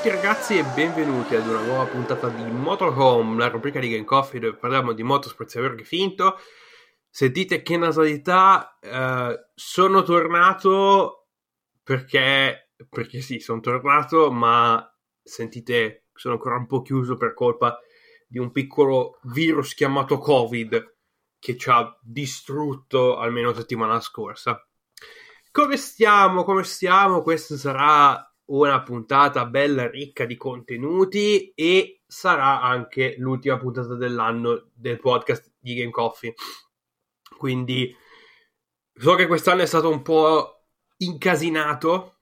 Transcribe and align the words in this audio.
Tutti 0.00 0.14
ragazzi 0.14 0.56
e 0.56 0.64
benvenuti 0.64 1.34
ad 1.34 1.46
una 1.46 1.60
nuova 1.60 1.84
puntata 1.84 2.30
di 2.30 2.42
Motorhome, 2.42 3.36
la 3.36 3.48
rubrica 3.48 3.80
di 3.80 3.90
Game 3.90 4.06
Coffee 4.06 4.40
dove 4.40 4.56
parliamo 4.56 4.92
di 4.94 5.02
motorsport 5.02 5.60
vero 5.60 5.74
che 5.74 5.84
finto. 5.84 6.38
Sentite 7.10 7.60
che 7.60 7.76
nasalità, 7.76 8.78
eh, 8.80 9.48
sono 9.54 10.02
tornato 10.02 11.28
perché, 11.82 12.70
perché 12.88 13.20
sì, 13.20 13.40
sono 13.40 13.60
tornato, 13.60 14.32
ma 14.32 14.90
sentite, 15.22 16.06
sono 16.14 16.36
ancora 16.36 16.56
un 16.56 16.66
po' 16.66 16.80
chiuso 16.80 17.18
per 17.18 17.34
colpa 17.34 17.78
di 18.26 18.38
un 18.38 18.52
piccolo 18.52 19.18
virus 19.24 19.74
chiamato 19.74 20.16
Covid 20.16 20.96
che 21.38 21.58
ci 21.58 21.68
ha 21.68 21.94
distrutto 22.00 23.18
almeno 23.18 23.52
settimana 23.52 24.00
scorsa. 24.00 24.66
Come 25.50 25.76
stiamo? 25.76 26.42
Come 26.42 26.64
stiamo? 26.64 27.20
Questa 27.20 27.58
sarà 27.58 28.29
una 28.50 28.82
puntata 28.82 29.46
bella 29.46 29.88
ricca 29.88 30.24
di 30.24 30.36
contenuti 30.36 31.52
e 31.54 32.02
sarà 32.06 32.60
anche 32.60 33.14
l'ultima 33.18 33.58
puntata 33.58 33.94
dell'anno 33.94 34.70
del 34.74 34.98
podcast 34.98 35.52
di 35.58 35.74
Game 35.74 35.90
Coffee. 35.90 36.34
Quindi 37.36 37.94
so 38.92 39.14
che 39.14 39.26
quest'anno 39.26 39.62
è 39.62 39.66
stato 39.66 39.88
un 39.88 40.02
po' 40.02 40.64
incasinato 40.98 42.16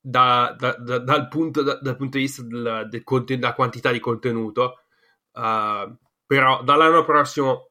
da, 0.00 0.54
da, 0.58 0.76
da, 0.76 0.98
dal, 0.98 1.28
punto, 1.28 1.62
dal, 1.62 1.96
punto, 1.96 2.18
di 2.18 2.24
vista 2.24 2.42
del, 2.42 2.88
del 2.90 3.24
della 3.24 3.54
quantità 3.54 3.90
di 3.90 4.00
contenuto, 4.00 4.80
uh, 5.32 5.96
però 6.26 6.62
dall'anno 6.62 7.04
prossimo 7.04 7.70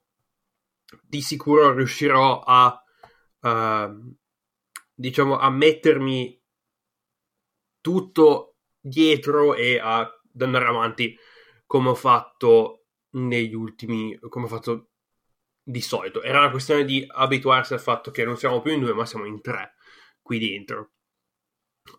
di 1.02 1.22
sicuro 1.22 1.74
riuscirò 1.74 2.40
a 2.40 2.84
uh, 3.42 4.16
diciamo 4.96 5.38
a 5.38 5.50
mettermi 5.50 6.43
tutto 7.84 8.56
dietro 8.80 9.56
e 9.56 9.78
ad 9.78 10.10
andare 10.40 10.66
avanti 10.66 11.18
come 11.66 11.90
ho 11.90 11.96
fatto 11.96 12.86
negli 13.12 13.54
ultimi, 13.54 14.18
come 14.30 14.46
ho 14.46 14.48
fatto 14.48 14.92
di 15.62 15.82
solito. 15.82 16.22
Era 16.22 16.40
una 16.40 16.50
questione 16.50 16.86
di 16.86 17.06
abituarsi 17.08 17.74
al 17.74 17.82
fatto 17.82 18.10
che 18.10 18.24
non 18.24 18.38
siamo 18.38 18.62
più 18.62 18.72
in 18.72 18.80
due, 18.80 18.94
ma 18.94 19.06
siamo 19.06 19.26
in 19.26 19.42
tre 19.42 19.74
qui 20.22 20.40
dentro. 20.40 20.92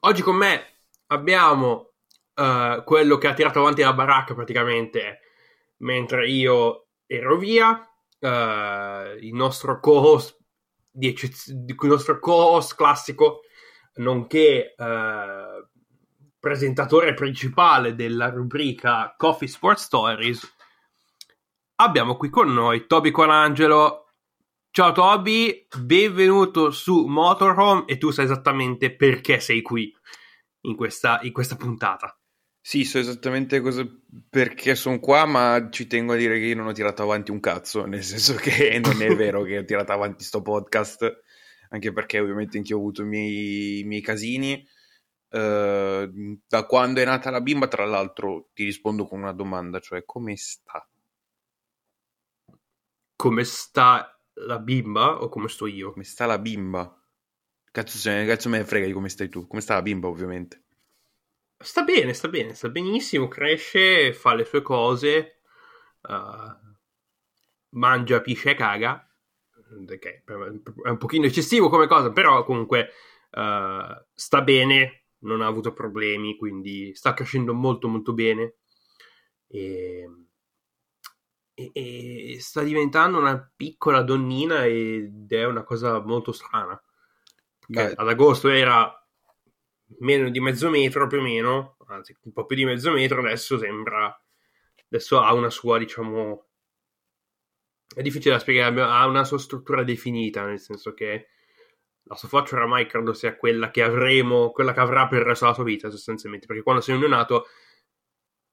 Oggi 0.01 0.23
con 0.23 0.37
me 0.37 0.87
abbiamo 1.09 1.93
uh, 2.35 2.83
quello 2.85 3.19
che 3.19 3.29
ha 3.29 3.35
tirato 3.35 3.59
avanti 3.59 3.83
la 3.83 3.93
baracca 3.93 4.35
praticamente 4.35 5.21
mentre 5.79 6.29
io 6.31 6.87
ero 7.07 7.37
via, 7.37 7.71
uh, 7.73 9.17
il 9.19 9.35
nostro 9.35 9.81
co-host, 9.81 10.41
di 10.91 11.09
eccez- 11.09 11.49
il 11.49 11.77
nostro 11.83 12.19
co-host 12.19 12.75
classico, 12.75 13.41
nonché 13.97 14.75
uh, 14.77 15.69
presentatore 16.45 17.15
principale 17.15 17.95
della 17.95 18.29
rubrica 18.29 19.15
Coffee 19.17 19.49
Sports 19.49 19.85
Stories, 19.85 20.55
abbiamo 21.77 22.19
qui 22.19 22.29
con 22.29 22.53
noi 22.53 22.87
Toby 22.87 23.11
Colangelo. 23.11 24.11
Ciao 24.71 24.93
Toby, 24.93 25.67
benvenuto 25.75 26.71
su 26.71 27.07
Motorhome 27.07 27.85
e 27.87 27.97
tu 27.97 28.11
sai 28.11 28.27
esattamente 28.27 28.95
perché 28.95 29.41
sei 29.41 29.63
qui 29.63 29.91
in 30.67 30.77
questa, 30.77 31.19
in 31.23 31.33
questa 31.33 31.57
puntata. 31.57 32.15
Sì, 32.61 32.85
so 32.85 32.99
esattamente 32.99 33.61
cosa, 33.61 33.83
perché 34.29 34.75
sono 34.75 35.01
qua, 35.01 35.25
ma 35.25 35.69
ci 35.71 35.87
tengo 35.87 36.13
a 36.13 36.17
dire 36.17 36.39
che 36.39 36.45
io 36.45 36.57
non 36.57 36.67
ho 36.67 36.73
tirato 36.73 37.03
avanti 37.03 37.31
un 37.31 37.41
cazzo, 37.41 37.87
nel 37.87 38.03
senso 38.03 38.35
che 38.35 38.79
non 38.85 39.01
è 39.01 39.17
vero 39.17 39.45
che 39.45 39.57
ho 39.57 39.65
tirato 39.65 39.93
avanti 39.93 40.23
sto 40.23 40.43
podcast, 40.43 41.23
anche 41.71 41.91
perché 41.91 42.19
ovviamente 42.19 42.59
anche 42.59 42.73
io 42.73 42.77
ho 42.77 42.81
avuto 42.81 43.01
i 43.01 43.07
miei, 43.07 43.79
i 43.79 43.85
miei 43.85 44.03
casini 44.03 44.73
Ehm, 45.35 46.43
da 46.47 46.65
quando 46.65 47.01
è 47.01 47.05
nata 47.05 47.31
la 47.31 47.41
bimba, 47.41 47.67
tra 47.67 47.85
l'altro, 47.85 48.51
ti 48.55 48.63
rispondo 48.65 49.05
con 49.05 49.21
una 49.21 49.33
domanda, 49.33 49.81
cioè 49.81 50.05
come 50.05 50.37
sta? 50.37 50.89
Come 53.17 53.45
sta 53.45 54.17
la 54.35 54.59
bimba 54.61 55.21
o 55.23 55.29
come 55.29 55.49
sto 55.49 55.67
io? 55.67 55.91
Come 55.93 56.05
sta 56.05 56.27
la 56.27 56.39
bimba? 56.39 57.03
Cazzo, 57.73 57.99
se, 57.99 58.25
cazzo 58.27 58.49
me 58.49 58.59
ne 58.59 58.65
frega 58.65 58.87
di 58.87 58.93
come 58.93 59.09
stai 59.09 59.29
tu. 59.29 59.49
Come 59.49 59.61
sta 59.61 59.75
la 59.75 59.83
bimba, 59.83 60.07
ovviamente? 60.07 60.63
Sta 61.59 61.83
bene, 61.83 62.13
sta 62.13 62.29
bene, 62.29 62.55
sta 62.55 62.69
benissimo, 62.69 63.27
cresce, 63.27 64.13
fa 64.13 64.35
le 64.35 64.45
sue 64.45 64.63
cose, 64.63 65.41
uh, 66.03 66.75
mangia, 67.71 68.21
pisce 68.21 68.51
e 68.51 68.55
caga. 68.55 69.09
Okay, 69.83 70.23
è 70.85 70.89
un 70.91 70.99
pochino 70.99 71.27
eccessivo 71.27 71.69
come 71.69 71.89
cosa, 71.89 72.13
però 72.13 72.45
comunque 72.45 72.91
uh, 73.33 74.05
sta 74.13 74.43
bene, 74.43 75.04
non 75.25 75.43
ha 75.43 75.47
avuto 75.47 75.73
problemi, 75.73 76.37
quindi 76.37 76.95
sta 76.95 77.15
crescendo 77.15 77.53
molto 77.53 77.89
molto 77.89 78.13
bene 78.13 78.55
e, 79.47 80.09
e, 81.55 81.71
e 81.75 82.41
sta 82.41 82.63
diventando 82.63 83.19
una 83.19 83.53
piccola 83.57 84.03
donnina 84.03 84.65
ed 84.65 85.33
è 85.33 85.45
una 85.45 85.65
cosa 85.65 86.01
molto 86.01 86.33
strana. 86.33 86.81
ad 87.97 88.09
agosto 88.09 88.49
era 88.49 88.93
meno 90.01 90.31
di 90.31 90.41
mezzo 90.41 90.71
metro 90.71 91.07
più 91.07 91.19
o 91.19 91.23
meno, 91.23 91.77
anzi 91.87 92.17
un 92.23 92.33
po' 92.33 92.47
più 92.47 92.57
di 92.57 92.65
mezzo 92.65 92.91
metro, 92.93 93.21
adesso 93.21 93.59
sembra, 93.59 94.15
adesso 94.87 95.21
ha 95.21 95.33
una 95.33 95.51
sua 95.51 95.79
diciamo, 95.79 96.47
è 97.95 98.03
difficile 98.03 98.35
da 98.35 98.41
spiegare, 98.41 98.81
ha 98.83 99.07
una 99.07 99.25
sua 99.25 99.39
struttura 99.39 99.85
definita, 99.85 100.45
nel 100.45 100.61
senso 100.61 100.93
che 100.95 101.29
la 102.05 102.17
sua 102.17 102.29
faccia 102.29 102.57
oramai 102.57 102.87
credo 102.87 103.13
sia 103.13 103.37
quella 103.37 103.71
che 103.71 103.83
avremo, 103.83 104.51
quella 104.51 104.73
che 104.73 104.81
avrà 104.81 105.07
per 105.09 105.21
il 105.21 105.25
resto 105.25 105.45
della 105.45 105.57
sua 105.57 105.65
vita 105.65 105.91
sostanzialmente, 105.91 106.47
perché 106.47 106.63
quando 106.63 106.83
sei 106.83 106.95
un 106.95 107.01
neonato 107.01 107.47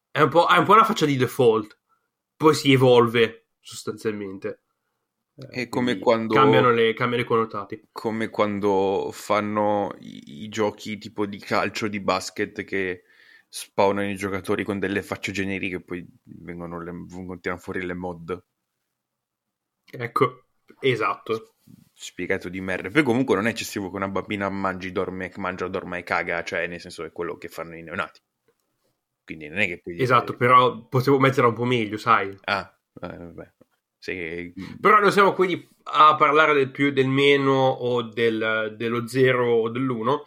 è 0.09 0.21
un 0.21 0.29
po', 0.29 0.47
è 0.47 0.57
un 0.57 0.65
po 0.65 0.73
una 0.73 0.83
faccia 0.83 1.05
di 1.05 1.17
default, 1.17 1.77
poi 2.35 2.53
si 2.53 2.71
evolve 2.71 3.47
sostanzialmente. 3.59 4.63
È 5.33 5.69
come 5.69 5.97
quando 5.97 6.33
cambiano, 6.35 6.71
le, 6.71 6.93
cambiano 6.93 7.23
i 7.23 7.27
connotati. 7.27 7.87
Come 7.91 8.29
quando 8.29 9.09
fanno 9.11 9.95
i, 9.99 10.43
i, 10.43 10.49
giochi 10.49 10.97
tipo 10.97 11.25
di 11.25 11.39
calcio, 11.39 11.87
di 11.87 11.99
basket 11.99 12.63
che 12.63 13.03
spawnano 13.47 14.09
i 14.09 14.15
giocatori 14.15 14.63
con 14.63 14.77
delle 14.77 15.01
facce 15.01 15.31
generiche 15.31 15.77
e 15.77 15.81
poi 15.81 16.05
vengono, 16.23 16.81
le, 16.81 16.91
vengono 16.91 17.57
fuori 17.57 17.83
le 17.83 17.93
mod. 17.93 18.43
Ecco, 19.85 20.43
esatto 20.79 21.55
spiegato 22.03 22.49
di 22.49 22.59
merda. 22.61 22.89
Poi 22.89 23.03
comunque 23.03 23.35
non 23.35 23.45
è 23.45 23.51
eccessivo 23.51 23.89
che 23.91 23.95
una 23.95 24.07
bambina 24.07 24.49
mangi, 24.49 24.91
dorme, 24.91 25.31
mangia, 25.35 25.67
dorma 25.67 25.97
e 25.97 26.03
caga, 26.03 26.43
cioè 26.43 26.65
nel 26.65 26.79
senso 26.79 27.03
è 27.03 27.11
quello 27.11 27.37
che 27.37 27.47
fanno 27.47 27.75
i 27.75 27.83
neonati. 27.83 28.19
Quindi 29.23 29.47
non 29.47 29.59
è 29.59 29.67
che... 29.67 29.79
Puoi 29.81 30.01
esatto, 30.01 30.35
però 30.35 30.87
potevo 30.87 31.19
metterla 31.19 31.49
un 31.49 31.55
po' 31.55 31.63
meglio, 31.63 31.97
sai. 31.97 32.35
Ah, 32.45 32.75
eh, 33.01 33.17
vabbè. 33.17 33.53
Sì. 33.99 34.51
Però 34.79 34.99
non 34.99 35.11
siamo 35.11 35.33
qui 35.33 35.69
a 35.83 36.15
parlare 36.15 36.53
del 36.53 36.71
più, 36.71 36.91
del 36.91 37.07
meno 37.07 37.53
o 37.53 38.01
del, 38.01 38.73
dello 38.75 39.07
zero 39.07 39.53
o 39.53 39.69
dell'uno. 39.69 40.23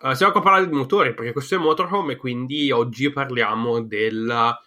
Uh, 0.00 0.14
siamo 0.14 0.32
qua 0.32 0.40
a 0.40 0.44
parlare 0.44 0.66
di 0.66 0.74
motori, 0.74 1.12
perché 1.12 1.32
questo 1.32 1.56
è 1.56 1.58
Motorhome 1.58 2.14
e 2.14 2.16
quindi 2.16 2.70
oggi 2.70 3.12
parliamo 3.12 3.82
della 3.82 4.58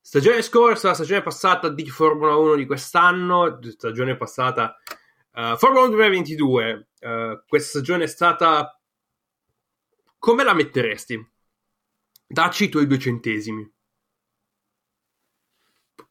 stagione 0.00 0.40
scorsa, 0.40 0.88
la 0.88 0.94
stagione 0.94 1.20
passata 1.20 1.68
di 1.68 1.86
Formula 1.90 2.36
1 2.36 2.54
di 2.54 2.64
quest'anno, 2.64 3.60
stagione 3.62 4.16
passata 4.16 4.78
Uh, 5.38 5.56
Formula 5.56 5.86
1 5.86 5.90
2022, 5.90 6.88
uh, 6.98 7.44
questa 7.46 7.68
stagione 7.68 8.04
è 8.04 8.06
stata... 8.08 8.76
Come 10.18 10.42
la 10.42 10.52
metteresti? 10.52 11.24
Dacci 12.26 12.64
i 12.64 12.68
tuoi 12.68 12.88
due 12.88 12.98
centesimi. 12.98 13.72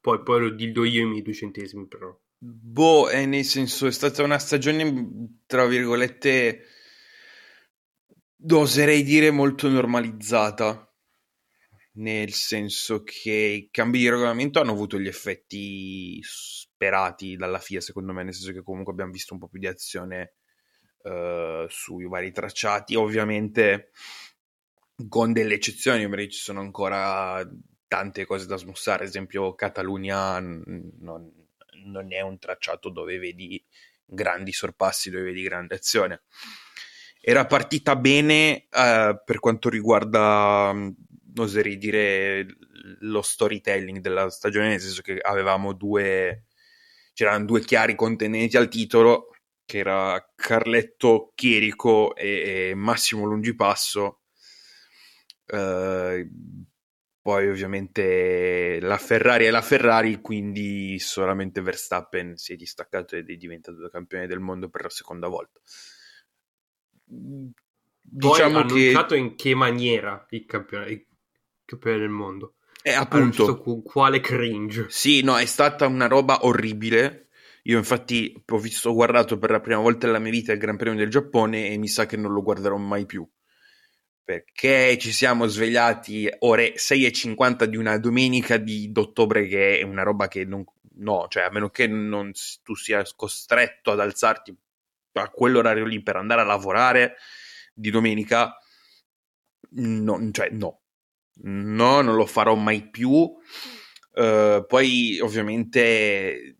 Poi, 0.00 0.22
poi 0.22 0.40
lo 0.40 0.48
dildo 0.48 0.82
io 0.84 1.02
i 1.02 1.06
miei 1.06 1.20
due 1.20 1.34
centesimi, 1.34 1.86
però. 1.86 2.18
Boh, 2.38 3.08
è 3.08 3.26
nel 3.26 3.44
senso, 3.44 3.86
è 3.86 3.90
stata 3.90 4.22
una 4.22 4.38
stagione, 4.38 5.42
tra 5.44 5.66
virgolette, 5.66 6.64
oserei 8.50 9.02
dire 9.02 9.30
molto 9.30 9.68
normalizzata 9.68 10.87
nel 11.98 12.32
senso 12.32 13.02
che 13.02 13.32
i 13.32 13.68
cambi 13.70 13.98
di 13.98 14.08
regolamento 14.08 14.60
hanno 14.60 14.72
avuto 14.72 14.98
gli 14.98 15.08
effetti 15.08 16.20
sperati 16.22 17.36
dalla 17.36 17.58
FIA, 17.58 17.80
secondo 17.80 18.12
me, 18.12 18.22
nel 18.22 18.34
senso 18.34 18.52
che 18.52 18.62
comunque 18.62 18.92
abbiamo 18.92 19.12
visto 19.12 19.34
un 19.34 19.40
po' 19.40 19.48
più 19.48 19.58
di 19.58 19.66
azione 19.66 20.34
uh, 21.02 21.66
sui 21.68 22.06
vari 22.06 22.30
tracciati, 22.30 22.94
ovviamente 22.94 23.90
con 25.08 25.32
delle 25.32 25.54
eccezioni, 25.54 26.08
perché 26.08 26.28
ci 26.28 26.40
sono 26.40 26.60
ancora 26.60 27.46
tante 27.88 28.26
cose 28.26 28.46
da 28.46 28.56
smussare, 28.56 29.02
ad 29.02 29.08
esempio 29.08 29.54
Catalunya 29.54 30.38
non, 30.40 31.32
non 31.84 32.12
è 32.12 32.20
un 32.20 32.38
tracciato 32.38 32.90
dove 32.90 33.18
vedi 33.18 33.64
grandi 34.04 34.52
sorpassi, 34.52 35.10
dove 35.10 35.24
vedi 35.24 35.42
grande 35.42 35.74
azione. 35.74 36.22
Era 37.20 37.46
partita 37.46 37.96
bene 37.96 38.68
uh, 38.70 39.20
per 39.24 39.40
quanto 39.40 39.68
riguarda 39.68 40.72
oserei 41.42 41.76
dire 41.76 42.46
lo 43.00 43.22
storytelling 43.22 43.98
della 43.98 44.30
stagione, 44.30 44.68
nel 44.68 44.80
senso 44.80 45.02
che 45.02 45.18
avevamo 45.18 45.72
due, 45.72 46.46
c'erano 47.14 47.44
due 47.44 47.60
chiari 47.60 47.94
contenenti 47.94 48.56
al 48.56 48.68
titolo, 48.68 49.30
che 49.64 49.78
era 49.78 50.32
Carletto 50.34 51.32
Chierico 51.34 52.14
e, 52.16 52.70
e 52.70 52.74
Massimo 52.74 53.24
Lungipasso, 53.24 54.22
Uh, 55.50 56.28
poi 57.22 57.48
ovviamente 57.48 58.78
la 58.82 58.98
Ferrari 58.98 59.46
è 59.46 59.50
la 59.50 59.62
Ferrari, 59.62 60.20
quindi 60.20 60.98
solamente 60.98 61.62
Verstappen 61.62 62.36
si 62.36 62.52
è 62.52 62.56
distaccato 62.56 63.16
ed 63.16 63.30
è 63.30 63.36
diventato 63.36 63.88
campione 63.88 64.26
del 64.26 64.40
mondo 64.40 64.68
per 64.68 64.82
la 64.82 64.90
seconda 64.90 65.26
volta. 65.26 65.58
Diciamo 67.04 68.60
Poi 68.60 68.66
che... 68.66 68.74
annunciato 68.74 69.14
in 69.14 69.36
che 69.36 69.54
maniera 69.54 70.26
il 70.30 70.44
campione, 70.44 71.06
il 71.68 71.78
campione 71.78 71.98
del 71.98 72.08
mondo. 72.08 72.54
È 72.80 72.92
appunto... 72.92 73.60
Con 73.60 73.82
quale 73.82 74.20
cringe. 74.20 74.86
Sì, 74.88 75.22
no, 75.22 75.36
è 75.36 75.44
stata 75.44 75.86
una 75.86 76.06
roba 76.06 76.46
orribile. 76.46 77.28
Io 77.64 77.76
infatti 77.76 78.42
ho 78.46 78.58
visto, 78.58 78.88
ho 78.88 78.94
guardato 78.94 79.36
per 79.38 79.50
la 79.50 79.60
prima 79.60 79.80
volta 79.80 80.06
nella 80.06 80.18
mia 80.18 80.30
vita 80.30 80.52
il 80.52 80.58
Gran 80.58 80.78
Premio 80.78 80.98
del 80.98 81.10
Giappone 81.10 81.68
e 81.68 81.76
mi 81.76 81.88
sa 81.88 82.06
che 82.06 82.16
non 82.16 82.32
lo 82.32 82.42
guarderò 82.42 82.76
mai 82.78 83.04
più. 83.04 83.28
Perché 84.24 84.96
ci 84.98 85.12
siamo 85.12 85.46
svegliati 85.46 86.28
ore 86.40 86.74
6.50 86.74 87.64
di 87.64 87.76
una 87.76 87.98
domenica 87.98 88.56
di 88.56 88.90
d'ottobre 88.90 89.46
che 89.46 89.80
è 89.80 89.82
una 89.82 90.02
roba 90.02 90.28
che 90.28 90.44
non... 90.44 90.64
No, 91.00 91.26
cioè 91.28 91.44
a 91.44 91.50
meno 91.50 91.68
che 91.68 91.86
non 91.86 92.32
tu 92.62 92.74
sia 92.74 93.02
costretto 93.14 93.92
ad 93.92 94.00
alzarti 94.00 94.56
a 95.12 95.30
quell'orario 95.30 95.84
lì 95.84 96.02
per 96.02 96.16
andare 96.16 96.40
a 96.40 96.44
lavorare 96.44 97.16
di 97.72 97.90
domenica, 97.90 98.56
no, 99.70 100.30
cioè 100.32 100.50
no, 100.50 100.80
no, 101.42 102.00
non 102.00 102.14
lo 102.14 102.26
farò 102.26 102.54
mai 102.54 102.88
più. 102.90 103.10
Uh, 103.10 104.66
poi 104.66 105.20
ovviamente 105.20 106.56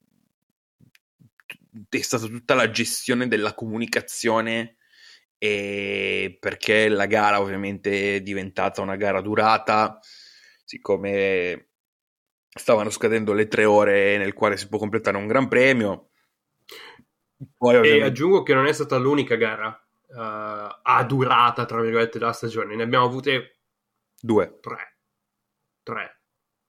è 1.89 2.01
stata 2.01 2.27
tutta 2.27 2.55
la 2.55 2.71
gestione 2.71 3.27
della 3.27 3.55
comunicazione 3.55 4.77
e 5.39 6.37
perché 6.39 6.89
la 6.89 7.07
gara 7.07 7.41
ovviamente 7.41 8.17
è 8.17 8.21
diventata 8.21 8.81
una 8.81 8.97
gara 8.97 9.21
durata, 9.21 9.99
siccome 10.65 11.71
stavano 12.49 12.91
scadendo 12.91 13.33
le 13.33 13.47
tre 13.47 13.65
ore 13.65 14.19
nel 14.19 14.35
quale 14.35 14.57
si 14.57 14.69
può 14.69 14.79
completare 14.79 15.17
un 15.17 15.27
gran 15.27 15.49
premio. 15.49 16.11
Poi, 17.57 17.77
ovviamente... 17.77 18.05
E 18.05 18.09
aggiungo 18.09 18.43
che 18.43 18.55
non 18.55 18.67
è 18.67 18.73
stata 18.73 18.97
l'unica 18.97 19.37
gara 19.37 19.69
uh, 19.69 20.15
a 20.83 21.05
durata, 21.07 21.65
tra 21.65 21.81
virgolette, 21.81 22.19
della 22.19 22.33
stagione. 22.33 22.75
Ne 22.75 22.83
abbiamo 22.83 23.05
avute 23.05 23.58
due. 24.21 24.59
Tre. 24.61 24.99
Tre. 25.83 26.21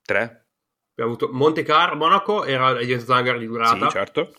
Tre? 0.01 0.47
Abbiamo 0.91 1.15
avuto 1.15 1.29
Monte 1.31 1.63
Carlo, 1.63 1.95
Monaco, 1.95 2.43
era 2.43 2.71
una 2.71 3.21
gara 3.21 3.37
di 3.37 3.45
durata. 3.45 3.85
Sì, 3.85 3.91
certo. 3.91 4.33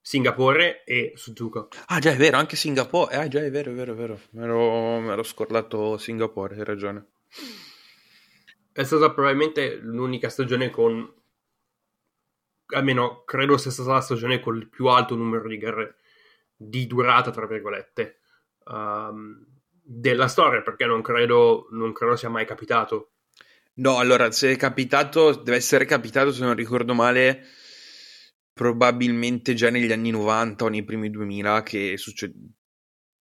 Singapore 0.00 0.84
e 0.84 1.12
Suzuka. 1.16 1.66
Ah, 1.86 1.98
già, 1.98 2.12
è 2.12 2.16
vero, 2.16 2.36
anche 2.36 2.54
Singapore. 2.54 3.16
Ah, 3.16 3.26
già, 3.26 3.40
è 3.42 3.50
vero, 3.50 3.72
è 3.72 3.74
vero, 3.74 3.92
è 3.92 3.96
vero. 3.96 4.20
Mi 4.30 4.44
ero, 4.44 5.00
mi 5.00 5.08
ero 5.08 5.22
scordato 5.24 5.96
Singapore, 5.98 6.54
hai 6.54 6.64
ragione. 6.64 7.06
È 8.70 8.84
stata 8.84 9.10
probabilmente 9.12 9.74
l'unica 9.76 10.28
stagione 10.28 10.70
con 10.70 11.12
almeno 12.74 13.22
credo 13.24 13.56
sia 13.56 13.70
stata 13.70 13.92
la 13.92 14.00
stagione 14.00 14.40
con 14.40 14.56
il 14.56 14.68
più 14.68 14.86
alto 14.86 15.14
numero 15.14 15.48
di 15.48 15.58
gare 15.58 15.96
di 16.56 16.86
durata, 16.86 17.30
tra 17.30 17.46
virgolette, 17.46 18.20
um, 18.64 19.55
della 19.88 20.26
storia, 20.26 20.62
perché 20.62 20.84
non 20.84 21.00
credo, 21.00 21.68
non 21.70 21.92
credo 21.92 22.16
sia 22.16 22.28
mai 22.28 22.44
capitato. 22.44 23.12
No, 23.74 23.98
allora, 23.98 24.30
se 24.32 24.52
è 24.52 24.56
capitato, 24.56 25.32
deve 25.32 25.58
essere 25.58 25.84
capitato, 25.84 26.32
se 26.32 26.42
non 26.42 26.54
ricordo 26.54 26.92
male, 26.92 27.46
probabilmente 28.52 29.54
già 29.54 29.70
negli 29.70 29.92
anni 29.92 30.10
90 30.10 30.64
o 30.64 30.68
nei 30.68 30.82
primi 30.82 31.10
2000 31.10 31.62
che, 31.62 31.96
succe- 31.96 32.34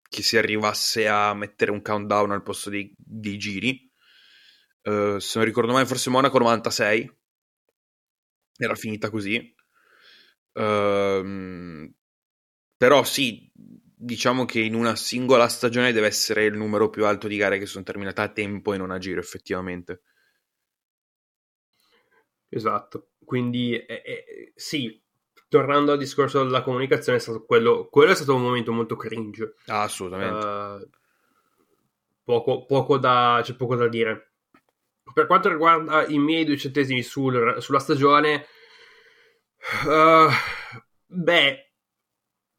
che 0.07 0.21
si 0.21 0.37
arrivasse 0.37 1.07
a 1.07 1.33
mettere 1.33 1.71
un 1.71 1.81
countdown 1.81 2.31
al 2.31 2.43
posto 2.43 2.69
dei, 2.69 2.93
dei 2.95 3.37
giri. 3.37 3.91
Uh, 4.83 5.17
se 5.17 5.37
non 5.37 5.45
ricordo 5.45 5.73
male, 5.73 5.85
forse 5.85 6.09
Monaco 6.09 6.37
96 6.37 7.13
era 8.57 8.75
finita 8.75 9.09
così. 9.09 9.53
Uh, 10.53 11.91
però 12.77 13.03
sì, 13.03 13.51
diciamo 13.99 14.45
che 14.45 14.59
in 14.59 14.75
una 14.75 14.95
singola 14.95 15.47
stagione 15.47 15.91
deve 15.91 16.05
essere 16.05 16.45
il 16.45 16.55
numero 16.55 16.89
più 16.89 17.05
alto 17.05 17.27
di 17.27 17.35
gare 17.35 17.57
che 17.57 17.65
sono 17.65 17.83
terminate 17.83 18.21
a 18.21 18.29
tempo 18.29 18.73
e 18.73 18.77
non 18.77 18.91
a 18.91 18.99
giro, 18.99 19.19
effettivamente. 19.19 20.01
Esatto, 22.49 23.09
quindi 23.25 23.73
eh, 23.73 24.01
eh, 24.05 24.53
sì, 24.55 25.01
tornando 25.49 25.93
al 25.93 25.97
discorso 25.97 26.43
della 26.43 26.61
comunicazione, 26.61 27.17
è 27.17 27.21
stato 27.21 27.43
quello, 27.43 27.87
quello 27.89 28.11
è 28.11 28.15
stato 28.15 28.35
un 28.35 28.43
momento 28.43 28.71
molto 28.71 28.95
cringe. 28.95 29.55
Ah, 29.65 29.81
assolutamente. 29.81 30.45
Uh, 30.45 30.89
poco, 32.23 32.65
poco, 32.65 32.97
da, 32.97 33.41
c'è 33.43 33.55
poco 33.55 33.75
da 33.75 33.87
dire. 33.87 34.33
Per 35.11 35.25
quanto 35.25 35.49
riguarda 35.49 36.05
i 36.05 36.19
miei 36.19 36.45
due 36.45 36.57
centesimi 36.57 37.01
sul, 37.01 37.57
sulla 37.59 37.79
stagione, 37.79 38.45
uh, 39.85 40.29
beh, 41.05 41.66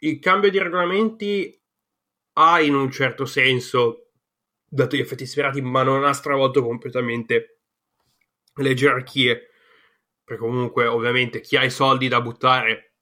il 0.00 0.18
cambio 0.18 0.50
di 0.50 0.58
regolamenti 0.58 1.60
ha 2.34 2.60
in 2.60 2.74
un 2.74 2.90
certo 2.90 3.24
senso 3.24 4.10
dato 4.68 4.96
gli 4.96 5.00
effetti 5.00 5.26
sperati, 5.26 5.60
ma 5.60 5.82
non 5.82 6.04
ha 6.04 6.12
stravolto 6.12 6.62
completamente 6.62 7.60
le 8.54 8.74
gerarchie. 8.74 9.50
Perché 10.22 10.42
comunque, 10.42 10.86
ovviamente, 10.86 11.40
chi 11.40 11.56
ha 11.56 11.64
i 11.64 11.70
soldi 11.70 12.06
da 12.06 12.20
buttare, 12.20 12.96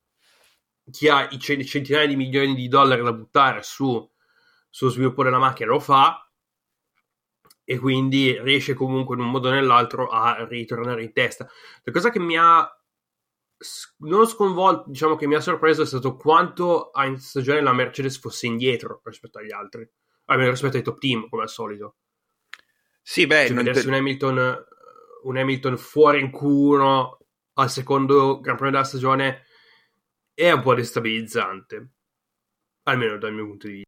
chi 0.90 1.08
ha 1.08 1.28
i 1.28 1.38
centinaia 1.38 2.06
di 2.06 2.16
milioni 2.16 2.54
di 2.54 2.69
dollari 2.69 3.02
da 3.02 3.12
buttare 3.12 3.62
su, 3.62 4.08
sullo 4.70 4.90
sviluppo 4.90 5.25
della 5.25 5.38
macchina 5.38 5.70
lo 5.70 5.81
fa 5.81 6.20
e 7.64 7.78
quindi 7.78 8.40
riesce 8.40 8.75
comunque 8.75 9.16
in 9.16 9.22
un 9.22 9.31
modo 9.31 9.48
o 9.48 9.50
nell'altro 9.50 10.06
a 10.06 10.46
ritornare 10.46 11.02
in 11.02 11.12
testa. 11.12 11.48
La 11.82 11.93
cosa 11.93 12.10
che 12.10 12.20
mi 12.20 12.37
ha 12.38 12.70
non 13.99 14.26
sconvolto, 14.26 14.91
diciamo 14.91 15.17
che 15.17 15.26
mi 15.26 15.35
ha 15.35 15.41
sorpreso 15.41 15.82
è 15.82 15.87
stato 15.87 16.17
quanto 16.17 16.91
a 16.91 17.06
in 17.06 17.19
stagione 17.19 17.62
la 17.62 17.73
Mercedes 17.73 18.19
fosse 18.19 18.47
indietro 18.47 19.00
rispetto 19.05 19.38
agli 19.38 19.53
altri, 19.53 19.88
almeno 20.26 20.50
rispetto 20.50 20.76
ai 20.76 20.82
top 20.82 20.99
team, 20.99 21.29
come 21.29 21.43
al 21.43 21.49
solito. 21.49 21.97
Sì, 23.03 23.27
beh, 23.27 23.46
cioè, 23.46 23.56
vedersi 23.56 23.82
te... 23.82 23.89
un, 23.89 23.94
Hamilton, 23.94 24.65
un 25.22 25.36
Hamilton 25.36 25.79
fuori 25.79 26.20
in 26.20 26.29
Q1 26.29 27.17
al 27.55 27.70
secondo 27.70 28.41
Gran 28.41 28.56
Premio 28.56 28.72
della 28.72 28.84
stagione 28.84 29.44
è 30.34 30.51
un 30.51 30.60
po' 30.60 30.75
destabilizzante, 30.75 31.91
almeno 32.82 33.17
dal 33.17 33.32
mio 33.32 33.46
punto 33.46 33.67
di 33.69 33.72
vista. 33.75 33.84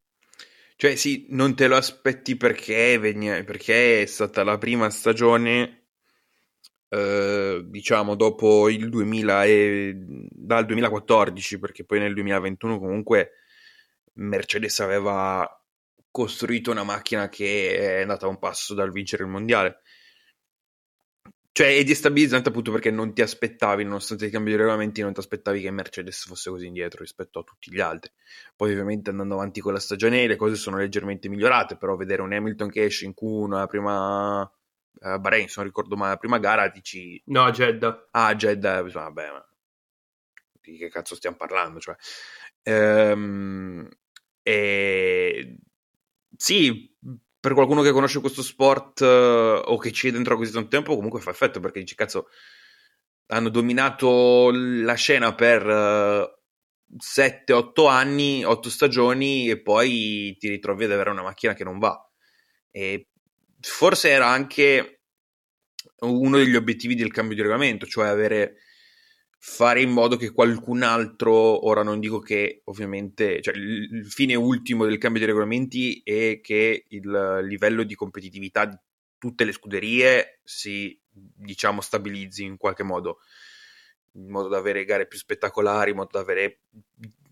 Cioè, 0.77 0.95
sì, 0.95 1.27
non 1.31 1.57
te 1.57 1.67
lo 1.67 1.77
aspetti 1.77 2.37
perché, 2.37 2.99
perché 3.45 4.03
è 4.03 4.07
stata 4.07 4.45
la 4.45 4.57
prima 4.57 4.89
stagione 4.91 5.78
eh, 6.88 7.62
diciamo 7.66 8.14
dopo 8.14 8.68
il 8.68 8.88
2000 8.88 9.45
e 9.45 9.95
dal 10.30 10.64
2014 10.64 11.59
perché 11.59 11.85
poi 11.85 11.99
nel 12.00 12.14
2021 12.14 12.78
comunque 12.78 13.33
Mercedes 14.14 14.80
aveva 14.80 15.47
costruito 16.11 16.71
una 16.71 16.85
macchina 16.85 17.28
che 17.28 17.76
è 17.76 18.00
andata 18.02 18.26
a 18.26 18.28
un 18.28 18.38
passo 18.38 18.75
dal 18.75 18.90
vincere 18.90 19.25
il 19.25 19.28
mondiale. 19.30 19.80
Cioè 21.52 21.76
è 21.76 21.83
destabilizzante 21.83 22.50
appunto 22.50 22.71
perché 22.71 22.90
non 22.92 23.12
ti 23.12 23.21
aspettavi 23.21 23.83
nonostante 23.83 24.26
i 24.26 24.30
cambi 24.30 24.50
di 24.50 24.57
regolamenti 24.57 25.02
non 25.02 25.12
ti 25.12 25.18
aspettavi 25.18 25.61
che 25.61 25.71
Mercedes 25.73 26.25
fosse 26.25 26.50
così 26.50 26.66
indietro 26.66 27.00
rispetto 27.00 27.40
a 27.40 27.42
tutti 27.42 27.73
gli 27.73 27.80
altri. 27.80 28.12
Poi 28.54 28.71
ovviamente 28.73 29.11
andando 29.11 29.35
avanti 29.35 29.61
con 29.61 29.73
la 29.73 29.80
stagione 29.80 30.26
le 30.26 30.37
cose 30.37 30.54
sono 30.54 30.76
leggermente 30.78 31.28
migliorate 31.28 31.76
però 31.76 31.97
vedere 31.97 32.23
un 32.23 32.33
Hamilton 32.33 32.71
che 32.71 32.85
esce 32.85 33.07
in 33.07 33.12
Q1 33.21 33.49
la 33.50 33.66
prima 33.66 34.50
uh, 35.00 35.19
Bahrain, 35.19 35.49
se 35.49 35.55
non 35.57 35.67
ricordo 35.67 35.97
male, 35.97 36.12
la 36.12 36.17
prima 36.17 36.38
gara 36.38 36.69
dici... 36.69 37.21
No, 37.26 37.50
Jeddah. 37.50 38.09
Ah, 38.12 38.35
Jeddah, 38.35 38.83
vabbè, 38.83 39.31
ma 39.31 39.49
di 40.61 40.76
che 40.76 40.88
cazzo 40.88 41.14
stiamo 41.14 41.37
parlando? 41.37 41.81
Cioè, 41.81 41.97
ehm, 42.62 43.88
e... 44.43 45.59
Sì, 46.37 46.95
per 47.40 47.55
qualcuno 47.55 47.83
che 47.83 47.93
conosce 47.93 48.21
questo 48.21 48.43
sport 48.43 49.00
uh, 49.00 49.62
o 49.64 49.76
che 49.78 49.93
ci 49.93 50.09
è 50.09 50.12
dentro 50.12 50.37
così 50.37 50.52
tanto 50.52 50.69
tempo, 50.69 50.95
comunque 50.95 51.21
fa 51.21 51.31
effetto 51.31 51.61
perché 51.61 51.81
dici, 51.81 51.95
cazzo, 51.95 52.28
hanno 53.28 53.49
dominato 53.49 54.50
la 54.52 54.95
scena 54.95 55.35
per 55.35 55.67
uh, 55.67 56.38
7-8 56.97 57.88
anni, 57.88 58.45
8 58.45 58.71
stagioni 58.71 59.49
e 59.50 59.61
poi 59.61 60.37
ti 60.38 60.49
ritrovi 60.49 60.85
ad 60.85 60.93
avere 60.93 61.11
una 61.11 61.23
macchina 61.23 61.55
che 61.55 61.64
non 61.64 61.78
va. 61.78 62.02
E 62.71 63.08
forse 63.61 64.09
era 64.11 64.29
anche 64.29 65.00
uno 66.00 66.37
degli 66.37 66.55
obiettivi 66.55 66.95
del 66.95 67.12
cambio 67.12 67.35
di 67.35 67.43
regolamento, 67.43 67.87
cioè 67.87 68.07
avere 68.07 68.57
fare 69.41 69.81
in 69.81 69.91
modo 69.91 70.17
che 70.17 70.33
qualcun 70.33 70.83
altro, 70.83 71.67
ora 71.67 71.83
non 71.83 72.00
dico 72.00 72.19
che 72.19 72.62
ovviamente, 72.65 73.41
cioè 73.41 73.55
il, 73.55 74.07
fine 74.11 74.35
ultimo 74.35 74.85
del 74.85 74.99
cambio 74.99 75.21
di 75.21 75.27
regolamenti 75.27 76.00
è 76.05 76.41
che 76.41 76.85
il 76.88 77.41
livello 77.45 77.85
di 77.85 77.95
competitività 77.95 78.67
di 78.67 78.77
tutte 79.17 79.45
le 79.45 79.53
scuderie 79.53 80.41
si, 80.43 80.99
diciamo, 81.09 81.81
stabilizzi 81.81 82.45
in 82.45 82.57
qualche 82.57 82.83
modo, 82.83 83.19
in 84.12 84.29
modo 84.29 84.49
da 84.49 84.59
avere 84.59 84.85
gare 84.85 85.07
più 85.07 85.19
spettacolari, 85.19 85.91
in 85.91 85.97
modo 85.97 86.11
da 86.12 86.21
avere 86.21 86.61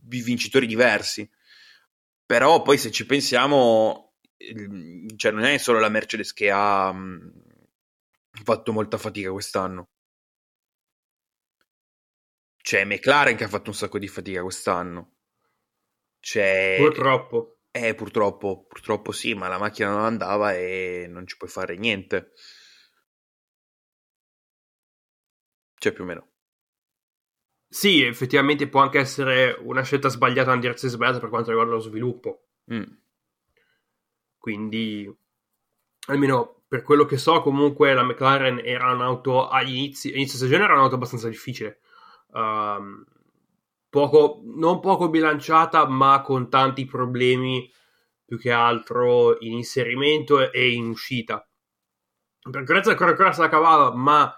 vincitori 0.02 0.66
diversi. 0.66 1.28
Però 2.24 2.62
poi 2.62 2.78
se 2.78 2.90
ci 2.90 3.06
pensiamo, 3.06 4.05
cioè 5.16 5.32
non 5.32 5.44
è 5.44 5.56
solo 5.58 5.78
la 5.78 5.88
Mercedes 5.88 6.32
che 6.32 6.50
ha 6.50 6.92
mh, 6.92 7.32
fatto 8.44 8.72
molta 8.72 8.98
fatica 8.98 9.30
quest'anno. 9.30 9.90
C'è 12.56 12.84
McLaren 12.84 13.36
che 13.36 13.44
ha 13.44 13.48
fatto 13.48 13.70
un 13.70 13.76
sacco 13.76 13.98
di 13.98 14.08
fatica 14.08 14.42
quest'anno. 14.42 15.12
C'è... 16.20 16.76
Purtroppo. 16.78 17.58
Eh, 17.70 17.94
purtroppo, 17.94 18.64
purtroppo 18.66 19.12
sì, 19.12 19.34
ma 19.34 19.48
la 19.48 19.58
macchina 19.58 19.90
non 19.90 20.04
andava 20.04 20.54
e 20.54 21.06
non 21.08 21.26
ci 21.26 21.36
puoi 21.36 21.50
fare 21.50 21.76
niente. 21.76 22.32
Cioè, 25.78 25.92
più 25.92 26.02
o 26.02 26.06
meno. 26.06 26.30
Sì, 27.68 28.02
effettivamente 28.02 28.68
può 28.68 28.80
anche 28.80 28.98
essere 28.98 29.56
una 29.60 29.82
scelta 29.82 30.08
sbagliata, 30.08 30.50
una 30.50 30.60
direzione 30.60 30.94
sbagliata 30.94 31.20
per 31.20 31.28
quanto 31.28 31.50
riguarda 31.50 31.74
lo 31.74 31.80
sviluppo. 31.80 32.48
Mm. 32.72 32.82
Quindi, 34.46 35.12
almeno 36.06 36.62
per 36.68 36.82
quello 36.82 37.04
che 37.04 37.16
so, 37.16 37.40
comunque 37.40 37.92
la 37.94 38.04
McLaren 38.04 38.60
era 38.62 38.92
un'auto 38.92 39.48
agli 39.48 39.74
inizi, 39.74 40.14
inizio 40.14 40.38
stagione 40.38 40.62
era 40.62 40.74
un'auto 40.74 40.94
abbastanza 40.94 41.28
difficile. 41.28 41.80
Um, 42.30 43.04
poco, 43.90 44.42
non 44.44 44.78
poco 44.78 45.08
bilanciata, 45.08 45.88
ma 45.88 46.22
con 46.22 46.48
tanti 46.48 46.84
problemi 46.84 47.68
più 48.24 48.38
che 48.38 48.52
altro 48.52 49.36
in 49.40 49.54
inserimento 49.54 50.52
e 50.52 50.70
in 50.70 50.90
uscita. 50.90 51.44
Per 52.48 52.62
Grezza 52.62 52.90
ancora 52.90 53.10
ancora 53.10 53.32
se 53.32 53.40
la 53.40 53.48
cavava, 53.48 53.92
ma 53.96 54.32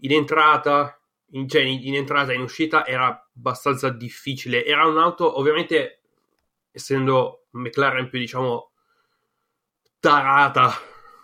in 0.00 0.14
entrata, 0.14 1.00
in, 1.30 1.48
cioè 1.48 1.62
in, 1.62 1.78
in 1.86 1.94
entrata 1.94 2.32
e 2.32 2.34
in 2.34 2.40
uscita 2.40 2.84
era 2.84 3.30
abbastanza 3.36 3.88
difficile. 3.90 4.64
Era 4.64 4.84
un'auto, 4.84 5.38
ovviamente, 5.38 6.00
essendo 6.72 7.46
McLaren 7.50 8.08
più, 8.08 8.18
diciamo, 8.18 8.67
tarata, 10.00 10.72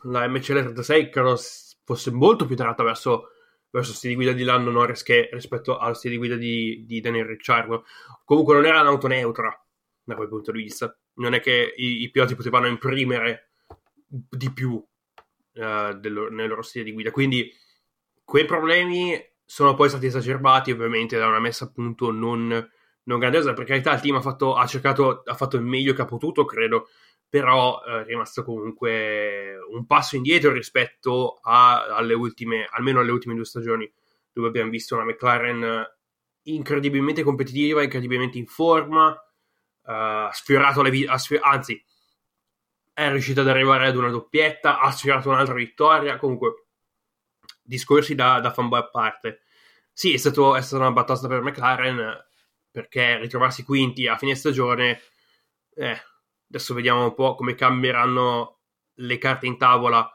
la 0.03 0.27
MCL36 0.27 1.11
credo 1.11 1.37
fosse 1.85 2.11
molto 2.11 2.47
più 2.47 2.57
tarata 2.57 2.83
verso, 2.83 3.31
verso 3.71 3.93
stile 3.93 4.15
di 4.15 4.19
guida 4.21 4.33
di 4.33 4.45
Lando 4.45 4.71
Norris 4.71 5.03
che 5.03 5.29
rispetto 5.33 5.79
allo 5.79 5.95
stile 5.95 6.15
di 6.15 6.19
guida 6.19 6.37
di, 6.37 6.85
di 6.87 7.01
Daniel 7.01 7.27
Ricciardo. 7.27 7.85
Comunque 8.25 8.55
non 8.55 8.67
era 8.67 8.81
un'auto 8.81 9.07
neutra 9.07 9.57
da 10.03 10.15
quel 10.15 10.29
punto 10.29 10.53
di 10.53 10.63
vista. 10.63 10.97
Non 11.15 11.35
è 11.35 11.41
che 11.41 11.75
i, 11.77 12.03
i 12.03 12.11
piloti 12.11 12.35
potevano 12.35 12.67
imprimere 12.67 13.51
di 14.07 14.53
più 14.53 14.73
uh, 14.73 15.93
del, 15.99 16.29
nel 16.31 16.49
loro 16.49 16.63
stile 16.63 16.85
di 16.85 16.93
guida. 16.93 17.11
Quindi 17.11 17.51
quei 18.25 18.45
problemi 18.45 19.21
sono 19.45 19.75
poi 19.75 19.89
stati 19.89 20.07
esacerbati 20.07 20.71
ovviamente 20.71 21.19
da 21.19 21.27
una 21.27 21.39
messa 21.39 21.67
a 21.67 21.71
punto 21.71 22.11
non, 22.11 22.49
non 23.05 23.19
grandiosa. 23.19 23.53
Per 23.53 23.65
carità, 23.65 23.95
il 23.95 24.01
team 24.01 24.17
ha 24.17 24.21
fatto, 24.21 24.55
ha 24.55 24.67
cercato, 24.67 25.23
ha 25.25 25.35
fatto 25.35 25.57
il 25.57 25.63
meglio 25.63 25.93
che 25.93 26.03
ha 26.03 26.07
potuto, 26.07 26.45
credo, 26.45 26.89
però 27.29 27.83
eh, 27.85 28.03
è 28.03 28.05
rimasto 28.05 28.45
comunque 28.45 29.57
un 29.71 29.87
passo 29.87 30.17
indietro 30.17 30.53
rispetto 30.53 31.39
a, 31.43 31.87
alle 31.87 32.15
ultime, 32.15 32.69
almeno 32.71 33.01
alle 33.01 33.11
ultime 33.13 33.35
due 33.35 33.45
stagioni, 33.45 33.91
dove 34.33 34.49
abbiamo 34.49 34.71
visto 34.71 34.95
una 34.95 35.05
McLaren 35.05 35.87
incredibilmente 36.45 37.23
competitiva, 37.23 37.83
incredibilmente 37.83 38.39
in 38.39 38.47
forma, 38.47 39.09
uh, 39.11 39.17
ha 39.83 40.31
sfiorato 40.33 40.83
le 40.83 40.91
vi- 40.91 41.09
sfior- 41.17 41.45
anzi, 41.45 41.83
è 42.93 43.11
riuscita 43.11 43.41
ad 43.41 43.49
arrivare 43.49 43.87
ad 43.87 43.97
una 43.97 44.11
doppietta, 44.11 44.79
ha 44.79 44.91
sfiorato 44.91 45.29
un'altra 45.29 45.55
vittoria, 45.55 46.17
comunque 46.17 46.67
discorsi 47.63 48.15
da, 48.15 48.41
da 48.41 48.53
fanboy 48.53 48.81
a 48.81 48.89
parte. 48.89 49.43
Sì, 49.93 50.13
è, 50.13 50.17
stato, 50.17 50.55
è 50.57 50.63
stata 50.63 50.83
una 50.83 50.93
battaglia 50.93 51.29
per 51.29 51.41
McLaren 51.43 52.25
perché 52.71 53.19
ritrovarsi 53.19 53.63
quinti 53.63 54.07
a 54.07 54.17
fine 54.17 54.35
stagione, 54.35 55.01
eh, 55.75 55.97
adesso 56.57 56.75
vediamo 56.75 57.05
un 57.05 57.15
po' 57.15 57.35
come 57.35 57.55
cambieranno 57.55 58.61
le 58.95 59.19
carte 59.19 59.47
in 59.47 59.59
tavola 59.59 60.09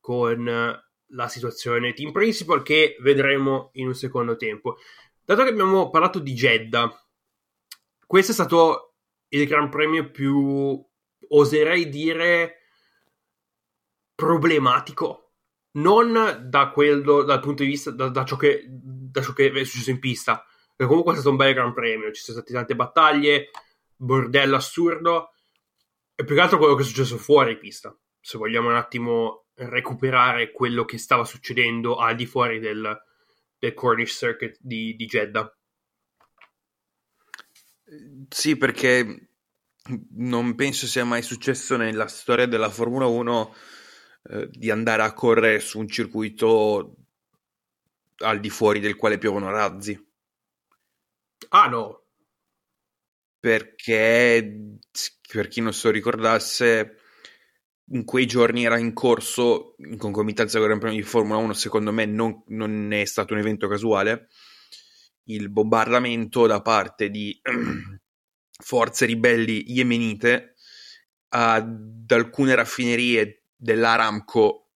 con 0.00 0.82
la 1.12 1.28
situazione 1.28 1.94
team 1.94 2.12
principal 2.12 2.62
che 2.62 2.96
vedremo 3.00 3.70
in 3.74 3.86
un 3.86 3.94
secondo 3.94 4.36
tempo. 4.36 4.76
Dato 5.24 5.42
che 5.42 5.50
abbiamo 5.50 5.90
parlato 5.90 6.18
di 6.18 6.32
Jeddah, 6.32 6.90
questo 8.06 8.32
è 8.32 8.34
stato 8.34 8.94
il 9.28 9.46
Gran 9.46 9.68
Premio 9.68 10.10
più, 10.10 10.82
oserei 11.28 11.88
dire, 11.88 12.56
problematico 14.14 15.32
non 15.72 16.48
da 16.48 16.70
quello, 16.70 17.22
dal 17.22 17.40
punto 17.40 17.62
di 17.62 17.68
vista 17.68 17.90
da, 17.90 18.08
da, 18.08 18.24
ciò 18.24 18.36
che, 18.36 18.64
da 18.68 19.20
ciò 19.22 19.32
che 19.32 19.50
è 19.50 19.64
successo 19.64 19.90
in 19.90 20.00
pista, 20.00 20.44
perché 20.74 20.86
comunque 20.86 21.12
è 21.12 21.16
stato 21.16 21.30
un 21.30 21.36
bel 21.36 21.54
gran 21.54 21.72
premio, 21.72 22.12
ci 22.12 22.22
sono 22.22 22.38
state 22.38 22.52
tante 22.52 22.74
battaglie, 22.74 23.50
bordello 23.94 24.56
assurdo, 24.56 25.34
e 26.20 26.24
più 26.24 26.34
che 26.34 26.40
altro 26.40 26.58
quello 26.58 26.74
che 26.74 26.82
è 26.82 26.84
successo 26.84 27.16
fuori 27.16 27.56
pista, 27.58 27.96
se 28.18 28.38
vogliamo 28.38 28.70
un 28.70 28.74
attimo 28.74 29.46
recuperare 29.54 30.50
quello 30.50 30.84
che 30.84 30.98
stava 30.98 31.22
succedendo 31.24 31.94
al 31.94 32.16
di 32.16 32.26
fuori 32.26 32.58
del, 32.58 33.00
del 33.56 33.72
Cornish 33.72 34.16
Circuit 34.16 34.56
di, 34.60 34.96
di 34.96 35.06
Jeddah. 35.06 35.56
Sì, 38.30 38.56
perché 38.56 39.28
non 40.16 40.56
penso 40.56 40.88
sia 40.88 41.04
mai 41.04 41.22
successo 41.22 41.76
nella 41.76 42.08
storia 42.08 42.46
della 42.46 42.68
Formula 42.68 43.06
1 43.06 43.54
eh, 44.24 44.48
di 44.50 44.70
andare 44.72 45.02
a 45.02 45.14
correre 45.14 45.60
su 45.60 45.78
un 45.78 45.86
circuito 45.86 46.96
al 48.16 48.40
di 48.40 48.50
fuori 48.50 48.80
del 48.80 48.96
quale 48.96 49.18
piovono 49.18 49.50
razzi. 49.50 49.96
Ah 51.50 51.68
no. 51.68 52.02
Perché, 53.38 54.80
per 55.30 55.48
chi 55.48 55.60
non 55.60 55.72
so 55.72 55.90
ricordasse, 55.90 56.96
in 57.90 58.04
quei 58.04 58.26
giorni 58.26 58.64
era 58.64 58.78
in 58.78 58.92
corso, 58.92 59.74
in 59.78 59.96
concomitanza 59.96 60.58
con 60.58 60.62
il 60.62 60.68
Gran 60.68 60.78
Premio 60.80 60.98
di 60.98 61.06
Formula 61.06 61.38
1, 61.38 61.52
secondo 61.52 61.92
me 61.92 62.06
non, 62.06 62.42
non 62.48 62.92
è 62.92 63.04
stato 63.04 63.34
un 63.34 63.40
evento 63.40 63.68
casuale, 63.68 64.28
il 65.24 65.50
bombardamento 65.50 66.46
da 66.46 66.60
parte 66.62 67.10
di 67.10 67.38
forze 68.62 69.06
ribelli 69.06 69.70
yemenite 69.70 70.54
ad 71.28 72.10
alcune 72.10 72.54
raffinerie 72.54 73.44
dell'Aramco 73.54 74.70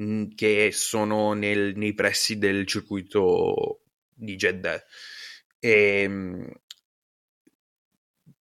mm, 0.00 0.30
che 0.34 0.70
sono 0.72 1.32
nel, 1.32 1.76
nei 1.76 1.94
pressi 1.94 2.38
del 2.38 2.66
circuito 2.66 3.80
di 4.12 4.36
Jeddah. 4.36 4.80
E, 5.58 6.00
ehm, 6.02 6.52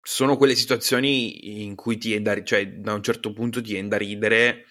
sono 0.06 0.36
quelle 0.36 0.54
situazioni 0.54 1.64
in 1.64 1.76
cui 1.76 1.98
ti 1.98 2.14
è 2.14 2.20
da, 2.20 2.44
cioè, 2.44 2.68
da 2.74 2.94
un 2.94 3.02
certo 3.02 3.32
punto 3.32 3.62
ti 3.62 3.72
viene 3.72 3.88
da 3.88 3.98
ridere, 3.98 4.66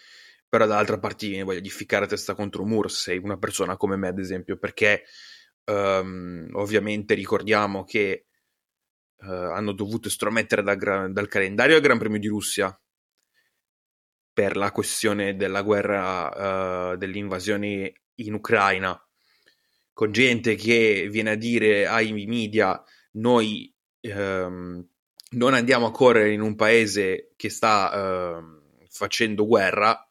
però 0.47 0.67
dall'altra 0.67 0.99
parte 0.99 1.25
ti 1.25 1.29
viene 1.29 1.45
voglia 1.45 1.61
di 1.61 1.71
ficcare 1.71 2.07
testa 2.07 2.35
contro 2.35 2.63
un 2.63 2.69
muro 2.69 2.89
se 2.89 3.01
sei 3.01 3.19
una 3.19 3.39
persona 3.39 3.79
come 3.79 3.97
me, 3.97 4.09
ad 4.09 4.19
esempio, 4.19 4.59
perché 4.59 5.05
um, 5.65 6.51
ovviamente 6.53 7.15
ricordiamo 7.15 7.83
che 7.85 8.27
uh, 9.21 9.31
hanno 9.31 9.73
dovuto 9.73 10.09
estromettere 10.09 10.63
da, 10.63 10.75
dal 10.75 11.29
calendario 11.29 11.77
il 11.77 11.83
Gran 11.83 11.99
Premio 11.99 12.19
di 12.19 12.29
Russia 12.29 12.79
per 14.35 14.57
la 14.57 14.71
questione 14.71 15.35
della 15.35 15.63
guerra, 15.63 16.91
uh, 16.93 16.97
dell'invasione 16.99 18.03
in 18.17 18.35
Ucraina, 18.35 19.03
con 19.95 20.13
gente 20.13 20.57
che 20.57 21.09
viene 21.11 21.31
a 21.31 21.37
dire 21.37 21.87
ai 21.87 22.13
media 22.27 22.83
noi 23.13 23.75
um, 24.03 24.87
non 25.33 25.55
andiamo 25.55 25.87
a 25.87 25.91
correre 25.91 26.33
in 26.33 26.41
un 26.41 26.55
paese 26.55 27.33
che 27.37 27.51
sta 27.51 28.39
uh, 28.39 28.85
facendo 28.89 29.47
guerra, 29.47 30.07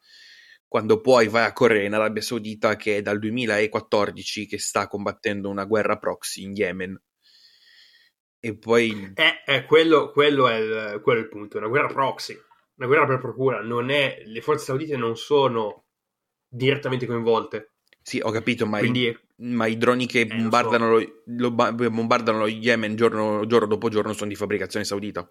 quando 0.66 1.00
poi 1.00 1.28
vai 1.28 1.44
a 1.44 1.52
correre 1.52 1.84
in 1.84 1.94
Arabia 1.94 2.22
Saudita 2.22 2.76
che 2.76 2.98
è 2.98 3.02
dal 3.02 3.18
2014 3.18 4.46
che 4.46 4.58
sta 4.58 4.86
combattendo 4.86 5.48
una 5.48 5.64
guerra 5.64 5.98
proxy 5.98 6.44
in 6.44 6.54
Yemen. 6.54 7.02
E 8.40 8.56
poi... 8.56 9.12
Eh, 9.14 9.42
eh, 9.46 9.64
quello, 9.64 10.10
quello, 10.10 10.48
è 10.48 10.56
il, 10.56 11.00
quello 11.02 11.20
è 11.20 11.22
il 11.22 11.28
punto, 11.28 11.58
una 11.58 11.68
guerra 11.68 11.88
proxy 11.88 12.36
una 12.82 12.86
guerra 12.86 13.06
per 13.06 13.18
procura, 13.18 13.60
non 13.60 13.90
è, 13.90 14.22
le 14.24 14.40
forze 14.40 14.64
saudite 14.64 14.96
non 14.96 15.16
sono 15.16 15.84
direttamente 16.48 17.06
coinvolte. 17.06 17.74
Sì, 18.02 18.20
ho 18.22 18.30
capito, 18.30 18.66
ma, 18.66 18.78
Quindi, 18.78 19.16
ma 19.42 19.66
i 19.66 19.76
droni 19.76 20.06
che 20.06 20.20
eh, 20.20 20.26
bombardano, 20.26 20.98
so. 20.98 21.22
lo, 21.26 21.48
lo, 21.48 21.90
bombardano 21.90 22.38
lo 22.38 22.46
Yemen 22.46 22.96
giorno, 22.96 23.44
giorno, 23.46 23.66
dopo 23.66 23.88
giorno 23.88 24.12
sono 24.12 24.30
di 24.30 24.36
fabbricazione 24.36 24.84
saudita. 24.84 25.30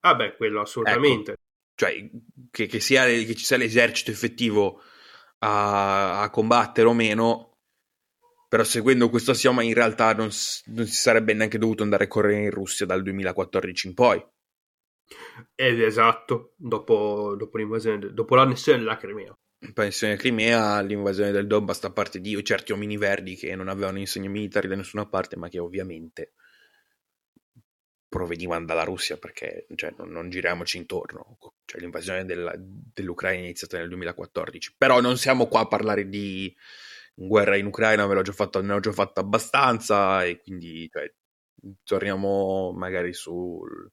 Ah 0.00 0.14
beh, 0.14 0.36
quello 0.36 0.60
assolutamente. 0.60 1.32
Ecco, 1.32 1.40
cioè, 1.74 2.10
che, 2.50 2.66
che, 2.66 2.80
sia, 2.80 3.04
che, 3.04 3.34
ci 3.34 3.44
sia 3.44 3.56
l'esercito 3.56 4.10
effettivo 4.10 4.82
a, 5.38 6.22
a, 6.22 6.30
combattere 6.30 6.86
o 6.86 6.92
meno, 6.92 7.58
però 8.48 8.62
seguendo 8.62 9.08
questo 9.08 9.32
assioma 9.32 9.62
in 9.62 9.74
realtà 9.74 10.12
non, 10.14 10.28
non 10.66 10.86
si 10.86 11.00
sarebbe 11.00 11.34
neanche 11.34 11.58
dovuto 11.58 11.82
andare 11.82 12.04
a 12.04 12.08
correre 12.08 12.42
in 12.42 12.50
Russia 12.50 12.86
dal 12.86 13.02
2014 13.02 13.86
in 13.88 13.94
poi. 13.94 14.24
Ed 15.54 15.80
esatto, 15.80 16.54
dopo, 16.56 17.34
dopo 17.36 17.56
l'invasione, 17.58 18.12
dopo 18.12 18.34
l'annessione 18.34 18.78
della 18.78 18.96
Crimea. 18.96 19.36
Della 19.62 20.16
Crimea, 20.16 20.80
l'invasione 20.80 21.30
del 21.30 21.46
Donbass 21.46 21.80
da 21.80 21.92
parte 21.92 22.20
di 22.20 22.42
certi 22.44 22.72
omini 22.72 22.96
verdi 22.96 23.36
che 23.36 23.54
non 23.54 23.68
avevano 23.68 23.98
insegni 23.98 24.28
militari 24.28 24.66
da 24.66 24.74
nessuna 24.74 25.06
parte, 25.06 25.36
ma 25.36 25.48
che 25.48 25.60
ovviamente 25.60 26.32
provenivano 28.08 28.66
dalla 28.66 28.82
Russia, 28.82 29.16
perché 29.16 29.66
cioè, 29.76 29.94
non, 29.96 30.10
non, 30.10 30.28
giriamoci 30.28 30.76
intorno. 30.76 31.38
Cioè, 31.64 31.80
l'invasione 31.80 32.24
della, 32.24 32.52
dell'Ucraina 32.58 33.40
è 33.40 33.44
iniziata 33.44 33.78
nel 33.78 33.88
2014. 33.88 34.74
Però 34.76 35.00
non 35.00 35.16
siamo 35.16 35.46
qua 35.46 35.60
a 35.60 35.68
parlare 35.68 36.08
di 36.08 36.54
guerra 37.14 37.56
in 37.56 37.66
Ucraina, 37.66 38.06
ve 38.06 38.14
l'ho 38.14 38.22
già 38.22 38.32
fatto, 38.32 38.60
ne 38.60 38.72
ho 38.72 38.80
già 38.80 38.92
fatto 38.92 39.20
abbastanza 39.20 40.24
e 40.24 40.40
quindi 40.40 40.88
cioè, 40.90 41.10
torniamo 41.84 42.72
magari 42.72 43.12
sul, 43.14 43.90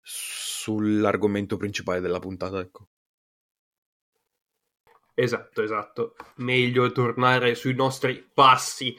sull'argomento 0.00 1.56
principale 1.56 2.00
della 2.00 2.20
puntata. 2.20 2.60
Ecco. 2.60 2.88
Esatto, 5.20 5.62
esatto. 5.62 6.14
Meglio 6.36 6.92
tornare 6.92 7.56
sui 7.56 7.74
nostri 7.74 8.24
passi. 8.32 8.96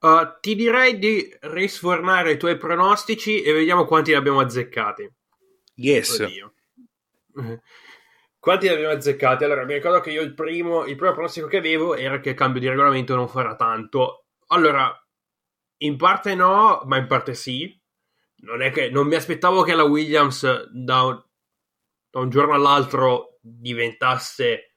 Uh, 0.00 0.40
ti 0.40 0.56
direi 0.56 0.98
di 0.98 1.32
risfornare 1.42 2.32
i 2.32 2.38
tuoi 2.38 2.56
pronostici 2.56 3.40
e 3.40 3.52
vediamo 3.52 3.84
quanti 3.84 4.10
ne 4.10 4.16
abbiamo 4.16 4.40
azzeccati. 4.40 5.08
Yes. 5.76 6.18
Oddio. 6.18 6.54
Quanti 8.40 8.66
ne 8.66 8.72
abbiamo 8.72 8.94
azzeccati? 8.94 9.44
Allora, 9.44 9.64
mi 9.64 9.74
ricordo 9.74 10.00
che 10.00 10.10
io 10.10 10.22
il 10.22 10.34
primo, 10.34 10.86
il 10.86 10.96
primo 10.96 11.12
pronostico 11.12 11.46
che 11.46 11.58
avevo 11.58 11.94
era 11.94 12.18
che 12.18 12.30
il 12.30 12.34
cambio 12.34 12.60
di 12.60 12.68
regolamento 12.68 13.14
non 13.14 13.28
farà 13.28 13.54
tanto. 13.54 14.24
Allora, 14.48 14.92
in 15.82 15.96
parte 15.96 16.34
no, 16.34 16.82
ma 16.84 16.96
in 16.96 17.06
parte 17.06 17.34
sì. 17.34 17.80
Non 18.38 18.60
è 18.60 18.72
che 18.72 18.90
non 18.90 19.06
mi 19.06 19.14
aspettavo 19.14 19.62
che 19.62 19.74
la 19.74 19.84
Williams 19.84 20.68
da 20.72 21.02
un, 21.02 21.22
da 22.10 22.18
un 22.18 22.28
giorno 22.28 22.54
all'altro 22.54 23.38
diventasse, 23.40 24.69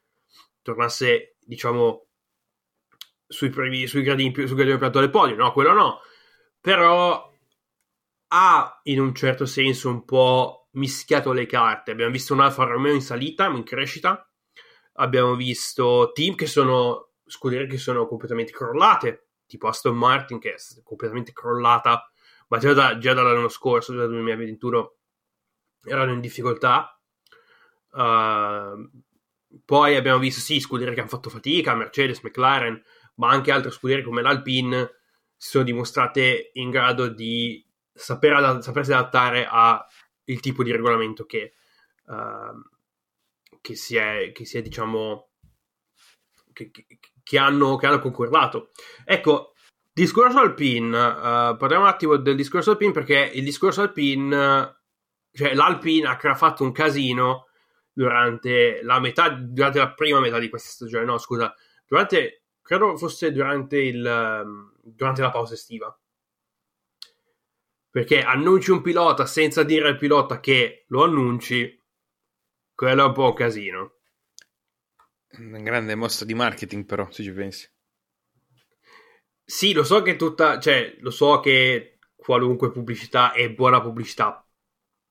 tornasse, 0.64 1.36
diciamo, 1.40 2.08
sui, 3.28 3.50
primi, 3.50 3.86
sui 3.86 4.02
gradini 4.02 4.32
più, 4.32 4.48
sul 4.48 4.56
gradino 4.56 4.78
più 4.78 4.86
alto 4.88 5.00
del 5.00 5.12
podio, 5.12 5.36
no, 5.36 5.52
quello 5.52 5.74
no. 5.74 6.02
Però 6.60 7.32
ha 8.30 8.80
in 8.84 9.00
un 9.00 9.14
certo 9.14 9.46
senso 9.46 9.90
un 9.90 10.06
po' 10.06 10.70
mischiato 10.72 11.34
le 11.34 11.46
carte. 11.46 11.92
Abbiamo 11.92 12.12
visto 12.12 12.34
un 12.34 12.40
Alfa 12.40 12.64
Romeo 12.64 12.94
in 12.94 13.02
salita, 13.02 13.46
in 13.48 13.64
crescita. 13.64 14.28
Abbiamo 14.94 15.36
visto 15.36 16.12
team 16.14 16.36
che 16.36 16.48
sono 16.48 17.10
scuderie 17.26 17.68
che 17.68 17.78
sono 17.78 18.08
completamente 18.08 18.52
crollate, 18.52 19.30
tipo 19.46 19.68
Aston 19.68 19.96
Martin 19.96 20.40
che 20.40 20.54
è 20.54 20.56
completamente 20.84 21.32
crollata, 21.32 22.12
ma 22.48 22.58
già, 22.58 22.74
da, 22.74 22.98
già 22.98 23.14
dall'anno 23.14 23.50
scorso, 23.50 23.94
già 23.94 24.00
dal 24.00 24.10
2021, 24.10 24.96
erano 25.86 26.12
in 26.14 26.20
difficoltà. 26.20 27.00
Uh, 27.92 28.90
poi 29.66 29.96
abbiamo 29.96 30.20
visto, 30.20 30.40
sì, 30.40 30.60
scuderie 30.60 30.94
che 30.94 31.00
hanno 31.00 31.10
fatto 31.10 31.30
fatica, 31.30 31.76
Mercedes, 31.76 32.22
McLaren, 32.22 32.82
ma 33.16 33.30
anche 33.30 33.52
altre 33.52 33.72
scuderie 33.72 34.04
come 34.04 34.22
l'Alpine 34.22 35.02
si 35.36 35.50
sono 35.50 35.64
dimostrate 35.64 36.52
in 36.54 36.70
grado 36.70 37.08
di 37.10 37.66
saper 37.94 38.34
ad- 38.34 38.62
sapersi 38.62 38.92
adattare 38.92 39.46
al 39.46 39.86
tipo 40.40 40.64
di 40.64 40.72
regolamento 40.72 41.26
che, 41.26 41.54
uh, 42.06 43.60
che, 43.62 43.76
si 43.76 43.96
è, 43.96 44.32
che 44.34 44.46
si 44.46 44.58
è, 44.58 44.62
diciamo, 44.62 45.30
che, 46.54 46.72
che, 47.22 47.38
hanno, 47.38 47.76
che 47.76 47.86
hanno 47.86 48.00
concordato. 48.00 48.72
Ecco, 49.06 49.54
discorso 49.92 50.40
Alpine, 50.40 50.98
uh, 50.98 51.58
parliamo 51.58 51.84
un 51.84 51.90
attimo 51.90 52.16
del 52.18 52.36
discorso 52.36 52.72
Alpine 52.72 52.92
perché 52.92 53.32
il 53.34 53.44
discorso 53.44 53.82
Alpine, 53.82 54.82
cioè 55.32 55.54
l'Alpine 55.54 56.08
ha 56.08 56.36
fatto 56.36 56.64
un 56.64 56.72
casino 56.72 57.48
durante 57.94 58.82
la 58.82 59.00
metà, 59.00 59.30
durante 59.30 59.78
la 59.78 59.94
prima 59.94 60.20
metà 60.20 60.40
di 60.40 60.50
questa 60.50 60.70
stagione, 60.70 61.06
no 61.06 61.18
scusa, 61.20 61.54
durante 61.86 62.44
credo 62.62 62.98
fosse 62.98 63.32
durante, 63.32 63.78
il, 63.78 64.06
ehm, 64.06 64.74
durante 64.82 65.22
la 65.22 65.30
pausa 65.30 65.54
estiva. 65.54 65.96
Perché 67.90 68.24
annunci 68.24 68.72
un 68.72 68.82
pilota 68.82 69.28
senza 69.28 69.62
dire 69.64 69.90
al 69.90 69.98
pilota 69.98 70.40
che 70.40 70.86
lo 70.88 71.04
annunci, 71.04 71.80
quello 72.74 73.04
è 73.04 73.08
un 73.08 73.14
po' 73.14 73.26
un 73.26 73.34
casino. 73.34 73.94
Una 75.38 75.60
grande 75.60 75.94
mossa 75.94 76.26
di 76.26 76.34
marketing, 76.34 76.86
però, 76.86 77.10
se 77.12 77.22
ci 77.22 77.32
pensi. 77.32 77.70
Sì, 79.46 79.74
lo 79.74 79.84
so 79.84 80.02
che 80.02 80.16
tutta, 80.16 80.60
cioè, 80.60 80.96
lo 81.00 81.12
so 81.12 81.40
che 81.40 82.00
qualunque 82.16 82.72
pubblicità 82.72 83.34
è 83.34 83.52
buona 83.52 83.82
pubblicità, 83.82 84.43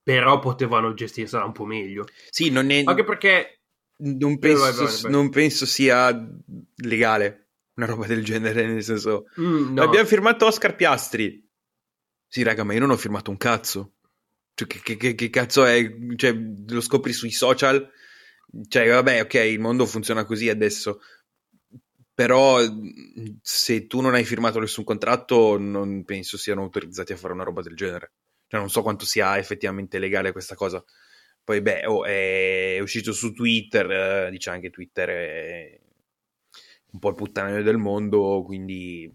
però 0.02 0.38
potevano 0.38 0.94
gestirsela 0.94 1.44
un 1.44 1.52
po' 1.52 1.64
meglio. 1.64 2.06
Sì, 2.30 2.50
non 2.50 2.70
è... 2.70 2.82
Anche 2.84 3.04
perché... 3.04 3.58
Non 4.02 4.38
penso, 4.38 4.62
vai, 4.62 4.72
vai, 4.72 5.00
vai. 5.02 5.12
non 5.12 5.30
penso 5.30 5.64
sia 5.64 6.28
legale 6.76 7.50
una 7.74 7.86
roba 7.86 8.06
del 8.06 8.24
genere, 8.24 8.66
nel 8.66 8.82
senso... 8.82 9.26
Mm, 9.40 9.74
no. 9.74 9.82
Abbiamo 9.82 10.06
firmato 10.06 10.46
Oscar 10.46 10.74
Piastri. 10.74 11.48
Sì, 12.26 12.42
raga, 12.42 12.64
ma 12.64 12.72
io 12.72 12.80
non 12.80 12.90
ho 12.90 12.96
firmato 12.96 13.30
un 13.30 13.36
cazzo. 13.36 13.92
Cioè, 14.54 14.66
che, 14.66 14.96
che, 14.96 15.14
che 15.14 15.30
cazzo 15.30 15.64
è? 15.64 15.86
Cioè, 16.16 16.32
lo 16.68 16.80
scopri 16.80 17.12
sui 17.12 17.30
social? 17.30 17.90
Cioè, 18.68 18.88
vabbè, 18.88 19.22
ok, 19.22 19.34
il 19.34 19.60
mondo 19.60 19.86
funziona 19.86 20.24
così 20.24 20.48
adesso. 20.48 21.00
Però 22.14 22.58
se 23.40 23.86
tu 23.86 24.00
non 24.00 24.14
hai 24.14 24.24
firmato 24.24 24.58
nessun 24.58 24.84
contratto, 24.84 25.58
non 25.58 26.04
penso 26.04 26.36
siano 26.36 26.62
autorizzati 26.62 27.12
a 27.12 27.16
fare 27.16 27.32
una 27.32 27.44
roba 27.44 27.62
del 27.62 27.76
genere. 27.76 28.12
Cioè, 28.52 28.60
non 28.60 28.68
so 28.68 28.82
quanto 28.82 29.06
sia 29.06 29.38
effettivamente 29.38 29.98
legale 29.98 30.30
questa 30.30 30.54
cosa. 30.54 30.84
Poi, 31.42 31.62
beh, 31.62 31.86
oh, 31.86 32.04
è 32.04 32.78
uscito 32.82 33.10
su 33.14 33.32
Twitter, 33.32 33.90
eh, 33.90 34.30
dice 34.30 34.50
anche 34.50 34.68
Twitter 34.68 35.08
è 35.08 35.80
un 36.90 36.98
po' 36.98 37.08
il 37.08 37.14
puttanaio 37.14 37.62
del 37.62 37.78
mondo, 37.78 38.42
quindi 38.44 39.10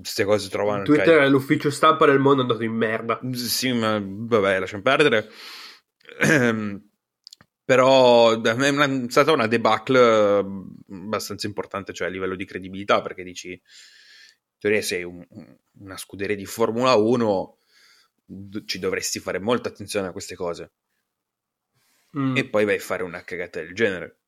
queste 0.00 0.24
cose 0.24 0.50
trovano... 0.50 0.82
Twitter 0.82 1.06
cioè... 1.06 1.24
è 1.24 1.28
l'ufficio 1.30 1.70
stampa 1.70 2.04
del 2.04 2.18
mondo 2.18 2.42
andato 2.42 2.62
in 2.62 2.74
merda. 2.74 3.20
Sì, 3.32 3.72
ma 3.72 3.98
vabbè, 3.98 4.58
lasciamo 4.58 4.82
perdere. 4.82 5.30
Però 7.64 8.38
è 8.38 9.08
stata 9.08 9.32
una 9.32 9.46
debacle 9.46 10.44
abbastanza 10.90 11.46
importante, 11.46 11.94
cioè 11.94 12.08
a 12.08 12.10
livello 12.10 12.36
di 12.36 12.44
credibilità, 12.44 13.00
perché 13.00 13.22
dici, 13.22 13.52
in 13.52 13.60
teoria 14.58 14.82
sei 14.82 15.04
un, 15.04 15.26
una 15.78 15.96
scuderia 15.96 16.36
di 16.36 16.44
Formula 16.44 16.94
1, 16.96 17.57
ci 18.64 18.78
dovresti 18.78 19.18
fare 19.18 19.38
molta 19.38 19.68
attenzione 19.68 20.08
a 20.08 20.12
queste 20.12 20.34
cose. 20.34 20.72
Mm. 22.16 22.36
E 22.36 22.48
poi 22.48 22.64
vai 22.64 22.76
a 22.76 22.80
fare 22.80 23.02
una 23.02 23.22
cagata 23.22 23.60
del 23.60 23.74
genere 23.74 24.18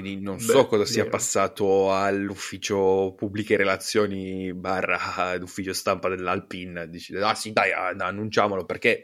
quindi 0.00 0.20
non 0.20 0.36
Beh, 0.36 0.42
so 0.42 0.66
cosa 0.66 0.84
sia 0.84 1.02
vero. 1.02 1.16
passato 1.16 1.92
all'ufficio 1.92 3.14
pubbliche 3.16 3.56
relazioni 3.56 4.54
barra 4.54 5.34
l'ufficio 5.36 5.72
stampa 5.72 6.08
dell'Alpin. 6.08 6.86
Dici, 6.88 7.16
ah 7.16 7.34
sì, 7.34 7.52
dai, 7.52 7.72
annunciamolo 7.72 8.64
perché 8.64 9.02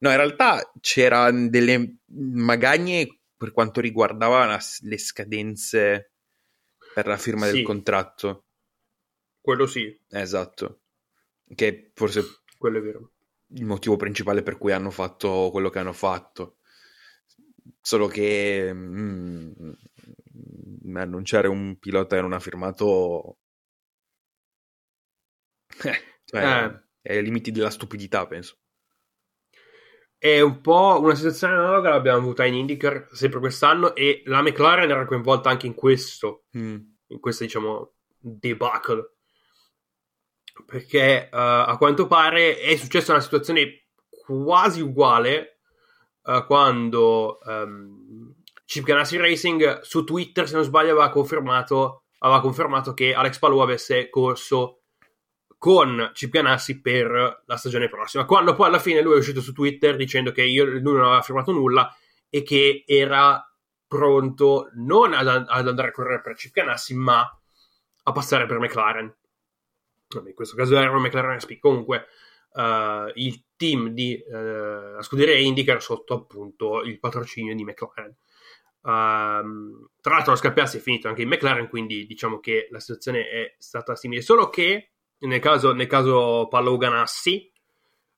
no, 0.00 0.10
in 0.10 0.16
realtà 0.16 0.72
c'erano 0.80 1.48
delle 1.48 1.98
magagne 2.06 3.20
per 3.36 3.52
quanto 3.52 3.80
riguardava 3.80 4.44
la, 4.46 4.60
le 4.80 4.98
scadenze 4.98 6.12
per 6.92 7.06
la 7.06 7.16
firma 7.16 7.46
sì. 7.46 7.52
del 7.52 7.62
contratto. 7.62 8.46
Quello 9.40 9.66
sì. 9.68 9.96
Esatto. 10.10 10.80
Che 11.54 11.92
forse 11.94 12.41
quello 12.62 12.78
è 12.78 12.80
vero. 12.80 13.10
Il 13.54 13.64
motivo 13.64 13.96
principale 13.96 14.42
per 14.42 14.56
cui 14.56 14.70
hanno 14.70 14.90
fatto 14.90 15.50
quello 15.50 15.68
che 15.68 15.80
hanno 15.80 15.92
fatto. 15.92 16.58
Solo 17.80 18.06
che 18.06 18.70
mm, 18.72 19.50
annunciare 20.94 21.48
un 21.48 21.76
pilota 21.80 22.14
che 22.14 22.22
non 22.22 22.32
ha 22.32 22.38
firmato 22.38 23.38
eh, 25.84 26.20
cioè, 26.24 26.64
eh. 26.64 26.82
è 27.00 27.16
ai 27.16 27.22
limiti 27.22 27.50
della 27.50 27.70
stupidità, 27.70 28.26
penso. 28.26 28.58
È 30.16 30.40
un 30.40 30.60
po' 30.60 31.00
una 31.00 31.16
situazione 31.16 31.54
analoga 31.54 31.90
l'abbiamo 31.90 32.18
avuta 32.18 32.44
in 32.44 32.54
IndyCar 32.54 33.08
sempre 33.10 33.40
quest'anno 33.40 33.96
e 33.96 34.22
la 34.26 34.40
McLaren 34.40 34.88
era 34.88 35.04
coinvolta 35.04 35.50
anche 35.50 35.66
in 35.66 35.74
questo, 35.74 36.44
mm. 36.56 36.78
in 37.08 37.18
questa 37.18 37.42
diciamo 37.42 37.94
debacle. 38.18 39.16
Perché 40.64 41.28
uh, 41.30 41.36
a 41.36 41.76
quanto 41.78 42.06
pare 42.06 42.58
è 42.58 42.76
successa 42.76 43.12
una 43.12 43.20
situazione 43.20 43.86
quasi 44.08 44.80
uguale 44.80 45.58
uh, 46.22 46.44
quando 46.46 47.38
um, 47.44 48.34
Chip 48.64 48.84
Ganassi 48.84 49.16
Racing 49.16 49.80
su 49.80 50.04
Twitter, 50.04 50.48
se 50.48 50.54
non 50.54 50.64
sbaglio, 50.64 50.92
aveva 50.92 51.10
confermato, 51.10 52.04
aveva 52.18 52.40
confermato 52.40 52.94
che 52.94 53.12
Alex 53.12 53.38
Palou 53.38 53.58
avesse 53.58 54.08
corso 54.08 54.82
con 55.58 56.10
Chip 56.14 56.30
Ganassi 56.30 56.80
per 56.80 57.42
la 57.44 57.56
stagione 57.56 57.88
prossima. 57.88 58.24
Quando 58.24 58.54
poi 58.54 58.68
alla 58.68 58.78
fine 58.78 59.02
lui 59.02 59.14
è 59.14 59.18
uscito 59.18 59.40
su 59.40 59.52
Twitter 59.52 59.96
dicendo 59.96 60.32
che 60.32 60.42
io, 60.42 60.64
lui 60.64 60.80
non 60.80 61.02
aveva 61.02 61.22
firmato 61.22 61.52
nulla 61.52 61.94
e 62.28 62.42
che 62.42 62.84
era 62.86 63.46
pronto 63.86 64.70
non 64.74 65.12
ad, 65.12 65.28
ad 65.28 65.68
andare 65.68 65.88
a 65.88 65.92
correre 65.92 66.20
per 66.22 66.34
Chip 66.34 66.52
Ganassi, 66.52 66.94
ma 66.94 67.20
a 68.04 68.12
passare 68.12 68.46
per 68.46 68.58
McLaren. 68.58 69.14
In 70.20 70.34
questo 70.34 70.56
caso 70.56 70.76
era 70.76 70.92
McLaren 70.98 71.40
SP. 71.40 71.58
Comunque, 71.58 72.06
uh, 72.52 73.10
il 73.14 73.44
team 73.56 73.88
di 73.88 74.22
uh, 74.26 74.94
la 74.94 75.02
scuderia 75.02 75.36
IndyCar 75.36 75.82
sotto 75.82 76.14
appunto 76.14 76.82
il 76.82 76.98
patrocinio 76.98 77.54
di 77.54 77.64
McLaren. 77.64 78.14
Um, 78.82 79.90
tra 80.00 80.14
l'altro 80.14 80.32
lo 80.32 80.38
Scappiassi 80.38 80.78
è 80.78 80.80
finito 80.80 81.08
anche 81.08 81.22
in 81.22 81.28
McLaren, 81.28 81.68
quindi 81.68 82.04
diciamo 82.06 82.40
che 82.40 82.68
la 82.70 82.80
situazione 82.80 83.28
è 83.28 83.54
stata 83.58 83.94
simile, 83.94 84.22
solo 84.22 84.50
che 84.50 84.90
nel 85.18 85.40
caso, 85.40 85.72
nel 85.72 85.86
caso 85.86 86.48
Paolo 86.48 86.76
Ganassi, 86.76 87.52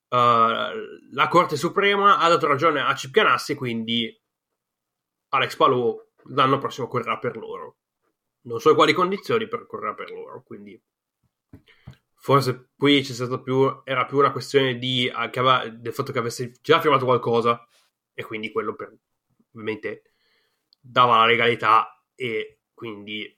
uh, 0.08 0.16
la 0.16 1.28
Corte 1.28 1.56
Suprema 1.56 2.18
ha 2.18 2.28
dato 2.28 2.46
ragione 2.46 2.80
a 2.80 2.92
Chip 2.94 3.10
Ganassi, 3.10 3.54
quindi 3.54 4.18
Alex 5.28 5.56
Palou 5.56 6.00
l'anno 6.28 6.58
prossimo 6.58 6.88
correrà 6.88 7.18
per 7.18 7.36
loro. 7.36 7.76
Non 8.42 8.60
so 8.60 8.74
quali 8.74 8.92
condizioni, 8.92 9.48
però 9.48 9.66
correrà 9.66 9.94
per 9.94 10.10
loro, 10.10 10.42
quindi 10.42 10.80
forse 12.24 12.70
qui 12.78 13.02
c'è 13.02 13.12
stato 13.12 13.42
più, 13.42 13.82
era 13.84 14.06
più 14.06 14.16
una 14.16 14.32
questione 14.32 14.78
di, 14.78 15.12
uh, 15.12 15.14
aveva, 15.14 15.68
del 15.68 15.92
fatto 15.92 16.10
che 16.10 16.18
avesse 16.18 16.54
già 16.62 16.80
firmato 16.80 17.04
qualcosa 17.04 17.68
e 18.14 18.24
quindi 18.24 18.50
quello 18.50 18.74
per, 18.74 18.96
ovviamente 19.52 20.04
dava 20.80 21.18
la 21.18 21.26
legalità 21.26 22.02
e 22.14 22.60
quindi 22.72 23.30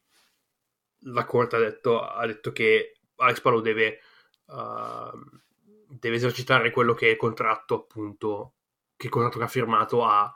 la 1.01 1.25
Corte 1.25 1.57
ha 1.57 1.59
detto, 1.59 2.01
ha 2.01 2.25
detto 2.27 2.53
che 2.53 3.01
Alex 3.17 3.41
Palou 3.41 3.61
deve, 3.61 3.99
uh, 4.45 5.19
deve 5.89 6.15
esercitare 6.15 6.71
quello 6.71 6.95
che 6.95 7.09
è 7.09 7.11
il 7.11 7.17
contratto 7.17 7.75
appunto 7.75 8.55
che 8.95 9.07
il 9.07 9.13
contratto 9.13 9.39
che 9.39 9.45
ha 9.45 9.49
firmato 9.49 10.05
ha 10.05 10.33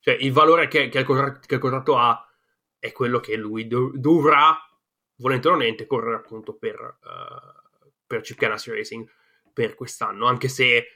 cioè 0.00 0.14
il 0.14 0.32
valore 0.32 0.66
che, 0.66 0.88
che, 0.88 0.98
il, 0.98 1.04
contratto, 1.04 1.46
che 1.46 1.54
il, 1.54 1.60
contratto, 1.60 1.96
ha 1.96 2.28
è 2.80 2.90
quello 2.90 3.20
che 3.20 3.36
lui 3.36 3.68
do, 3.68 3.92
dovrà 3.94 4.58
volente 5.18 5.46
o 5.46 5.52
nolente 5.52 5.86
correre 5.86 6.16
appunto 6.16 6.56
per, 6.56 6.98
uh, 7.00 7.62
per 8.12 8.20
Chip 8.20 8.38
Ganassi 8.38 8.70
Racing 8.70 9.08
per 9.54 9.74
quest'anno 9.74 10.26
anche 10.26 10.48
se 10.48 10.88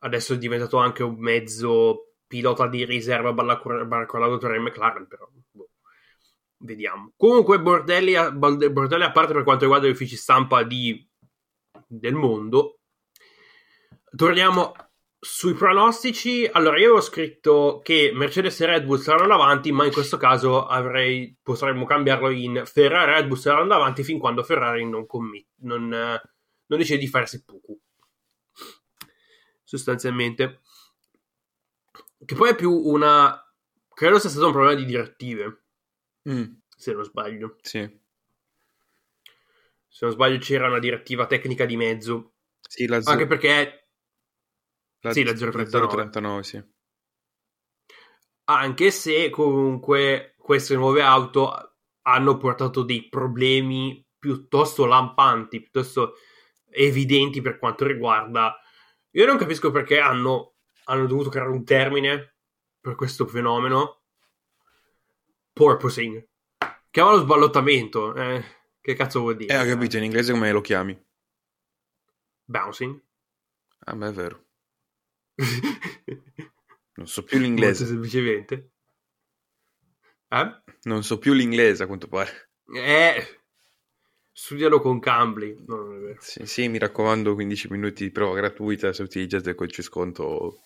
adesso 0.00 0.34
è 0.34 0.38
diventato 0.38 0.76
anche 0.76 1.02
un 1.02 1.18
mezzo 1.18 2.12
pilota 2.26 2.66
di 2.66 2.84
riserva 2.84 3.32
tra 3.34 4.58
McLaren 4.58 5.06
però 5.06 5.26
boh. 5.50 5.70
vediamo 6.58 7.12
comunque 7.16 7.58
bordelli 7.58 8.14
a, 8.16 8.30
bordelli 8.30 9.02
a 9.02 9.12
parte 9.12 9.32
per 9.32 9.44
quanto 9.44 9.62
riguarda 9.62 9.86
gli 9.86 9.92
uffici 9.92 10.16
stampa 10.16 10.62
di, 10.62 11.08
del 11.86 12.14
mondo 12.14 12.80
torniamo 14.14 14.74
sui 15.20 15.54
pronostici, 15.54 16.48
allora 16.50 16.78
io 16.78 16.84
avevo 16.86 17.00
scritto 17.00 17.80
che 17.82 18.12
Mercedes 18.14 18.60
e 18.60 18.66
Red 18.66 18.84
Bull 18.84 18.98
saranno 18.98 19.26
davanti, 19.26 19.72
ma 19.72 19.84
in 19.84 19.92
questo 19.92 20.16
caso 20.16 20.64
avrei, 20.64 21.36
potremmo 21.42 21.86
cambiarlo 21.86 22.30
in 22.30 22.62
Ferrari 22.64 23.10
e 23.10 23.14
Red 23.14 23.26
Bull 23.26 23.36
saranno 23.36 23.66
davanti 23.66 24.04
fin 24.04 24.18
quando 24.18 24.44
Ferrari 24.44 24.88
non, 24.88 25.06
commit, 25.06 25.48
non, 25.62 26.20
non 26.68 26.78
decide 26.78 26.98
di 26.98 27.08
fare 27.08 27.26
seppuku. 27.26 27.78
Sostanzialmente. 29.64 30.60
Che 32.24 32.34
poi 32.34 32.50
è 32.50 32.54
più 32.54 32.72
una... 32.72 33.42
Credo 33.92 34.18
sia 34.18 34.30
stato 34.30 34.46
un 34.46 34.52
problema 34.52 34.74
di 34.74 34.84
direttive. 34.84 35.64
Mm. 36.28 36.44
Se 36.76 36.92
non 36.92 37.04
sbaglio. 37.04 37.56
Sì. 37.62 37.80
Se 39.88 40.04
non 40.04 40.14
sbaglio 40.14 40.38
c'era 40.38 40.68
una 40.68 40.78
direttiva 40.78 41.26
tecnica 41.26 41.64
di 41.64 41.76
mezzo. 41.76 42.34
Sì, 42.60 42.86
la 42.86 43.00
Anche 43.04 43.26
perché 43.26 43.88
la, 45.00 45.12
sì, 45.12 45.24
la 45.24 45.32
039. 45.32 45.86
039, 45.88 46.42
sì. 46.42 46.62
Anche 48.44 48.90
se 48.90 49.30
comunque 49.30 50.34
queste 50.38 50.74
nuove 50.74 51.02
auto 51.02 51.76
hanno 52.02 52.36
portato 52.36 52.82
dei 52.82 53.08
problemi 53.08 54.06
piuttosto 54.18 54.86
lampanti, 54.86 55.60
piuttosto 55.60 56.14
evidenti 56.70 57.40
per 57.40 57.58
quanto 57.58 57.86
riguarda. 57.86 58.56
Io 59.12 59.26
non 59.26 59.36
capisco 59.36 59.70
perché 59.70 59.98
hanno, 59.98 60.54
hanno 60.84 61.06
dovuto 61.06 61.30
creare 61.30 61.50
un 61.50 61.64
termine 61.64 62.34
per 62.80 62.94
questo 62.94 63.26
fenomeno. 63.26 64.02
Porpoising. 65.52 66.26
Chiamalo 66.90 67.18
sballottamento. 67.18 68.14
Eh, 68.14 68.44
che 68.80 68.94
cazzo 68.94 69.20
vuol 69.20 69.36
dire? 69.36 69.52
Eh, 69.52 69.60
ho 69.60 69.66
capito, 69.66 69.96
in 69.96 70.04
inglese 70.04 70.32
come 70.32 70.52
lo 70.52 70.60
chiami? 70.60 70.98
Bouncing. 72.44 73.00
Ah, 73.80 73.94
ma 73.94 74.08
è 74.08 74.12
vero. 74.12 74.46
non 76.94 77.06
so 77.06 77.22
più 77.24 77.38
l'inglese. 77.38 77.84
Molto 77.84 77.86
semplicemente. 77.86 78.70
Eh? 80.28 80.62
Non 80.82 81.02
so 81.02 81.18
più 81.18 81.32
l'inglese 81.32 81.82
a 81.82 81.86
quanto 81.86 82.08
pare. 82.08 82.50
Eh, 82.74 83.37
studialo 84.38 84.80
con 84.80 85.00
Cambly. 85.00 85.64
No, 85.66 85.76
non 85.76 85.96
è 85.96 85.98
vero. 85.98 86.18
Sì, 86.20 86.46
sì, 86.46 86.68
mi 86.68 86.78
raccomando, 86.78 87.34
15 87.34 87.68
minuti 87.70 88.04
di 88.04 88.12
prova 88.12 88.36
gratuita 88.36 88.92
se 88.92 89.02
utilizzate 89.02 89.50
il 89.50 89.56
codice 89.56 89.82
sconto. 89.82 90.62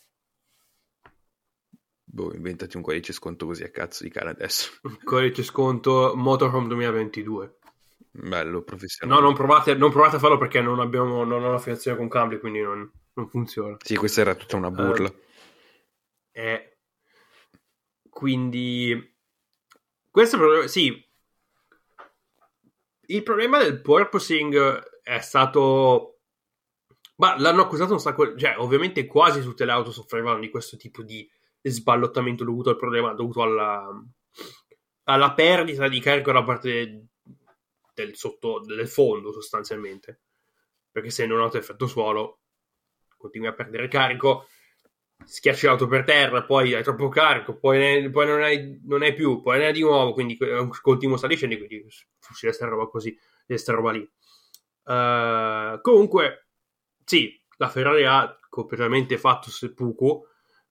Boh, 2.04 2.34
inventati 2.34 2.76
un 2.76 2.82
codice 2.82 3.14
sconto 3.14 3.46
così 3.46 3.62
a 3.62 3.70
cazzo 3.70 4.04
di 4.04 4.10
cane 4.10 4.28
adesso. 4.28 4.72
Codice 5.02 5.42
sconto 5.42 6.12
Motorhome 6.14 6.68
2022. 6.68 7.56
Bello, 8.10 8.62
professionale. 8.62 9.18
No, 9.18 9.26
non 9.26 9.34
provate, 9.34 9.74
non 9.74 9.90
provate 9.90 10.16
a 10.16 10.18
farlo 10.18 10.36
perché 10.36 10.60
non 10.60 10.78
abbiamo 10.78 11.24
non 11.24 11.42
ho 11.42 11.50
la 11.50 11.58
finanziazione 11.58 11.96
con 11.96 12.08
Cambly, 12.08 12.38
quindi 12.40 12.60
non, 12.60 12.92
non 13.14 13.28
funziona. 13.30 13.78
Sì, 13.82 13.96
questa 13.96 14.20
era 14.20 14.34
tutta 14.34 14.56
una 14.56 14.70
burla. 14.70 15.08
Uh, 15.08 15.14
eh, 16.32 16.76
quindi, 18.10 19.16
questo. 20.10 20.66
Sì, 20.68 21.10
il 23.14 23.22
problema 23.22 23.58
del 23.58 23.80
porpoising 23.80 25.00
è 25.02 25.18
stato. 25.20 26.18
Ma 27.16 27.38
l'hanno 27.38 27.62
accusato 27.62 27.92
un 27.92 28.00
sacco. 28.00 28.36
Cioè, 28.36 28.56
ovviamente 28.58 29.06
quasi 29.06 29.40
tutte 29.42 29.64
le 29.64 29.72
auto 29.72 29.92
soffrivano 29.92 30.38
di 30.38 30.50
questo 30.50 30.76
tipo 30.76 31.02
di 31.02 31.28
sballottamento 31.60 32.44
dovuto 32.44 32.70
al 32.70 32.76
problema, 32.76 33.12
dovuto 33.14 33.42
alla, 33.42 33.88
alla 35.04 35.32
perdita 35.32 35.88
di 35.88 36.00
carico 36.00 36.32
da 36.32 36.42
parte 36.42 37.06
del, 37.94 38.16
sotto, 38.16 38.60
del 38.60 38.88
fondo, 38.88 39.32
sostanzialmente. 39.32 40.20
Perché 40.90 41.10
se 41.10 41.26
non 41.26 41.38
noto 41.38 41.58
effetto 41.58 41.86
suolo, 41.86 42.40
continui 43.16 43.48
a 43.48 43.54
perdere 43.54 43.88
carico, 43.88 44.46
schiacci 45.26 45.66
l'auto 45.66 45.86
per 45.86 46.04
terra, 46.04 46.44
poi 46.44 46.74
hai 46.74 46.82
troppo 46.82 47.08
carico, 47.08 47.56
poi, 47.58 47.78
ne, 47.78 48.10
poi 48.10 48.26
non, 48.26 48.42
hai, 48.42 48.80
non, 48.84 49.02
hai, 49.02 49.14
più, 49.14 49.40
poi 49.40 49.58
ne 49.58 49.66
hai 49.66 49.72
di 49.72 49.80
nuovo, 49.80 50.12
quindi 50.12 50.36
è 50.40 50.58
un 50.58 50.70
continuo 50.80 51.16
saliscendi, 51.16 51.56
quindi 51.56 51.86
succede 51.88 52.52
questa 52.52 52.66
roba 52.66 52.88
così, 52.88 53.16
questa 53.46 53.72
roba 53.72 53.92
lì. 53.92 54.10
Uh, 54.84 55.80
comunque, 55.80 56.48
sì, 57.04 57.40
la 57.56 57.68
Ferrari 57.68 58.04
ha 58.04 58.38
completamente 58.48 59.18
fatto 59.18 59.50
seppuku 59.50 60.26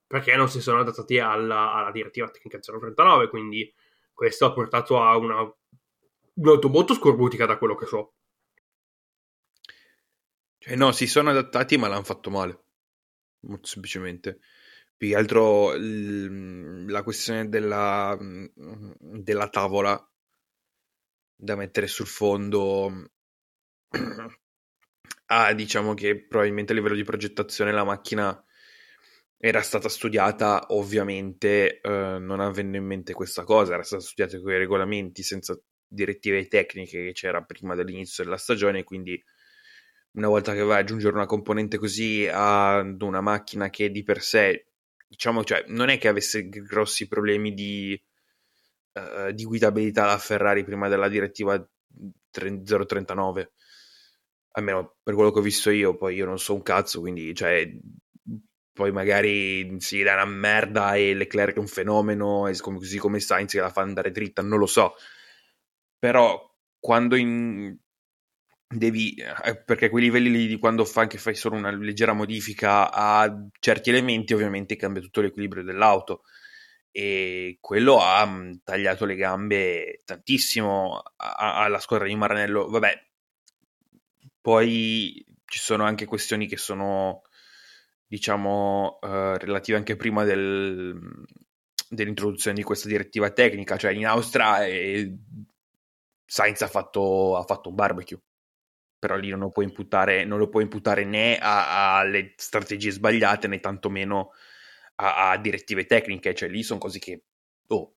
perché 0.05 0.35
non 0.35 0.49
si 0.49 0.61
sono 0.61 0.81
adattati 0.81 1.19
alla, 1.19 1.73
alla 1.73 1.91
direttiva 1.91 2.29
tecnica 2.29 2.59
039, 2.59 3.29
quindi 3.29 3.73
questo 4.13 4.45
ha 4.45 4.51
portato 4.51 5.01
a 5.01 5.15
una 5.17 5.49
un'auto 6.33 6.69
molto 6.69 6.93
scorbutica 6.93 7.45
da 7.45 7.57
quello 7.57 7.75
che 7.75 7.85
so. 7.85 8.13
Cioè, 10.57 10.75
no, 10.75 10.91
si 10.91 11.07
sono 11.07 11.31
adattati, 11.31 11.77
ma 11.77 11.87
l'hanno 11.87 12.03
fatto 12.03 12.29
male. 12.29 12.63
Molto 13.41 13.67
semplicemente. 13.67 14.39
Più 14.95 15.09
che 15.09 15.15
altro 15.15 15.73
l- 15.73 16.85
la 16.89 17.03
questione 17.03 17.49
della, 17.49 18.17
della 18.99 19.49
tavola 19.49 19.97
da 21.35 21.55
mettere 21.55 21.87
sul 21.87 22.05
fondo 22.05 23.09
ah, 25.27 25.53
diciamo 25.53 25.93
che 25.93 26.25
probabilmente 26.27 26.71
a 26.71 26.75
livello 26.75 26.95
di 26.95 27.03
progettazione 27.03 27.71
la 27.71 27.83
macchina 27.83 28.43
era 29.37 29.61
stata 29.61 29.89
studiata 29.89 30.67
ovviamente 30.69 31.81
eh, 31.81 32.17
non 32.19 32.39
avendo 32.39 32.77
in 32.77 32.85
mente 32.85 33.13
questa 33.13 33.43
cosa, 33.43 33.73
era 33.73 33.83
stata 33.83 34.03
studiata 34.03 34.39
con 34.39 34.51
i 34.51 34.57
regolamenti 34.57 35.23
senza 35.23 35.59
direttive 35.87 36.47
tecniche 36.47 37.05
che 37.05 37.11
c'era 37.13 37.41
prima 37.43 37.73
dell'inizio 37.75 38.23
della 38.23 38.37
stagione, 38.37 38.83
quindi 38.83 39.21
una 40.13 40.27
volta 40.27 40.53
che 40.53 40.61
vai 40.61 40.79
ad 40.79 40.83
aggiungere 40.83 41.15
una 41.15 41.25
componente 41.25 41.77
così 41.77 42.27
ad 42.29 43.01
una 43.01 43.21
macchina 43.21 43.69
che 43.69 43.91
di 43.91 44.03
per 44.03 44.21
sé, 44.21 44.67
diciamo, 45.07 45.43
cioè, 45.43 45.65
non 45.67 45.89
è 45.89 45.97
che 45.97 46.07
avesse 46.07 46.49
grossi 46.49 47.07
problemi 47.07 47.53
di, 47.53 48.01
uh, 48.93 49.31
di 49.31 49.43
guidabilità 49.45 50.05
la 50.05 50.17
Ferrari 50.17 50.63
prima 50.63 50.87
della 50.89 51.07
direttiva 51.07 51.63
039, 52.31 53.51
almeno 54.51 54.97
per 55.01 55.13
quello 55.13 55.31
che 55.31 55.39
ho 55.39 55.41
visto 55.43 55.69
io, 55.69 55.95
poi 55.95 56.15
io 56.15 56.25
non 56.25 56.39
so 56.39 56.53
un 56.53 56.61
cazzo, 56.63 56.99
quindi, 56.99 57.33
cioè, 57.33 57.69
poi 58.73 58.91
magari 58.91 59.79
si 59.79 60.01
dà 60.01 60.13
una 60.13 60.25
merda 60.25 60.95
e 60.95 61.13
Leclerc 61.13 61.55
è 61.55 61.59
un 61.59 61.67
fenomeno, 61.67 62.47
e 62.47 62.57
così 62.57 62.97
come 62.97 63.19
Sainz 63.19 63.51
che 63.53 63.59
la 63.59 63.69
fa 63.69 63.81
andare 63.81 64.11
dritta, 64.11 64.41
non 64.41 64.59
lo 64.59 64.65
so. 64.65 64.95
Però 65.99 66.49
quando 66.79 67.15
in, 67.15 67.77
devi, 68.71 69.13
eh, 69.15 69.61
perché 69.63 69.89
quei 69.89 70.03
livelli 70.03 70.31
lì 70.31 70.47
di 70.47 70.57
quando 70.57 70.85
fa, 70.85 71.01
anche 71.01 71.17
fai 71.17 71.35
solo 71.35 71.55
una 71.55 71.71
leggera 71.71 72.13
modifica 72.13 72.91
a 72.91 73.47
certi 73.59 73.89
elementi, 73.89 74.33
ovviamente 74.33 74.75
cambia 74.75 75.01
tutto 75.01 75.21
l'equilibrio 75.21 75.63
dell'auto 75.63 76.23
e 76.91 77.57
quello 77.61 77.99
ha 77.99 78.25
mm, 78.25 78.51
tagliato 78.63 79.05
le 79.05 79.15
gambe 79.15 80.01
tantissimo 80.05 81.01
alla 81.15 81.79
squadra 81.79 82.07
di 82.07 82.15
Maranello. 82.15 82.67
Vabbè, 82.69 83.07
poi 84.41 85.25
ci 85.45 85.59
sono 85.59 85.83
anche 85.83 86.05
questioni 86.05 86.47
che 86.47 86.57
sono, 86.57 87.23
diciamo, 88.05 88.99
uh, 89.01 89.35
relative 89.37 89.77
anche 89.77 89.95
prima 89.95 90.23
del, 90.23 90.97
dell'introduzione 91.89 92.57
di 92.57 92.63
questa 92.63 92.87
direttiva 92.87 93.31
tecnica, 93.31 93.77
cioè 93.77 93.91
in 93.91 94.05
Austria 94.05 94.65
è 94.65 95.09
Sainz 96.25 96.61
ha 96.61 96.67
fatto, 96.67 97.35
ha 97.37 97.43
fatto 97.43 97.67
un 97.69 97.75
barbecue. 97.75 98.17
Però 99.01 99.15
lì 99.15 99.29
non 99.29 99.39
lo 99.39 99.49
puoi 99.49 99.65
imputare, 99.65 100.25
non 100.25 100.37
lo 100.37 100.47
puoi 100.47 100.61
imputare 100.61 101.05
né 101.05 101.39
alle 101.41 102.35
strategie 102.37 102.91
sbagliate 102.91 103.47
né 103.47 103.59
tantomeno 103.59 104.29
a, 104.97 105.31
a 105.31 105.37
direttive 105.37 105.87
tecniche, 105.87 106.35
cioè 106.35 106.49
lì 106.49 106.61
sono 106.61 106.77
cose 106.77 106.99
che... 106.99 107.23
Oh. 107.69 107.95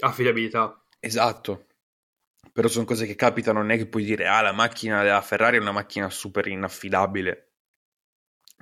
Affidabilità. 0.00 0.84
Esatto. 0.98 1.68
Però 2.52 2.68
sono 2.68 2.84
cose 2.84 3.06
che 3.06 3.14
capitano, 3.14 3.60
non 3.60 3.70
è 3.70 3.78
che 3.78 3.88
puoi 3.88 4.04
dire, 4.04 4.26
ah, 4.26 4.42
la 4.42 4.52
macchina 4.52 5.02
della 5.02 5.22
Ferrari 5.22 5.56
è 5.56 5.60
una 5.60 5.72
macchina 5.72 6.10
super 6.10 6.46
inaffidabile. 6.46 7.52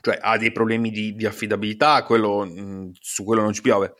Cioè, 0.01 0.19
ha 0.23 0.39
dei 0.39 0.53
problemi 0.53 0.93
di, 0.93 1.17
di 1.17 1.27
affidabilità, 1.27 2.05
quello, 2.05 2.47
mh, 2.47 2.61
mm, 2.61 2.91
su 2.93 3.25
quello 3.25 3.43
non 3.43 3.53
ci 3.53 3.63
piove. 3.63 3.97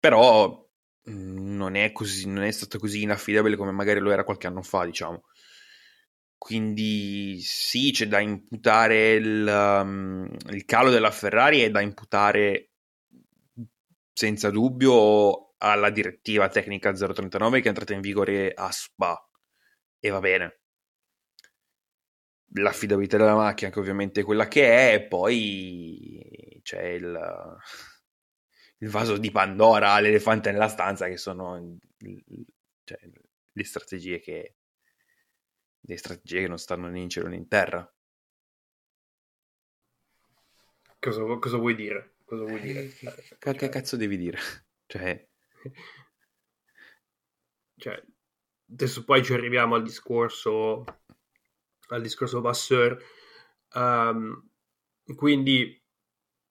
Però 0.00 0.68
mh, 1.04 1.12
mm, 1.12 1.56
non, 1.56 1.76
è 1.76 1.92
così, 1.92 2.28
non 2.28 2.42
è 2.42 2.50
stata 2.50 2.76
così 2.78 3.02
inaffidabile 3.02 3.54
come 3.54 3.70
magari 3.70 4.00
lo 4.00 4.10
era 4.10 4.24
qualche 4.24 4.48
anno 4.48 4.62
fa, 4.62 4.84
diciamo. 4.84 5.22
Quindi 6.44 7.40
sì, 7.40 7.90
c'è 7.90 8.06
da 8.06 8.20
imputare 8.20 9.14
il, 9.14 9.46
um, 9.48 10.28
il 10.50 10.66
calo 10.66 10.90
della 10.90 11.10
Ferrari 11.10 11.60
è 11.60 11.70
da 11.70 11.80
imputare 11.80 12.72
senza 14.12 14.50
dubbio 14.50 15.54
alla 15.56 15.88
direttiva 15.88 16.48
tecnica 16.48 16.92
039 16.92 17.60
che 17.60 17.64
è 17.64 17.68
entrata 17.68 17.94
in 17.94 18.02
vigore 18.02 18.52
a 18.52 18.70
Spa 18.70 19.26
e 19.98 20.10
va 20.10 20.20
bene. 20.20 20.60
L'affidabilità 22.56 23.16
della 23.16 23.36
macchina 23.36 23.70
che 23.70 23.78
ovviamente 23.78 24.20
è 24.20 24.24
quella 24.24 24.46
che 24.46 24.66
è 24.68 24.94
e 24.96 25.06
poi 25.06 26.60
c'è 26.62 26.82
il, 26.82 27.56
il 28.80 28.88
vaso 28.90 29.16
di 29.16 29.30
Pandora, 29.30 29.98
l'elefante 29.98 30.52
nella 30.52 30.68
stanza 30.68 31.06
che 31.06 31.16
sono 31.16 31.78
cioè, 32.84 32.98
le 33.50 33.64
strategie 33.64 34.20
che 34.20 34.56
le 35.86 35.96
strategie 35.96 36.40
che 36.40 36.48
non 36.48 36.58
stanno 36.58 36.88
né 36.88 37.00
in 37.00 37.08
cielo 37.08 37.28
né 37.28 37.36
in 37.36 37.48
terra. 37.48 37.88
Cosa, 40.98 41.22
cosa 41.38 41.56
vuoi 41.58 41.74
dire? 41.74 42.16
Cosa 42.24 42.44
vuoi 42.44 42.60
dire? 42.60 42.80
Eh, 42.80 43.36
che, 43.38 43.54
che 43.54 43.68
cazzo 43.68 43.96
devi 43.96 44.16
dire? 44.16 44.38
Cioè... 44.86 45.28
cioè, 47.76 48.02
adesso 48.70 49.04
poi 49.04 49.24
ci 49.24 49.32
arriviamo 49.32 49.74
al 49.74 49.82
discorso 49.82 50.84
al 51.88 52.02
discorso 52.02 52.40
Vasseur. 52.40 53.02
Um, 53.74 54.48
quindi, 55.16 55.82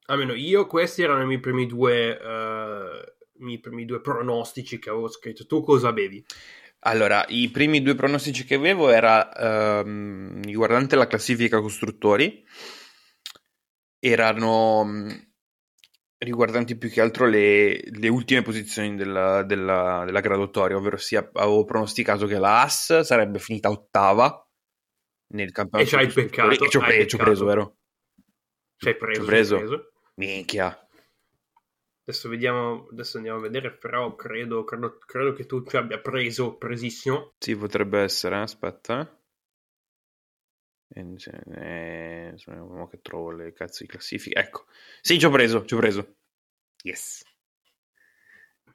almeno 0.06 0.34
io, 0.34 0.68
questi 0.68 1.02
erano 1.02 1.24
i 1.24 1.28
miei 1.28 1.40
primi 1.40 1.66
due, 1.66 2.12
uh, 2.12 3.40
i 3.40 3.44
miei 3.44 3.60
primi 3.60 3.86
due 3.86 4.02
pronostici 4.02 4.80
che 4.80 4.90
avevo 4.90 5.08
scritto. 5.08 5.46
Tu 5.46 5.62
cosa 5.64 5.88
avevi? 5.88 6.24
Allora, 6.86 7.26
i 7.30 7.50
primi 7.50 7.82
due 7.82 7.96
pronostici 7.96 8.44
che 8.44 8.56
avevo 8.56 8.90
era 8.90 9.82
um, 9.86 10.42
riguardante 10.44 10.98
la 10.98 11.08
classifica 11.08 11.62
costruttori, 11.62 12.44
erano 14.00 14.80
um, 14.82 15.34
riguardanti 16.18 16.78
più 16.78 16.90
che 16.90 17.00
altro 17.00 17.26
le, 17.26 17.82
le 17.90 18.08
ultime 18.10 18.42
posizioni 18.42 18.96
della, 18.96 19.44
della, 19.44 20.04
della, 20.06 20.20
graduatoria, 20.20 20.76
ovvero 20.76 20.98
sia 20.98 21.30
avevo 21.34 21.64
pronosticato 21.64 22.26
che 22.26 22.38
la 22.38 22.64
AS 22.64 23.02
sarebbe 23.02 23.40
finita 23.40 23.70
ottava 23.70 24.46
nel 25.34 25.52
campionato. 25.52 25.90
E 25.90 25.98
c'hai 25.98 26.12
peccato. 26.12 26.52
E 26.52 26.70
ci 26.70 26.78
ho, 26.78 26.82
pre- 26.82 27.06
preso, 27.06 27.46
vero? 27.46 27.78
Ci 28.76 28.88
hai 28.90 28.98
preso, 28.98 29.24
preso. 29.24 29.58
preso. 29.58 29.92
Minchia. 30.16 30.83
Adesso 32.06 32.28
vediamo, 32.28 32.88
adesso 32.92 33.16
andiamo 33.16 33.40
a 33.40 33.42
vedere, 33.42 33.72
però 33.72 34.14
credo, 34.16 34.66
credo, 34.66 34.98
credo 34.98 35.32
che 35.32 35.46
tu 35.46 35.64
ci 35.66 35.78
abbia 35.78 36.00
preso, 36.00 36.58
presissimo. 36.58 37.34
Sì, 37.38 37.56
potrebbe 37.56 38.02
essere, 38.02 38.36
aspetta. 38.38 39.18
Eh, 40.96 42.34
sono 42.36 42.88
che 42.90 43.00
trovo 43.02 43.32
le 43.32 43.54
cazzo 43.54 43.84
di 43.84 43.90
classifiche. 43.90 44.38
Ecco. 44.38 44.66
Sì, 45.02 45.18
ci 45.18 45.26
ho 45.26 45.30
preso, 45.30 45.64
ci 45.66 45.74
ho 45.76 45.78
preso. 45.78 46.16
Yes. 46.84 47.24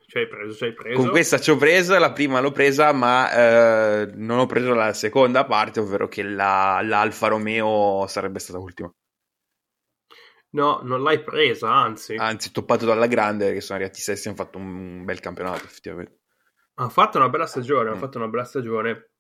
Ci 0.06 0.16
hai 0.16 0.26
preso, 0.26 0.54
ci 0.56 0.64
hai 0.64 0.72
preso. 0.72 0.98
Con 0.98 1.10
questa 1.10 1.38
ci 1.38 1.50
ho 1.50 1.56
preso, 1.56 1.98
la 1.98 2.12
prima 2.12 2.40
l'ho 2.40 2.50
presa, 2.50 2.92
ma 2.92 3.30
eh, 3.30 4.10
non 4.14 4.38
ho 4.38 4.46
preso 4.46 4.72
la 4.72 4.94
seconda 4.94 5.44
parte, 5.44 5.80
ovvero 5.80 6.08
che 6.08 6.22
la, 6.22 6.80
l'Alfa 6.82 7.28
Romeo 7.28 8.06
sarebbe 8.06 8.38
stata 8.38 8.58
ultima. 8.58 8.90
No, 10.50 10.80
non 10.82 11.02
l'hai 11.02 11.22
presa, 11.22 11.72
anzi. 11.72 12.14
Anzi, 12.14 12.50
toppato 12.52 12.87
dalla 12.87 13.06
grande, 13.06 13.52
che 13.52 13.61
sono 13.61 13.78
arrivati 13.78 14.00
sessi, 14.00 14.28
hanno 14.28 14.37
fatto 14.37 14.58
un 14.58 15.04
bel 15.04 15.20
campionato, 15.20 15.64
effettivamente. 15.64 16.20
Ha 16.74 16.88
fatto 16.88 17.18
una 17.18 17.28
bella 17.28 17.46
stagione, 17.46 17.90
mm. 17.90 17.92
ha 17.92 17.96
fatto 17.96 18.18
una 18.18 18.28
bella 18.28 18.44
stagione. 18.44 19.11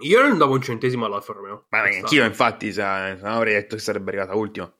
Io 0.00 0.20
non 0.20 0.38
davo 0.38 0.54
un 0.54 0.62
centesimo 0.62 1.04
all'Alfa 1.04 1.34
Romeo. 1.34 1.66
Ma 1.68 1.82
anch'io, 1.82 2.24
infatti, 2.24 2.72
se, 2.72 2.82
non 2.82 3.24
avrei 3.24 3.54
detto 3.54 3.76
che 3.76 3.82
sarebbe 3.82 4.10
arrivata 4.10 4.34
ultima. 4.34 4.74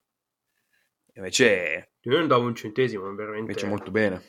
Invece... 1.14 1.92
Io 2.00 2.18
non 2.18 2.26
davo 2.26 2.46
un 2.46 2.54
centesimo, 2.54 3.02
veramente. 3.14 3.50
Invece 3.50 3.66
molto 3.66 3.90
bene. 3.90 4.22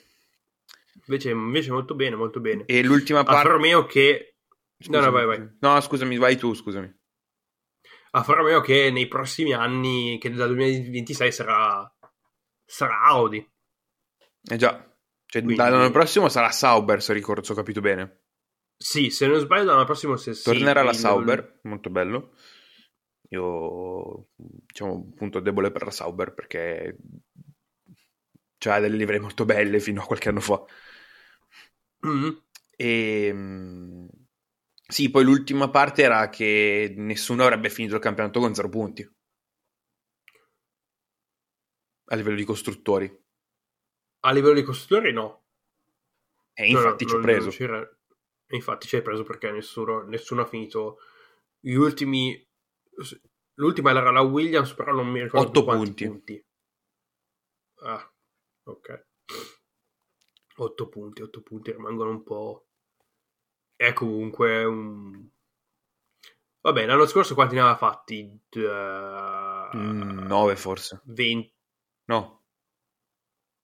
Invece, 1.05 1.29
invece 1.31 1.71
molto 1.71 1.95
bene, 1.95 2.15
molto 2.15 2.39
bene. 2.39 2.65
E 2.65 2.83
l'ultima 2.83 3.23
parte... 3.23 3.39
Alfa 3.39 3.51
Romeo 3.53 3.85
che... 3.85 4.35
Scusami. 4.77 5.03
No, 5.03 5.09
no, 5.09 5.11
vai, 5.11 5.25
vai. 5.25 5.57
No, 5.59 5.79
scusami, 5.79 6.17
vai 6.17 6.35
tu, 6.35 6.53
scusami. 6.53 6.93
Alfa 8.15 8.33
Romeo 8.33 8.61
che 8.61 8.91
nei 8.91 9.07
prossimi 9.07 9.53
anni, 9.53 10.19
che 10.19 10.29
dal 10.29 10.49
2026 10.49 11.31
sarà, 11.31 11.95
sarà 12.63 13.01
Audi. 13.01 13.37
Eh 14.43 14.55
già, 14.55 14.71
cioè 15.25 15.41
Quindi... 15.41 15.55
dall'anno 15.55 15.89
prossimo 15.89 16.29
sarà 16.29 16.51
Sauber, 16.51 17.01
se 17.01 17.13
ricordo, 17.13 17.43
se 17.43 17.53
ho 17.53 17.55
capito 17.55 17.81
bene. 17.81 18.21
Sì, 18.77 19.09
se 19.09 19.25
non 19.25 19.39
sbaglio 19.39 19.65
l'anno 19.65 19.85
prossimo 19.85 20.15
se 20.15 20.33
Tornerà 20.33 20.81
sì, 20.81 20.85
la 20.85 20.93
Sauber, 20.93 21.39
non... 21.39 21.71
molto 21.71 21.89
bello. 21.89 22.35
Io, 23.29 24.27
diciamo, 24.35 25.09
appunto 25.11 25.39
debole 25.39 25.71
per 25.71 25.83
la 25.83 25.91
Sauber 25.91 26.35
perché 26.35 26.97
c'ha 28.59 28.79
delle 28.79 28.95
livree 28.95 29.19
molto 29.19 29.43
belle 29.43 29.79
fino 29.79 30.03
a 30.03 30.05
qualche 30.05 30.29
anno 30.29 30.39
fa. 30.39 30.63
Mm. 32.05 32.29
E 32.75 33.25
ehm, 33.25 34.07
sì, 34.93 35.09
poi 35.09 35.23
l'ultima 35.23 35.71
parte 35.71 36.03
era 36.03 36.29
che 36.29 36.93
nessuno 36.95 37.41
avrebbe 37.41 37.71
finito 37.71 37.95
il 37.95 38.01
campionato 38.01 38.39
con 38.39 38.53
zero 38.53 38.69
punti. 38.69 39.01
A 42.09 42.15
livello 42.15 42.35
di 42.35 42.43
costruttori. 42.43 43.23
A 44.19 44.31
livello 44.31 44.53
di 44.53 44.61
costruttori 44.61 45.11
no. 45.11 45.45
E 46.53 46.67
infatti 46.67 47.05
no, 47.05 47.09
ci 47.09 47.15
ho 47.15 47.19
preso. 47.21 47.49
infatti 48.49 48.85
ci 48.85 48.97
hai 48.97 49.01
preso 49.01 49.23
perché 49.23 49.49
nessuno, 49.49 50.03
nessuno 50.03 50.41
ha 50.41 50.45
finito 50.45 50.99
gli 51.59 51.73
ultimi... 51.73 52.47
L'ultima 53.55 53.89
era 53.89 54.11
la 54.11 54.21
Williams, 54.21 54.75
però 54.75 54.91
non 54.91 55.07
mi 55.07 55.23
ricordo 55.23 55.59
8 55.61 55.63
punti. 55.63 56.05
punti. 56.05 56.45
Ah, 57.77 58.13
ok. 58.65 59.07
8 60.57 60.87
punti, 60.87 61.23
8 61.23 61.41
punti 61.41 61.71
rimangono 61.71 62.11
un 62.11 62.21
po' 62.21 62.67
è 63.87 63.93
comunque 63.93 64.63
un... 64.63 65.27
Vabbè, 66.61 66.85
l'anno 66.85 67.05
scorso 67.05 67.33
quanti 67.33 67.55
ne 67.55 67.61
aveva 67.61 67.75
fatti? 67.75 68.39
Uh... 68.55 69.75
Mm, 69.75 70.19
9 70.25 70.55
forse. 70.55 71.01
20. 71.05 71.53
No. 72.05 72.43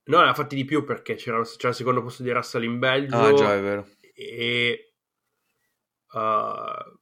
No, 0.03 0.21
ne 0.21 0.29
ha 0.29 0.33
fatti 0.33 0.55
di 0.55 0.65
più 0.65 0.83
perché 0.83 1.15
c'era, 1.15 1.41
c'era 1.43 1.69
il 1.69 1.75
secondo 1.75 2.01
posto 2.01 2.23
di 2.23 2.31
Russell 2.31 2.63
in 2.63 2.79
Belgio. 2.79 3.15
Ah, 3.15 3.33
già, 3.33 3.55
è 3.55 3.61
vero. 3.61 3.87
E... 4.13 4.93
Uh... 6.11 6.97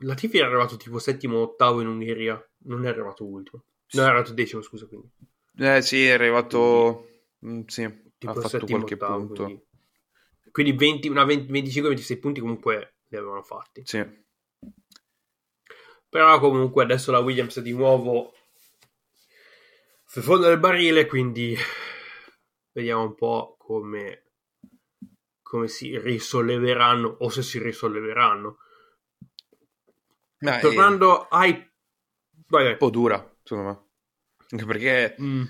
Latifi 0.00 0.38
era 0.38 0.46
arrivato 0.46 0.76
tipo 0.76 0.98
settimo 0.98 1.38
o 1.38 1.42
ottavo 1.42 1.80
in 1.80 1.86
Ungheria. 1.86 2.42
Non 2.64 2.84
è 2.84 2.88
arrivato 2.88 3.24
ultimo. 3.24 3.64
Non 3.92 4.04
è 4.04 4.08
arrivato 4.08 4.32
decimo, 4.32 4.62
scusa, 4.62 4.86
quindi. 4.86 5.10
Eh 5.56 5.82
sì, 5.82 6.06
è 6.06 6.12
arrivato... 6.12 7.06
Quindi, 7.38 7.60
mm, 7.60 7.66
sì, 7.66 8.12
tipo 8.18 8.32
ha 8.32 8.40
fatto 8.40 8.66
qualche 8.66 8.94
ottavo, 8.94 9.18
punto. 9.18 9.44
Quindi... 9.44 9.66
Quindi 10.58 10.76
20, 10.76 11.10
25-26 11.10 12.18
punti 12.18 12.40
comunque 12.40 12.96
li 13.10 13.16
avevano 13.16 13.42
fatti. 13.44 13.82
Sì. 13.84 14.04
Però 16.08 16.40
comunque 16.40 16.82
adesso 16.82 17.12
la 17.12 17.20
Williams 17.20 17.58
è 17.58 17.62
di 17.62 17.72
nuovo 17.72 18.34
sul 20.04 20.24
fondo 20.24 20.48
del 20.48 20.58
barile, 20.58 21.06
quindi 21.06 21.56
vediamo 22.72 23.04
un 23.04 23.14
po' 23.14 23.54
come, 23.56 24.32
come 25.42 25.68
si 25.68 25.96
risolleveranno 25.96 27.06
o 27.20 27.28
se 27.28 27.42
si 27.42 27.60
risolleveranno. 27.60 28.58
Ma 30.38 30.58
Tornando 30.58 31.28
ai... 31.28 31.52
Vai, 32.48 32.64
vai. 32.64 32.72
Un 32.72 32.78
po' 32.78 32.90
dura, 32.90 33.36
secondo 33.44 33.68
me. 33.68 33.86
Anche 34.48 34.64
perché... 34.64 35.14
Mm 35.22 35.44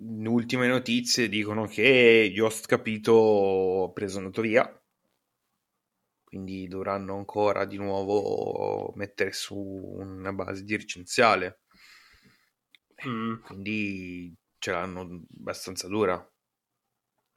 ultime 0.00 0.66
notizie 0.66 1.28
dicono 1.28 1.66
che 1.66 2.30
Jost 2.34 2.66
Capito 2.66 3.84
ha 3.84 3.92
preso 3.92 4.18
andato 4.18 4.40
via 4.40 4.82
quindi 6.24 6.68
dovranno 6.68 7.16
ancora 7.16 7.64
di 7.64 7.76
nuovo 7.76 8.92
mettere 8.94 9.32
su 9.32 9.56
una 9.56 10.32
base 10.32 10.64
dirigenziale 10.64 11.62
mm. 13.06 13.42
quindi 13.42 14.34
ce 14.58 14.70
l'hanno 14.70 15.24
abbastanza 15.36 15.88
dura 15.88 16.16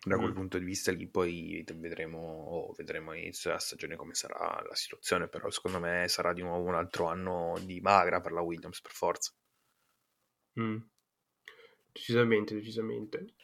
Da 0.05 0.17
quel 0.17 0.31
mm. 0.31 0.35
punto 0.35 0.57
di 0.57 0.65
vista 0.65 0.91
lì 0.91 1.07
poi 1.07 1.63
vedremo, 1.75 2.19
oh, 2.19 2.73
vedremo 2.73 3.11
all'inizio 3.11 3.49
della 3.49 3.61
stagione 3.61 3.95
come 3.95 4.13
sarà 4.13 4.61
la 4.67 4.75
situazione, 4.75 5.29
però 5.29 5.49
secondo 5.49 5.79
me 5.79 6.09
sarà 6.09 6.33
di 6.33 6.41
nuovo 6.41 6.67
un 6.67 6.75
altro 6.75 7.07
anno 7.07 7.57
di 7.63 7.79
magra 7.79 8.19
per 8.19 8.33
la 8.33 8.41
Williams 8.41 8.81
per 8.81 8.91
forza. 8.91 9.31
Mm. 10.59 10.77
Decisamente, 11.93 12.55
decisamente. 12.55 13.35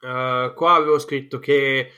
Uh, 0.00 0.54
qua 0.54 0.74
avevo 0.74 0.98
scritto 0.98 1.38
che 1.40 1.90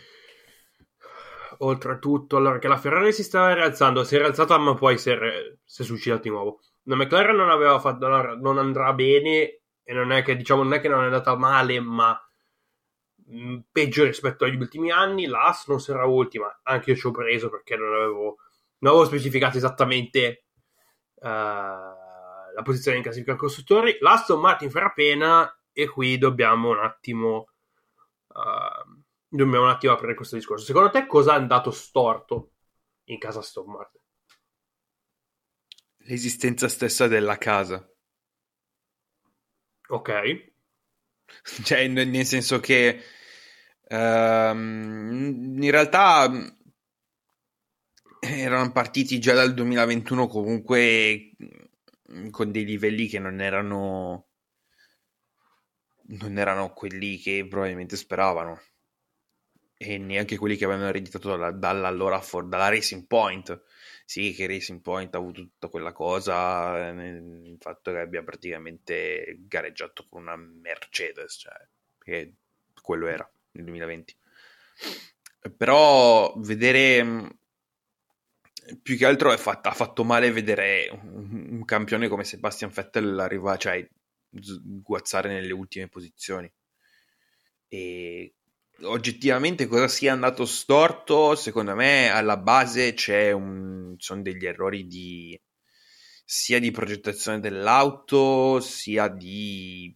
oltretutto, 1.58 2.36
allora 2.36 2.58
che 2.58 2.68
la 2.68 2.78
Ferrari 2.78 3.12
si 3.12 3.22
stava 3.22 3.52
rialzando, 3.52 4.04
si 4.04 4.14
è 4.14 4.18
rialzata 4.18 4.56
ma 4.58 4.74
poi 4.74 4.98
si 4.98 5.10
è, 5.10 5.18
si 5.64 5.82
è 5.82 5.84
suicidato 5.84 6.22
di 6.22 6.30
nuovo. 6.30 6.60
La 6.84 6.96
McLaren 6.96 7.36
non 7.36 7.50
aveva 7.50 7.78
fatto, 7.78 8.08
non 8.08 8.58
andrà 8.58 8.92
bene 8.94 9.60
e 9.82 9.92
non 9.92 10.12
è 10.12 10.22
che 10.22 10.36
diciamo 10.36 10.62
non 10.62 10.72
è 10.74 10.80
che 10.80 10.88
non 10.88 11.02
è 11.02 11.04
andata 11.04 11.36
male, 11.36 11.80
ma 11.80 12.18
mm, 13.30 13.58
peggio 13.70 14.04
rispetto 14.04 14.44
agli 14.44 14.56
ultimi 14.56 14.90
anni. 14.90 15.26
L'AS 15.26 15.66
non 15.68 15.80
sarà 15.80 16.04
ultima, 16.06 16.60
anche 16.62 16.90
io 16.90 16.96
ci 16.96 17.06
ho 17.06 17.10
preso 17.10 17.50
perché 17.50 17.76
non 17.76 17.92
avevo, 17.92 18.38
non 18.78 18.92
avevo 18.92 19.04
specificato 19.04 19.56
esattamente 19.58 20.44
uh, 21.16 21.26
la 21.26 22.62
posizione 22.64 22.96
in 22.98 23.02
classifica 23.02 23.36
costruttori. 23.36 23.98
L'Aston 24.00 24.40
Martin 24.40 24.70
farà 24.70 24.90
pena 24.90 25.52
e 25.78 25.88
qui 25.88 26.18
dobbiamo 26.18 26.70
un 26.70 26.80
attimo 26.80 27.50
uh, 28.26 29.02
dobbiamo 29.28 29.66
un 29.66 29.70
attimo 29.70 29.92
aprire 29.92 30.16
questo 30.16 30.34
discorso. 30.34 30.64
Secondo 30.64 30.90
te 30.90 31.06
cosa 31.06 31.34
è 31.34 31.36
andato 31.36 31.70
storto 31.70 32.54
in 33.04 33.18
casa 33.18 33.40
Martin? 33.64 34.00
L'esistenza 35.98 36.66
stessa 36.68 37.06
della 37.06 37.38
casa. 37.38 37.88
Ok. 39.90 40.52
Cioè, 41.62 41.86
nel 41.86 42.24
senso 42.24 42.58
che 42.58 43.02
um, 43.90 45.62
in 45.62 45.70
realtà 45.70 46.28
erano 48.18 48.72
partiti 48.72 49.20
già 49.20 49.34
dal 49.34 49.54
2021 49.54 50.26
comunque 50.26 51.36
con 52.30 52.50
dei 52.50 52.64
livelli 52.64 53.06
che 53.06 53.18
non 53.18 53.40
erano 53.40 54.27
non 56.08 56.38
erano 56.38 56.72
quelli 56.72 57.18
che 57.18 57.46
probabilmente 57.48 57.96
speravano. 57.96 58.60
E 59.80 59.96
neanche 59.98 60.36
quelli 60.36 60.56
che 60.56 60.64
avevano 60.64 60.88
ereditato 60.88 61.28
dalla, 61.28 61.52
dall'allora 61.52 62.20
for, 62.20 62.46
dalla 62.46 62.68
Racing 62.68 63.06
Point. 63.06 63.62
Sì 64.04 64.32
che 64.32 64.46
Racing 64.46 64.80
Point 64.80 65.14
ha 65.14 65.18
avuto 65.18 65.42
tutta 65.42 65.68
quella 65.68 65.92
cosa 65.92 66.88
il 66.88 67.58
fatto 67.60 67.92
che 67.92 67.98
abbia 67.98 68.22
praticamente 68.22 69.36
gareggiato 69.40 70.06
con 70.08 70.22
una 70.22 70.34
Mercedes 70.34 71.34
cioè 71.34 71.52
che 71.98 72.32
quello 72.80 73.06
era 73.06 73.30
nel 73.50 73.64
2020 73.64 74.16
però 75.54 76.32
vedere 76.38 77.38
più 78.82 78.96
che 78.96 79.06
altro 79.06 79.36
fatto, 79.36 79.68
ha 79.68 79.72
fatto 79.72 80.04
male 80.04 80.30
vedere 80.30 80.88
un, 80.90 81.48
un, 81.50 81.64
campione 81.64 82.08
come 82.08 82.24
Sebastian 82.24 82.70
Vettel 82.70 83.18
arrivare, 83.18 83.58
cioè 83.58 83.88
guazzare 84.30 85.32
nelle 85.32 85.52
ultime 85.52 85.88
posizioni. 85.88 86.50
E 87.68 88.34
oggettivamente 88.82 89.66
cosa 89.66 89.88
sia 89.88 90.12
andato 90.12 90.44
storto, 90.46 91.34
secondo 91.34 91.74
me 91.74 92.10
alla 92.10 92.36
base 92.36 92.94
c'è 92.94 93.32
un, 93.32 93.94
sono 93.98 94.22
degli 94.22 94.46
errori 94.46 94.86
di 94.86 95.40
sia 96.24 96.58
di 96.60 96.70
progettazione 96.70 97.40
dell'auto 97.40 98.60
sia 98.60 99.08
di 99.08 99.94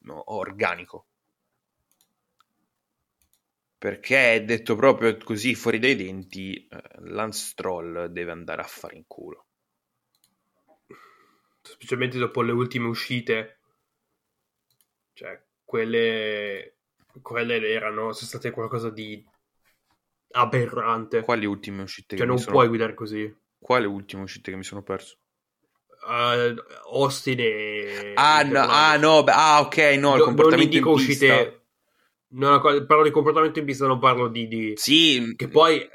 no, 0.00 0.32
organico 0.32 1.08
perché 3.84 4.42
detto 4.46 4.76
proprio 4.76 5.14
così 5.18 5.54
fuori 5.54 5.78
dai 5.78 5.94
denti, 5.94 6.56
eh, 6.56 6.82
Lance 7.00 7.48
Stroll 7.50 8.06
deve 8.06 8.30
andare 8.30 8.62
a 8.62 8.66
fare 8.66 8.96
in 8.96 9.04
culo. 9.06 9.48
Specialmente 11.60 12.16
dopo 12.16 12.40
le 12.40 12.52
ultime 12.52 12.86
uscite, 12.86 13.58
cioè 15.14 15.42
quelle, 15.64 16.76
quelle 17.22 17.68
erano 17.68 18.12
sono 18.12 18.26
state 18.26 18.50
qualcosa 18.50 18.90
di 18.90 19.24
aberrante. 20.32 21.22
Quali 21.22 21.46
ultime 21.46 21.82
uscite? 21.82 22.16
Cioè 22.16 22.26
non 22.26 22.38
sono... 22.38 22.52
puoi 22.52 22.68
guidare 22.68 22.94
così. 22.94 23.34
Quale 23.58 23.86
ultime 23.86 24.22
uscite 24.22 24.50
che 24.50 24.56
mi 24.56 24.64
sono 24.64 24.82
perso? 24.82 25.16
Uh, 26.06 26.54
Austin 26.92 27.38
e... 27.40 28.12
Ah, 28.14 28.42
no, 28.42 28.60
ah, 28.60 28.96
no, 28.98 29.22
beh, 29.22 29.32
ah, 29.32 29.60
ok, 29.60 29.78
no, 29.98 30.12
il 30.12 30.18
Do, 30.18 30.24
comportamento 30.24 30.76
in 30.76 30.82
pista. 30.82 30.90
uscite 30.90 31.64
No, 32.34 32.60
parlo 32.60 33.04
di 33.04 33.10
comportamento 33.10 33.58
in 33.60 33.64
pista, 33.64 33.86
non 33.86 33.98
parlo 33.98 34.28
di... 34.28 34.48
di... 34.48 34.72
Sì. 34.76 35.34
Che 35.36 35.48
poi... 35.48 35.80
Eh, 35.80 35.90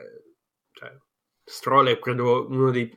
cioè, 0.72 0.98
Stroll 1.44 1.90
è 1.90 2.00
credo 2.00 2.48
uno 2.48 2.72
dei... 2.72 2.90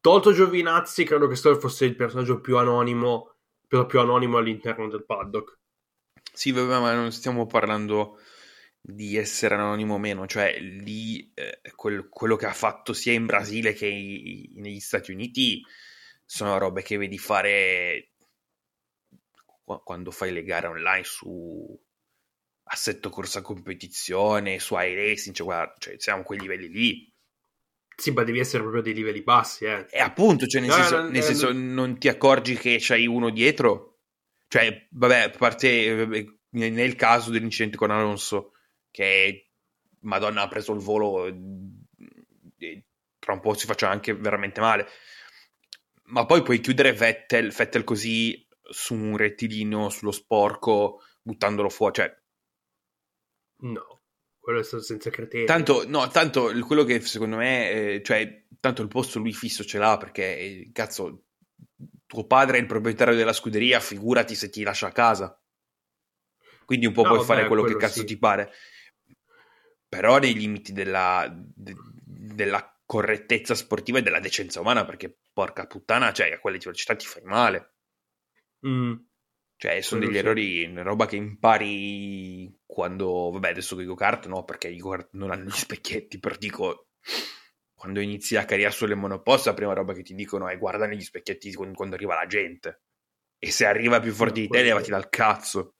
Tolto 0.00 0.32
Giovinazzi, 0.32 1.04
credo 1.04 1.26
che 1.26 1.36
Stroll 1.36 1.58
fosse 1.58 1.84
il 1.84 1.96
personaggio 1.96 2.40
più 2.40 2.56
anonimo, 2.56 3.37
più, 3.68 3.86
più 3.86 4.00
anonimo 4.00 4.38
all'interno 4.38 4.88
del 4.88 5.04
paddock. 5.04 5.58
Sì, 6.32 6.50
vabbè, 6.50 6.80
ma 6.80 6.92
non 6.94 7.12
stiamo 7.12 7.46
parlando 7.46 8.20
di 8.80 9.16
essere 9.16 9.54
anonimo 9.54 9.94
o 9.94 9.98
meno, 9.98 10.26
cioè 10.26 10.58
lì 10.58 11.30
eh, 11.34 11.60
quel, 11.76 12.08
quello 12.08 12.34
che 12.34 12.46
ha 12.46 12.52
fatto 12.52 12.92
sia 12.92 13.12
in 13.12 13.26
Brasile 13.26 13.72
che 13.74 13.86
i, 13.86 14.50
negli 14.56 14.80
Stati 14.80 15.12
Uniti 15.12 15.62
sono 16.24 16.58
robe 16.58 16.82
che 16.82 16.96
vedi 16.96 17.18
fare 17.18 18.12
quando 19.84 20.10
fai 20.10 20.32
le 20.32 20.42
gare 20.44 20.66
online 20.66 21.04
su, 21.04 21.78
assetto 22.70 23.10
corsa 23.10 23.40
competizione, 23.40 24.58
su 24.58 24.74
iRacing, 24.76 25.34
cioè, 25.34 25.72
cioè, 25.78 25.94
siamo 25.98 26.22
a 26.22 26.24
quei 26.24 26.38
livelli 26.38 26.68
lì. 26.68 27.12
Sì, 28.00 28.12
ma 28.12 28.22
devi 28.22 28.38
essere 28.38 28.62
proprio 28.62 28.80
dei 28.80 28.94
livelli 28.94 29.22
bassi, 29.22 29.64
eh. 29.64 29.84
E 29.90 29.98
appunto, 29.98 30.46
cioè, 30.46 30.60
nel, 30.60 30.70
no, 30.70 30.76
senso, 30.76 30.96
no, 30.96 31.02
nel 31.08 31.12
no, 31.16 31.22
senso, 31.22 31.52
non 31.52 31.98
ti 31.98 32.06
accorgi 32.06 32.54
che 32.54 32.76
c'hai 32.78 33.08
uno 33.08 33.30
dietro? 33.30 33.98
Cioè, 34.46 34.86
vabbè, 34.90 35.18
a 35.18 35.30
parte 35.30 36.30
nel 36.50 36.94
caso 36.94 37.30
dell'incidente 37.30 37.76
con 37.76 37.90
Alonso, 37.90 38.52
che 38.92 39.50
Madonna 40.02 40.42
ha 40.42 40.48
preso 40.48 40.72
il 40.74 40.78
volo 40.78 41.26
e 41.26 42.84
tra 43.18 43.32
un 43.32 43.40
po' 43.40 43.54
si 43.54 43.66
faccia 43.66 43.90
anche 43.90 44.14
veramente 44.14 44.60
male. 44.60 44.86
Ma 46.04 46.24
poi 46.24 46.42
puoi 46.42 46.60
chiudere 46.60 46.92
Vettel, 46.92 47.50
Vettel 47.50 47.82
così 47.82 48.46
su 48.62 48.94
un 48.94 49.16
rettilineo, 49.16 49.88
sullo 49.88 50.12
sporco, 50.12 51.02
buttandolo 51.20 51.68
fuori, 51.68 51.94
cioè 51.94 52.16
No, 53.60 53.97
quello 54.48 54.62
è 54.62 54.64
stato 54.64 54.82
senza 54.82 55.10
criteri. 55.10 55.44
Tanto, 55.44 55.86
no, 55.86 56.08
tanto 56.08 56.50
quello 56.64 56.84
che 56.84 57.02
secondo 57.02 57.36
me, 57.36 57.70
eh, 57.70 58.02
cioè, 58.02 58.46
tanto 58.60 58.80
il 58.80 58.88
posto 58.88 59.18
lui 59.18 59.34
fisso 59.34 59.62
ce 59.62 59.76
l'ha 59.76 59.98
perché, 59.98 60.38
eh, 60.38 60.70
cazzo, 60.72 61.24
tuo 62.06 62.26
padre 62.26 62.56
è 62.56 62.60
il 62.60 62.66
proprietario 62.66 63.14
della 63.14 63.34
scuderia, 63.34 63.78
figurati 63.78 64.34
se 64.34 64.48
ti 64.48 64.62
lascia 64.62 64.86
a 64.86 64.92
casa. 64.92 65.38
Quindi 66.64 66.86
un 66.86 66.94
po' 66.94 67.02
no, 67.02 67.08
puoi 67.08 67.18
vabbè, 67.18 67.30
fare 67.30 67.46
quello, 67.46 67.60
quello 67.60 67.76
che 67.76 67.84
cazzo 67.84 68.00
sì. 68.00 68.06
ti 68.06 68.16
pare. 68.16 68.50
Però 69.86 70.16
nei 70.16 70.32
limiti 70.32 70.72
della, 70.72 71.30
de, 71.30 71.74
della 72.02 72.80
correttezza 72.86 73.54
sportiva 73.54 73.98
e 73.98 74.02
della 74.02 74.18
decenza 74.18 74.60
umana, 74.60 74.86
perché 74.86 75.18
porca 75.30 75.66
puttana, 75.66 76.10
cioè 76.14 76.32
a 76.32 76.38
quelle 76.38 76.56
velocità 76.56 76.96
ti 76.96 77.04
fai 77.04 77.22
male. 77.22 77.74
Mm. 78.66 78.94
Cioè, 79.60 79.80
sono 79.80 80.06
degli 80.06 80.16
errori, 80.16 80.72
roba 80.84 81.06
che 81.06 81.16
impari 81.16 82.60
quando, 82.64 83.30
vabbè, 83.32 83.50
adesso 83.50 83.74
con 83.74 83.82
i 83.82 83.88
go-kart 83.88 84.28
no, 84.28 84.44
perché 84.44 84.68
i 84.68 84.78
go-kart 84.78 85.08
non 85.14 85.32
hanno 85.32 85.46
gli 85.46 85.50
specchietti, 85.50 86.20
però 86.20 86.36
dico, 86.38 86.90
quando 87.74 87.98
inizi 87.98 88.34
la 88.34 88.44
carriera 88.44 88.70
sulle 88.70 88.94
monoposto, 88.94 89.48
la 89.48 89.56
prima 89.56 89.72
roba 89.72 89.94
che 89.94 90.02
ti 90.02 90.14
dicono 90.14 90.48
è 90.48 90.56
guarda 90.56 90.86
negli 90.86 91.02
specchietti 91.02 91.52
quando 91.54 91.96
arriva 91.96 92.14
la 92.14 92.26
gente. 92.26 92.82
E 93.36 93.50
se 93.50 93.66
arriva 93.66 93.98
più 93.98 94.12
forte 94.12 94.42
di 94.42 94.48
te, 94.48 94.62
levati 94.62 94.90
dal 94.90 95.08
cazzo. 95.08 95.74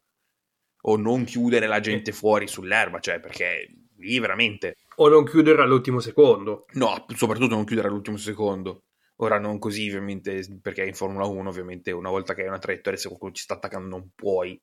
O 0.82 0.96
non 0.96 1.22
chiudere 1.22 1.68
la 1.68 1.78
gente 1.78 2.10
fuori 2.10 2.48
sull'erba, 2.48 2.98
cioè, 2.98 3.20
perché 3.20 3.66
lì 3.96 4.18
veramente... 4.18 4.74
O 4.96 5.08
non 5.08 5.24
chiudere 5.24 5.62
all'ultimo 5.62 6.00
secondo. 6.00 6.64
No, 6.72 7.06
soprattutto 7.14 7.54
non 7.54 7.64
chiudere 7.64 7.86
all'ultimo 7.86 8.16
secondo. 8.16 8.86
Ora 9.20 9.38
non 9.38 9.58
così, 9.58 9.88
ovviamente, 9.88 10.60
perché 10.62 10.84
in 10.84 10.94
Formula 10.94 11.26
1, 11.26 11.48
ovviamente, 11.48 11.90
una 11.90 12.10
volta 12.10 12.34
che 12.34 12.42
hai 12.42 12.48
una 12.48 12.58
traiettoria, 12.58 12.98
se 12.98 13.08
qualcuno 13.08 13.32
ci 13.32 13.42
sta 13.42 13.54
attaccando, 13.54 13.88
non 13.88 14.10
puoi 14.14 14.60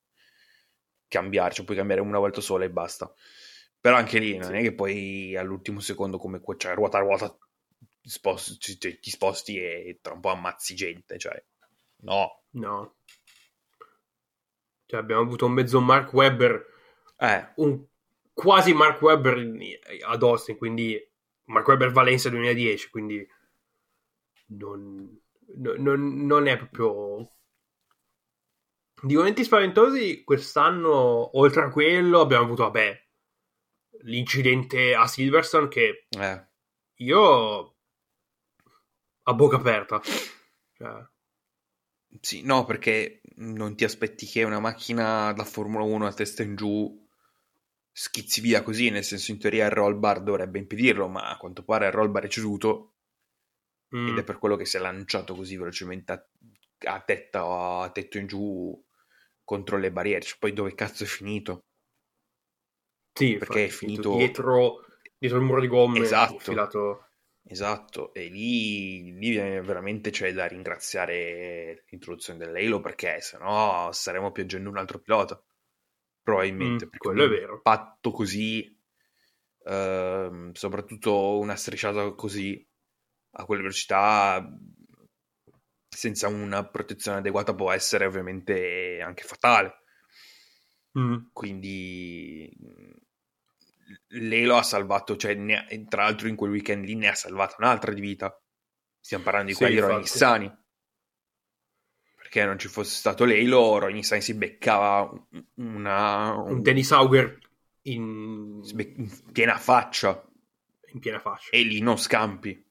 cambiare, 1.08 1.54
cioè 1.54 1.66
puoi 1.66 1.78
cambiare 1.78 2.02
una 2.02 2.20
volta 2.20 2.40
sola 2.40 2.64
e 2.64 2.70
basta. 2.70 3.14
Però 3.80 3.98
anche 3.98 4.18
lì 4.18 4.38
non 4.38 4.56
è 4.56 4.62
che 4.62 4.74
poi 4.74 5.36
all'ultimo 5.36 5.80
secondo, 5.80 6.18
come 6.18 6.42
cioè, 6.58 6.74
ruota 6.74 6.98
a 6.98 7.02
ruota, 7.02 7.38
ti 8.02 8.10
sposti, 8.10 8.78
ti 8.78 9.10
sposti 9.10 9.58
e 9.58 10.00
tra 10.02 10.14
un 10.14 10.22
po' 10.22 10.30
ammazzi 10.30 10.74
gente, 10.74 11.18
cioè, 11.18 11.44
no. 12.04 12.44
No. 12.52 12.96
Cioè, 14.86 15.00
abbiamo 15.00 15.22
avuto 15.22 15.46
un 15.46 15.52
mezzo 15.52 15.82
Mark 15.82 16.14
Webber, 16.14 16.66
eh. 17.18 17.52
un 17.56 17.86
quasi 18.32 18.74
Mark 18.74 19.02
Webber 19.02 19.38
ad 20.06 20.24
Austin, 20.24 20.58
quindi 20.58 20.98
Mark 21.46 21.68
Webber 21.68 21.92
Valencia 21.92 22.30
2010, 22.30 22.90
quindi 22.90 23.28
non, 24.48 25.20
non, 25.58 26.26
non 26.26 26.48
è 26.48 26.58
proprio 26.58 27.32
di 29.02 29.16
momenti 29.16 29.44
spaventosi 29.44 30.24
quest'anno 30.24 31.38
oltre 31.38 31.64
a 31.64 31.70
quello 31.70 32.22
abbiamo 32.22 32.46
avuto 32.46 32.64
vabbè 32.64 33.04
l'incidente 34.04 34.94
a 34.96 35.08
Silverstone 35.08 35.68
che 35.68 36.08
Eh. 36.18 36.46
io 36.98 37.76
a 39.28 39.34
bocca 39.34 39.58
aperta. 39.58 40.02
Cioè, 40.78 41.08
Sì, 42.22 42.42
no, 42.44 42.66
perché 42.66 43.22
non 43.38 43.76
ti 43.76 43.84
aspetti 43.84 44.26
che 44.26 44.44
una 44.44 44.60
macchina 44.60 45.32
da 45.34 45.44
Formula 45.44 45.84
1 45.84 46.08
a 46.08 46.14
testa 46.14 46.44
in 46.44 46.56
giù 46.56 47.04
schizzi 47.92 48.42
via 48.42 48.64
così, 48.64 48.90
nel 48.90 49.04
senso 49.04 49.32
in 49.32 49.40
teoria 49.40 49.66
il 49.66 49.72
roll 49.72 49.98
bar 50.00 50.22
dovrebbe 50.22 50.60
impedirlo, 50.60 51.08
ma 51.08 51.30
a 51.30 51.38
quanto 51.38 51.64
pare 51.64 51.88
il 51.88 51.92
roll 51.94 52.12
bar 52.12 52.24
è 52.24 52.28
ceduto 52.28 52.95
mm, 53.92 54.00
ed 54.04 54.18
è 54.20 54.24
per 54.24 54.38
quello 54.40 54.56
che 54.56 54.66
si 54.66 54.78
è 54.78 54.80
lanciato 54.80 55.36
così 55.36 55.58
velocemente 55.58 56.12
a, 56.12 56.28
a 56.94 57.02
tetta 57.02 57.44
a 57.82 57.90
tetto 57.92 58.18
in 58.18 58.28
giù 58.28 58.84
contro 59.44 59.78
le 59.78 59.92
barriere. 59.92 60.22
Cioè, 60.24 60.38
poi 60.40 60.54
dove 60.54 60.76
cazzo 60.76 61.04
è 61.04 61.08
finito? 61.08 61.66
sì, 63.14 63.34
perché 63.38 63.66
infatti, 63.66 63.66
è 63.66 63.70
finito- 63.70 64.06
dietro, 64.08 64.86
dietro 65.18 65.38
il 65.40 65.44
muro 65.46 65.62
di 65.62 65.68
gomme 65.68 66.08
Esatto. 66.08 66.28
infilato. 66.28 67.08
Esatto, 67.48 68.14
e 68.14 68.28
lì, 68.28 69.14
lì 69.20 69.36
veramente 69.38 70.10
c'è 70.10 70.34
da 70.34 70.48
ringraziare 70.48 71.86
l'introduzione 71.90 72.40
dell'Halo 72.40 72.82
perché 72.82 73.22
sennò 73.22 73.92
staremmo 73.92 74.32
piangendo 74.32 74.70
un 74.70 74.78
altro 74.78 75.00
pilota. 75.00 75.42
Probabilmente, 76.24 76.88
Mm, 76.88 76.98
quello 76.98 77.24
è 77.24 77.28
un 77.28 77.30
vero. 77.30 77.66
impatto 77.66 78.12
così, 78.12 78.76
ehm, 79.66 80.52
soprattutto 80.54 81.38
una 81.40 81.56
strisciata 81.56 82.12
così 82.14 82.68
a 83.38 83.46
quelle 83.46 83.62
velocità, 83.62 84.46
senza 85.90 86.28
una 86.28 86.64
protezione 86.68 87.18
adeguata 87.18 87.56
può 87.56 87.72
essere 87.72 88.06
ovviamente 88.06 89.02
anche 89.02 89.24
fatale. 89.24 89.84
Mm, 90.96 91.28
Quindi 91.32 92.50
mh, 92.60 92.92
Lelo 94.10 94.58
ha 94.58 94.64
salvato, 94.64 95.16
cioè 95.18 95.36
ha- 95.54 95.66
tra 95.88 96.04
l'altro 96.04 96.28
in 96.28 96.36
quel 96.36 96.52
weekend 96.52 96.86
lì 96.86 96.96
ne 96.96 97.08
ha 97.10 97.16
salvata 97.16 97.56
un'altra 97.60 97.94
di 97.94 98.02
vita. 98.02 98.38
Stiamo 99.00 99.24
parlando 99.24 99.52
di 99.52 99.56
Sì, 99.56 99.58
quelli 99.58 99.76
infatti. 99.76 100.02
Nissani. 100.02 100.52
Perché 102.16 102.44
non 102.46 102.58
ci 102.60 102.68
fosse 102.68 102.94
stato 102.96 103.24
Lelo, 103.24 103.78
Roy 103.78 103.94
Nissani 103.94 104.22
si 104.22 104.34
beccava 104.34 105.10
una, 105.56 106.34
un 106.34 106.62
Dennis 106.62 106.92
Auger 106.92 107.40
in, 107.84 108.62
in 108.98 109.10
piena 109.32 109.58
faccia 109.58 110.22
in 110.94 111.00
piena 111.00 111.20
fascia. 111.20 111.52
e 111.52 111.64
lì 111.64 111.80
non 111.82 111.98
scampi, 111.98 112.65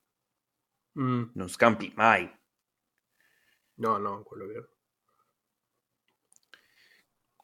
Mm, 0.98 1.24
non 1.34 1.48
scampi 1.48 1.92
mai. 1.96 2.30
no, 3.76 3.98
no, 3.98 4.22
quello 4.22 4.44
è 4.44 4.46
vero. 4.46 4.68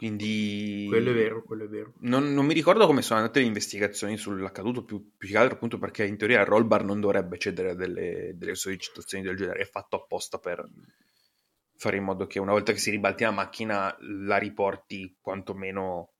Quindi 0.00 0.86
Quello 0.88 1.10
è 1.10 1.14
vero, 1.14 1.42
quello 1.42 1.64
è 1.64 1.68
vero. 1.68 1.92
Non, 2.00 2.32
non 2.32 2.46
mi 2.46 2.54
ricordo 2.54 2.86
come 2.86 3.02
sono 3.02 3.20
andate 3.20 3.40
le 3.40 3.46
investigazioni 3.46 4.16
sull'accaduto, 4.16 4.82
più, 4.82 5.12
più 5.14 5.28
che 5.28 5.36
altro 5.36 5.56
appunto 5.56 5.76
perché 5.76 6.06
in 6.06 6.16
teoria 6.16 6.40
il 6.40 6.46
roll 6.46 6.66
bar 6.66 6.84
non 6.84 7.00
dovrebbe 7.00 7.36
cedere 7.36 7.72
a 7.72 7.74
delle, 7.74 8.32
delle 8.34 8.54
sollecitazioni 8.54 9.22
del 9.22 9.36
genere, 9.36 9.60
è 9.60 9.66
fatto 9.66 9.96
apposta 9.96 10.38
per 10.38 10.66
fare 11.76 11.98
in 11.98 12.04
modo 12.04 12.26
che 12.26 12.38
una 12.38 12.52
volta 12.52 12.72
che 12.72 12.78
si 12.78 12.90
ribalti 12.90 13.24
la 13.24 13.30
macchina 13.30 13.94
la 14.00 14.38
riporti 14.38 15.18
quantomeno 15.20 16.14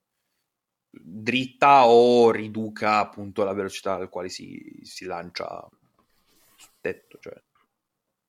dritta 0.91 1.87
o 1.87 2.31
riduca 2.31 2.99
appunto 2.99 3.45
la 3.45 3.55
velocità 3.55 3.95
al 3.95 4.11
quale 4.11 4.28
si, 4.28 4.81
si 4.83 5.07
lancia 5.07 5.66
tetto. 6.81 7.18
Cioè. 7.20 7.43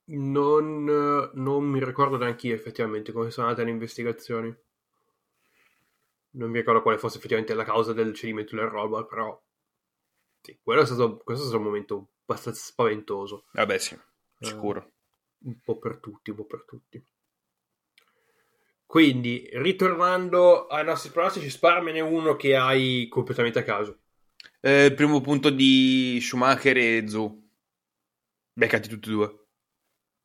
Non, 0.05 0.87
eh, 0.89 1.39
non 1.39 1.63
mi 1.63 1.83
ricordo 1.83 2.17
neanche 2.17 2.47
io 2.47 2.55
effettivamente 2.55 3.11
come 3.11 3.31
sono 3.31 3.47
andate 3.47 3.65
le 3.65 3.71
investigazioni. 3.71 4.55
Non 6.33 6.49
mi 6.49 6.59
ricordo 6.59 6.81
quale 6.81 6.97
fosse 6.97 7.17
effettivamente 7.17 7.53
la 7.53 7.63
causa 7.63 7.93
del 7.93 8.13
cedimento 8.13 8.55
del 8.55 8.67
rollbar, 8.67 9.05
però 9.05 9.41
sì, 10.41 10.57
quello 10.61 10.81
è 10.81 10.85
stato, 10.85 11.17
questo 11.17 11.43
è 11.43 11.47
stato 11.47 11.61
un 11.61 11.67
momento 11.67 12.09
abbastanza 12.23 12.63
spaventoso. 12.63 13.45
Vabbè 13.51 13.77
sì, 13.77 13.97
sicuro. 14.39 14.91
Un 15.43 15.59
po' 15.63 15.77
per 15.77 15.97
tutti, 15.99 16.29
un 16.29 16.35
po' 16.35 16.45
per 16.45 16.63
tutti. 16.65 17.03
Quindi, 18.85 19.47
ritornando 19.53 20.67
ai 20.67 20.83
nostri 20.83 21.11
pronostici, 21.11 21.49
sparmene 21.49 22.01
uno 22.01 22.35
che 22.35 22.55
hai 22.55 23.07
completamente 23.09 23.59
a 23.59 23.63
caso. 23.63 23.99
Eh, 24.59 24.91
primo 24.95 25.21
punto 25.21 25.49
di 25.49 26.19
Schumacher 26.21 26.77
e 26.77 27.07
Zu. 27.07 27.40
Beccati 28.53 28.89
tutti 28.89 29.09
e 29.09 29.11
due. 29.11 29.47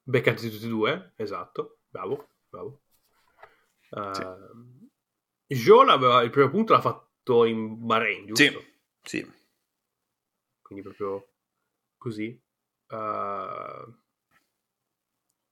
Beccati 0.03 0.51
tutti 0.51 0.64
e 0.64 0.68
due, 0.68 1.12
esatto, 1.16 1.79
bravo, 1.89 2.29
bravo. 2.49 2.81
Sì. 4.12 4.22
Uh, 4.22 4.89
Joel 5.47 5.91
aveva 5.91 6.22
il 6.22 6.31
primo 6.31 6.51
punto 6.51 6.72
l'ha 6.72 6.81
fatto 6.81 7.45
in 7.45 7.85
Bahrain, 7.87 8.27
giusto? 8.27 8.61
Sì, 9.03 9.18
sì. 9.20 9.33
Quindi 10.61 10.83
proprio 10.85 11.29
così. 11.97 12.41
Uh, 12.89 13.95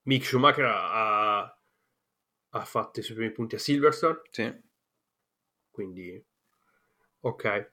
Mick 0.02 0.24
Schumacher 0.24 0.64
ha, 0.66 1.58
ha 2.48 2.64
fatto 2.64 3.00
i 3.00 3.02
suoi 3.02 3.16
primi 3.16 3.32
punti 3.32 3.54
a 3.54 3.58
Silverstone, 3.58 4.22
Sì. 4.30 4.62
quindi 5.70 6.24
ok. 7.20 7.72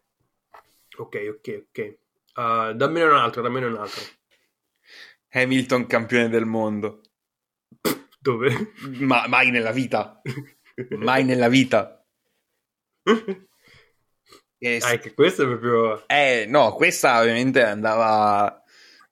Ok, 0.98 1.36
ok, 1.36 1.66
ok. 1.70 1.98
Uh, 2.36 2.74
dammene 2.74 3.06
un 3.06 3.16
altro, 3.16 3.42
dammene 3.42 3.66
un 3.66 3.76
altro. 3.78 4.04
Hamilton 5.32 5.88
campione 5.88 6.30
del 6.30 6.46
mondo. 6.46 7.02
Dove? 8.20 8.74
Ma 9.00 9.28
mai 9.28 9.50
nella 9.52 9.72
vita. 9.72 10.22
Mai 10.98 11.24
nella 11.24 11.48
vita. 11.50 12.06
E 14.64 14.78
Ah, 14.84 14.98
che 15.00 15.16
questo 15.16 15.42
è 15.42 15.46
proprio... 15.48 16.08
Eh, 16.08 16.46
no, 16.48 16.74
questa 16.76 17.20
ovviamente 17.20 17.64
andava 17.64 18.64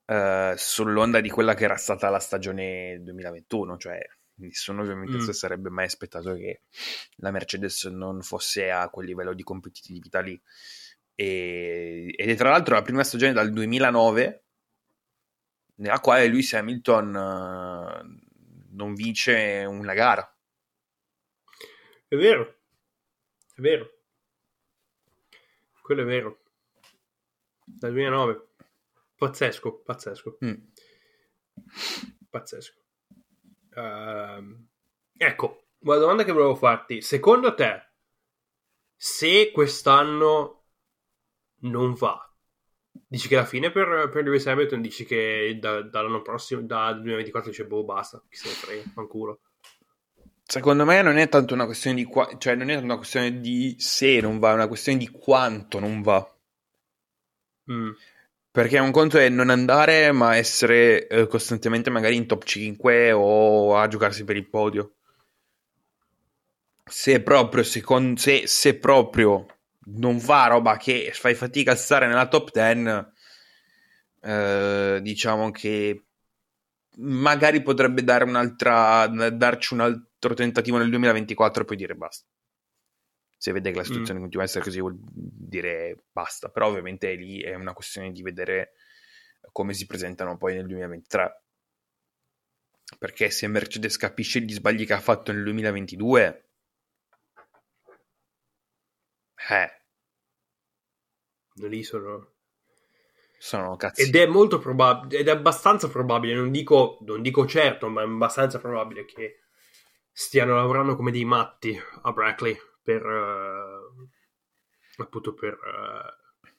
eh, 0.05 0.53
sull'onda 0.55 1.21
di 1.21 1.29
quella 1.31 1.55
che 1.55 1.63
era 1.63 1.75
stata 1.75 2.07
la 2.09 2.19
stagione 2.19 2.99
2021, 3.01 3.77
cioè 3.77 3.97
nessuno 4.35 4.83
ovviamente 4.83 5.17
Mm. 5.17 5.21
si 5.21 5.33
sarebbe 5.33 5.71
mai 5.71 5.85
aspettato 5.85 6.35
che 6.35 6.61
la 7.15 7.31
Mercedes 7.31 7.85
non 7.85 8.21
fosse 8.21 8.69
a 8.69 8.89
quel 8.89 9.07
livello 9.07 9.33
di 9.33 9.41
competitività 9.41 10.19
lì. 10.19 10.39
E- 11.15 12.13
ed 12.15 12.29
è 12.29 12.35
tra 12.35 12.51
l'altro 12.51 12.75
la 12.75 12.83
prima 12.83 13.03
stagione 13.03 13.33
dal 13.33 13.51
2009 13.51 14.43
nella 15.79 15.99
quale 15.99 16.27
Lewis 16.27 16.53
Hamilton 16.53 17.15
eh, 17.15 18.27
non 18.71 18.93
vince 18.93 19.65
una 19.67 19.93
gara. 19.93 20.23
È 22.07 22.15
vero, 22.15 22.59
è 23.55 23.61
vero. 23.61 23.97
Quello 25.81 26.01
è 26.01 26.05
vero. 26.05 26.43
Dal 27.63 27.91
2009. 27.91 28.47
Pazzesco, 29.15 29.81
pazzesco, 29.81 30.37
Mm. 30.45 30.53
pazzesco. 32.29 32.79
Ehm, 33.75 34.67
ecco, 35.17 35.67
una 35.79 35.97
domanda 35.97 36.23
che 36.23 36.31
volevo 36.31 36.55
farti. 36.55 37.01
Secondo 37.01 37.53
te, 37.53 37.87
se 38.95 39.51
quest'anno 39.51 40.67
non 41.61 41.93
va, 41.95 42.28
dici 42.91 43.27
che 43.27 43.35
alla 43.37 43.45
fine 43.45 43.71
per, 43.71 44.09
per 44.11 44.23
Lewis 44.23 44.47
Hamilton 44.47 44.81
dici 44.81 45.05
che 45.05 45.57
da- 45.59 45.81
dall'anno 45.81 46.21
prossimo, 46.21 46.61
dal 46.61 46.95
2024 46.95 47.49
dice 47.51 47.65
boh 47.65 47.83
basta, 47.83 48.23
chi 48.29 48.37
se 48.37 48.47
ne 48.49 48.53
frega, 48.53 48.89
fanculo. 48.93 49.41
Secondo 50.43 50.83
me 50.83 51.01
non 51.01 51.15
è 51.15 51.29
tanto 51.29 51.53
una 51.53 51.63
questione 51.63 51.95
di 51.95 52.03
qua- 52.03 52.37
cioè 52.37 52.55
non 52.55 52.67
è 52.67 52.73
tanto 52.73 52.85
una 52.87 52.97
questione 52.97 53.39
di 53.39 53.75
se 53.79 54.19
non 54.19 54.37
va, 54.37 54.51
è 54.51 54.53
una 54.55 54.67
questione 54.67 54.97
di 54.97 55.07
quanto 55.09 55.79
non 55.79 56.01
va. 56.01 56.29
Mm, 57.67 57.95
Perché 58.51 58.77
un 58.77 58.91
conto 58.91 59.17
è 59.17 59.27
non 59.29 59.49
andare, 59.49 60.11
ma 60.11 60.35
essere 60.35 61.07
eh, 61.07 61.25
costantemente 61.25 61.89
magari 61.89 62.15
in 62.15 62.27
top 62.27 62.43
5 62.43 63.11
o 63.11 63.75
a 63.75 63.87
giocarsi 63.87 64.23
per 64.23 64.35
il 64.35 64.47
podio. 64.47 64.93
Se 67.01 67.21
proprio, 67.21 67.63
secon- 67.63 68.17
se, 68.17 68.45
se 68.45 68.77
proprio 68.77 69.45
non 69.95 70.17
va 70.17 70.47
roba 70.47 70.77
che 70.77 71.11
fai 71.13 71.35
fatica 71.35 71.71
a 71.71 71.75
stare 71.75 72.07
nella 72.07 72.27
top 72.27 72.51
10, 72.51 73.07
eh, 74.21 74.99
diciamo 75.01 75.51
che 75.51 76.05
magari 76.97 77.61
potrebbe 77.61 78.03
dare 78.03 78.23
un'altra, 78.23 79.07
darci 79.07 79.73
un 79.73 79.81
altro 79.81 80.33
tentativo 80.33 80.77
nel 80.77 80.89
2024 80.89 81.63
e 81.63 81.65
poi 81.65 81.77
dire 81.77 81.95
basta. 81.95 82.27
Se 83.37 83.53
vede 83.53 83.71
che 83.71 83.77
la 83.77 83.85
situazione 83.85 84.19
continua 84.19 84.43
a 84.43 84.47
essere 84.47 84.65
così, 84.65 84.81
vuol 84.81 84.97
dire 84.99 86.03
basta. 86.11 86.49
Però 86.49 86.67
ovviamente 86.67 87.13
lì 87.13 87.39
è 87.39 87.55
una 87.55 87.71
questione 87.71 88.11
di 88.11 88.21
vedere 88.21 88.73
come 89.53 89.73
si 89.73 89.85
presentano 89.85 90.37
poi 90.37 90.55
nel 90.55 90.67
2023. 90.67 91.43
Perché 92.97 93.29
se 93.29 93.47
Mercedes 93.47 93.95
capisce 93.95 94.41
gli 94.41 94.51
sbagli 94.51 94.85
che 94.85 94.93
ha 94.93 94.99
fatto 94.99 95.31
nel 95.31 95.43
2022, 95.43 96.49
eh, 99.51 99.78
lì 101.67 101.83
sono... 101.83 102.33
sono 103.37 103.75
cazzi. 103.75 104.03
Ed 104.03 104.15
è 104.15 104.25
molto 104.25 104.59
probabile, 104.59 105.19
ed 105.19 105.27
è 105.27 105.31
abbastanza 105.31 105.89
probabile, 105.89 106.33
non 106.33 106.51
dico, 106.51 106.97
non 107.01 107.21
dico 107.21 107.45
certo, 107.45 107.87
ma 107.89 108.01
è 108.01 108.05
abbastanza 108.05 108.59
probabile 108.59 109.05
che 109.05 109.41
stiano 110.11 110.55
lavorando 110.55 110.95
come 110.95 111.11
dei 111.11 111.25
matti 111.25 111.79
a 112.01 112.11
Brackley 112.11 112.57
per, 112.83 113.05
eh, 113.05 114.07
appunto 114.97 115.33
per, 115.33 115.53
eh, 115.53 116.49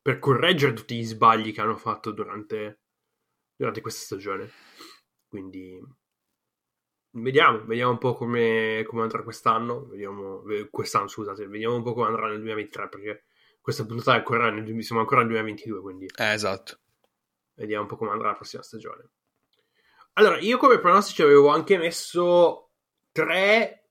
per 0.00 0.18
correggere 0.18 0.72
tutti 0.72 0.96
gli 0.96 1.04
sbagli 1.04 1.52
che 1.52 1.60
hanno 1.60 1.76
fatto 1.76 2.12
durante, 2.12 2.80
durante 3.56 3.80
questa 3.80 4.04
stagione. 4.04 4.50
Quindi 5.28 5.78
vediamo, 7.10 7.64
vediamo 7.64 7.92
un 7.92 7.98
po' 7.98 8.14
come, 8.14 8.84
come 8.86 9.02
andrà 9.02 9.22
quest'anno. 9.22 9.86
Vediamo, 9.86 10.46
eh, 10.48 10.68
quest'anno, 10.70 11.08
scusate, 11.08 11.46
vediamo 11.46 11.76
un 11.76 11.82
po' 11.82 11.92
come 11.92 12.06
andrà 12.06 12.28
nel 12.28 12.36
2023 12.36 12.88
perché 12.88 13.25
questa 13.66 13.84
puntata 13.84 14.12
è 14.12 14.18
ancora 14.18 14.48
nel, 14.48 14.84
siamo 14.84 15.00
ancora 15.00 15.22
nel 15.22 15.30
2022, 15.30 15.80
quindi 15.80 16.06
Eh, 16.18 16.32
esatto. 16.32 16.78
vediamo 17.54 17.82
un 17.82 17.88
po' 17.88 17.96
come 17.96 18.12
andrà 18.12 18.28
la 18.28 18.36
prossima 18.36 18.62
stagione. 18.62 19.10
Allora, 20.12 20.38
io 20.38 20.56
come 20.56 20.78
pronostici 20.78 21.22
avevo 21.22 21.48
anche 21.48 21.76
messo 21.76 22.74
tre 23.10 23.90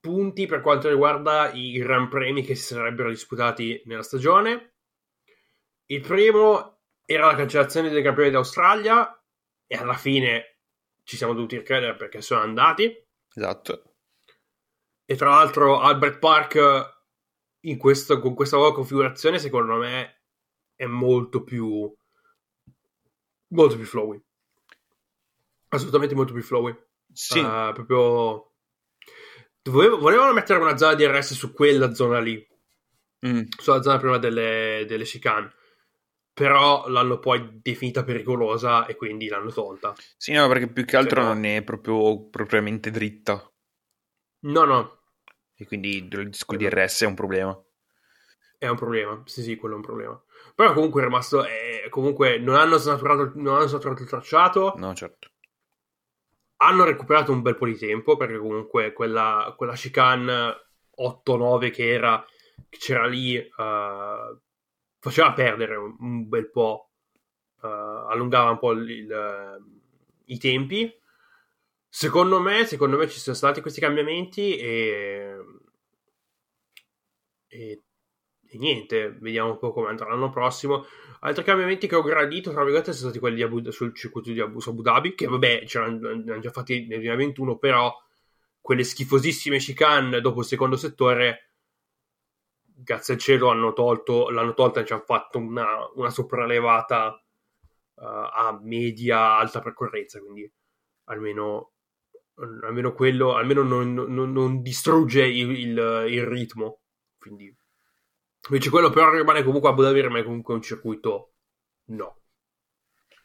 punti 0.00 0.46
per 0.46 0.62
quanto 0.62 0.88
riguarda 0.88 1.52
i 1.52 1.72
Gran 1.72 2.08
Premi 2.08 2.42
che 2.42 2.54
si 2.54 2.72
sarebbero 2.72 3.10
disputati 3.10 3.82
nella 3.84 4.02
stagione. 4.02 4.76
Il 5.84 6.00
primo 6.00 6.84
era 7.04 7.26
la 7.26 7.34
cancellazione 7.34 7.90
dei 7.90 8.00
Gran 8.00 8.14
Premi 8.14 8.30
d'Australia 8.30 9.22
e 9.66 9.76
alla 9.76 9.92
fine 9.92 10.60
ci 11.02 11.18
siamo 11.18 11.34
dovuti 11.34 11.58
ricredere 11.58 11.96
perché 11.96 12.22
sono 12.22 12.40
andati. 12.40 12.90
Esatto. 13.34 13.96
E 15.04 15.16
tra 15.16 15.28
l'altro 15.28 15.80
Albert 15.80 16.18
Park 16.18 16.93
questo, 17.76 18.20
con 18.20 18.34
questa 18.34 18.56
nuova 18.56 18.74
configurazione 18.74 19.38
secondo 19.38 19.76
me 19.76 20.22
è 20.76 20.86
molto 20.86 21.42
più 21.42 21.92
molto 23.48 23.76
più 23.76 23.84
flowy. 23.84 24.20
Assolutamente 25.68 26.14
molto 26.14 26.32
più 26.32 26.42
flowy. 26.42 26.76
Sì. 27.12 27.38
Uh, 27.38 27.72
proprio 27.72 28.50
Volevo, 29.70 29.98
volevano 29.98 30.32
mettere 30.34 30.60
una 30.60 30.76
zona 30.76 30.94
di 30.94 31.06
RS 31.06 31.32
su 31.32 31.52
quella 31.52 31.94
zona 31.94 32.20
lì, 32.20 32.46
Mm. 33.26 33.44
sulla 33.58 33.80
zona 33.80 33.96
prima 33.98 34.18
delle, 34.18 34.84
delle 34.86 35.04
chicane. 35.04 35.50
Però 36.34 36.86
l'hanno 36.88 37.18
poi 37.18 37.60
definita 37.62 38.04
pericolosa 38.04 38.84
e 38.84 38.96
quindi 38.96 39.28
l'hanno 39.28 39.50
tolta. 39.50 39.94
Sì, 40.18 40.32
no, 40.32 40.46
perché 40.48 40.68
più 40.68 40.84
che 40.84 40.96
altro 40.96 41.20
Cioè, 41.22 41.28
no. 41.28 41.32
non 41.32 41.44
è 41.46 41.62
proprio 41.62 42.28
propriamente 42.28 42.90
dritta. 42.90 43.50
No, 44.40 44.64
no, 44.64 45.03
E 45.56 45.66
quindi 45.66 45.96
il 45.96 46.28
disco 46.30 46.54
di 46.54 46.68
RS 46.68 47.02
è 47.02 47.06
un 47.06 47.14
problema. 47.14 47.60
è 48.58 48.66
un 48.68 48.76
problema. 48.76 49.22
Sì, 49.26 49.42
sì, 49.42 49.56
quello 49.56 49.74
è 49.74 49.78
un 49.78 49.82
problema. 49.84 50.20
Però 50.54 50.72
comunque 50.72 51.02
è 51.02 51.04
rimasto. 51.04 51.44
eh, 51.44 51.86
comunque 51.90 52.38
non 52.38 52.56
hanno 52.56 52.76
snaturato, 52.78 53.32
non 53.36 53.56
hanno 53.56 53.66
snaturato 53.66 54.02
il 54.02 54.08
tracciato. 54.08 54.74
No, 54.78 54.94
certo. 54.94 55.30
Hanno 56.56 56.84
recuperato 56.84 57.32
un 57.32 57.42
bel 57.42 57.56
po' 57.56 57.66
di 57.66 57.76
tempo 57.76 58.16
perché 58.16 58.38
comunque 58.38 58.92
quella, 58.92 59.52
quella 59.56 59.74
chicane 59.74 60.54
8-9 60.96 61.70
che 61.70 61.90
era 61.90 62.24
che 62.68 62.78
c'era 62.78 63.06
lì 63.06 63.36
eh, 63.36 63.50
faceva 64.98 65.32
perdere 65.32 65.76
un, 65.76 65.94
un 65.98 66.28
bel 66.28 66.50
po', 66.50 66.90
eh, 67.62 67.66
allungava 67.68 68.50
un 68.50 68.58
po' 68.58 68.72
il- 68.72 68.88
il- 68.90 69.64
i 70.26 70.38
tempi. 70.38 70.90
Secondo 71.96 72.40
me, 72.40 72.66
secondo 72.66 72.96
me 72.96 73.08
ci 73.08 73.20
sono 73.20 73.36
stati 73.36 73.60
questi 73.60 73.78
cambiamenti 73.78 74.56
e, 74.56 75.36
e, 77.46 77.82
e 78.48 78.58
niente, 78.58 79.12
vediamo 79.20 79.52
un 79.52 79.58
po' 79.58 79.72
come 79.72 79.90
andrà 79.90 80.08
l'anno 80.08 80.28
prossimo. 80.28 80.86
Altri 81.20 81.44
cambiamenti 81.44 81.86
che 81.86 81.94
ho 81.94 82.02
gradito, 82.02 82.50
tra 82.50 82.62
virgolette, 82.62 82.90
sono 82.90 83.10
stati 83.10 83.20
quelli 83.20 83.42
Abu- 83.42 83.70
sul 83.70 83.94
circuito 83.94 84.32
di 84.32 84.40
Abu, 84.40 84.58
Abu 84.66 84.82
Dhabi, 84.82 85.14
che 85.14 85.26
vabbè, 85.26 85.66
c'erano 85.66 86.08
hanno 86.08 86.40
già 86.40 86.50
fatti 86.50 86.80
nel 86.80 86.98
2021, 86.98 87.58
però 87.58 87.96
quelle 88.60 88.82
schifosissime 88.82 89.58
chicane 89.58 90.20
dopo 90.20 90.40
il 90.40 90.46
secondo 90.46 90.74
settore, 90.76 91.52
grazie 92.60 93.14
al 93.14 93.20
cielo, 93.20 93.50
hanno 93.50 93.72
tolto, 93.72 94.30
l'hanno 94.30 94.54
tolta 94.54 94.80
e 94.80 94.84
ci 94.84 94.92
hanno 94.92 95.04
fatto 95.06 95.38
una, 95.38 95.64
una 95.94 96.10
sopraelevata 96.10 97.16
eh, 97.16 98.02
a 98.04 98.58
media 98.60 99.36
alta 99.36 99.60
percorrenza, 99.60 100.18
quindi 100.18 100.50
almeno, 101.04 101.73
almeno 102.36 102.92
quello, 102.92 103.34
almeno 103.34 103.62
non, 103.62 103.94
non- 103.94 104.32
non 104.32 104.62
distrugge 104.62 105.24
il, 105.26 105.50
il- 105.50 106.06
il 106.08 106.26
ritmo. 106.26 106.80
Quindi, 107.18 107.54
invece 108.48 108.70
quello 108.70 108.90
però 108.90 109.10
rimane 109.10 109.42
comunque 109.42 109.70
Abu 109.70 109.82
Dhabi 109.82 110.00
rimane 110.02 110.24
comunque 110.24 110.54
un 110.54 110.62
circuito 110.62 111.34
no. 111.86 112.20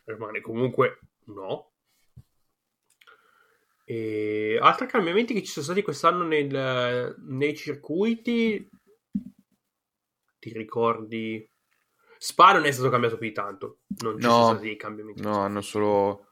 Rimane 0.05 0.41
comunque 0.41 0.99
no. 1.26 1.72
E 3.84 4.60
altri 4.62 4.86
cambiamenti 4.86 5.34
che 5.34 5.41
ci 5.41 5.51
sono 5.51 5.66
stati 5.66 5.82
quest'anno 5.82 6.24
nel- 6.24 7.16
nei 7.18 7.55
circuiti, 7.55 8.70
ti 10.39 10.53
ricordi? 10.53 11.49
Spa 12.18 12.53
non 12.53 12.66
è 12.66 12.72
stato 12.72 12.89
cambiato 12.89 13.18
più 13.18 13.28
di 13.28 13.34
tanto, 13.34 13.80
non 14.01 14.20
ci 14.20 14.26
No. 14.28 14.32
sono 14.32 14.53
stati 14.57 14.76
cambiamenti. 14.76 15.22
No, 15.22 15.39
hanno 15.39 15.62
solo 15.62 16.28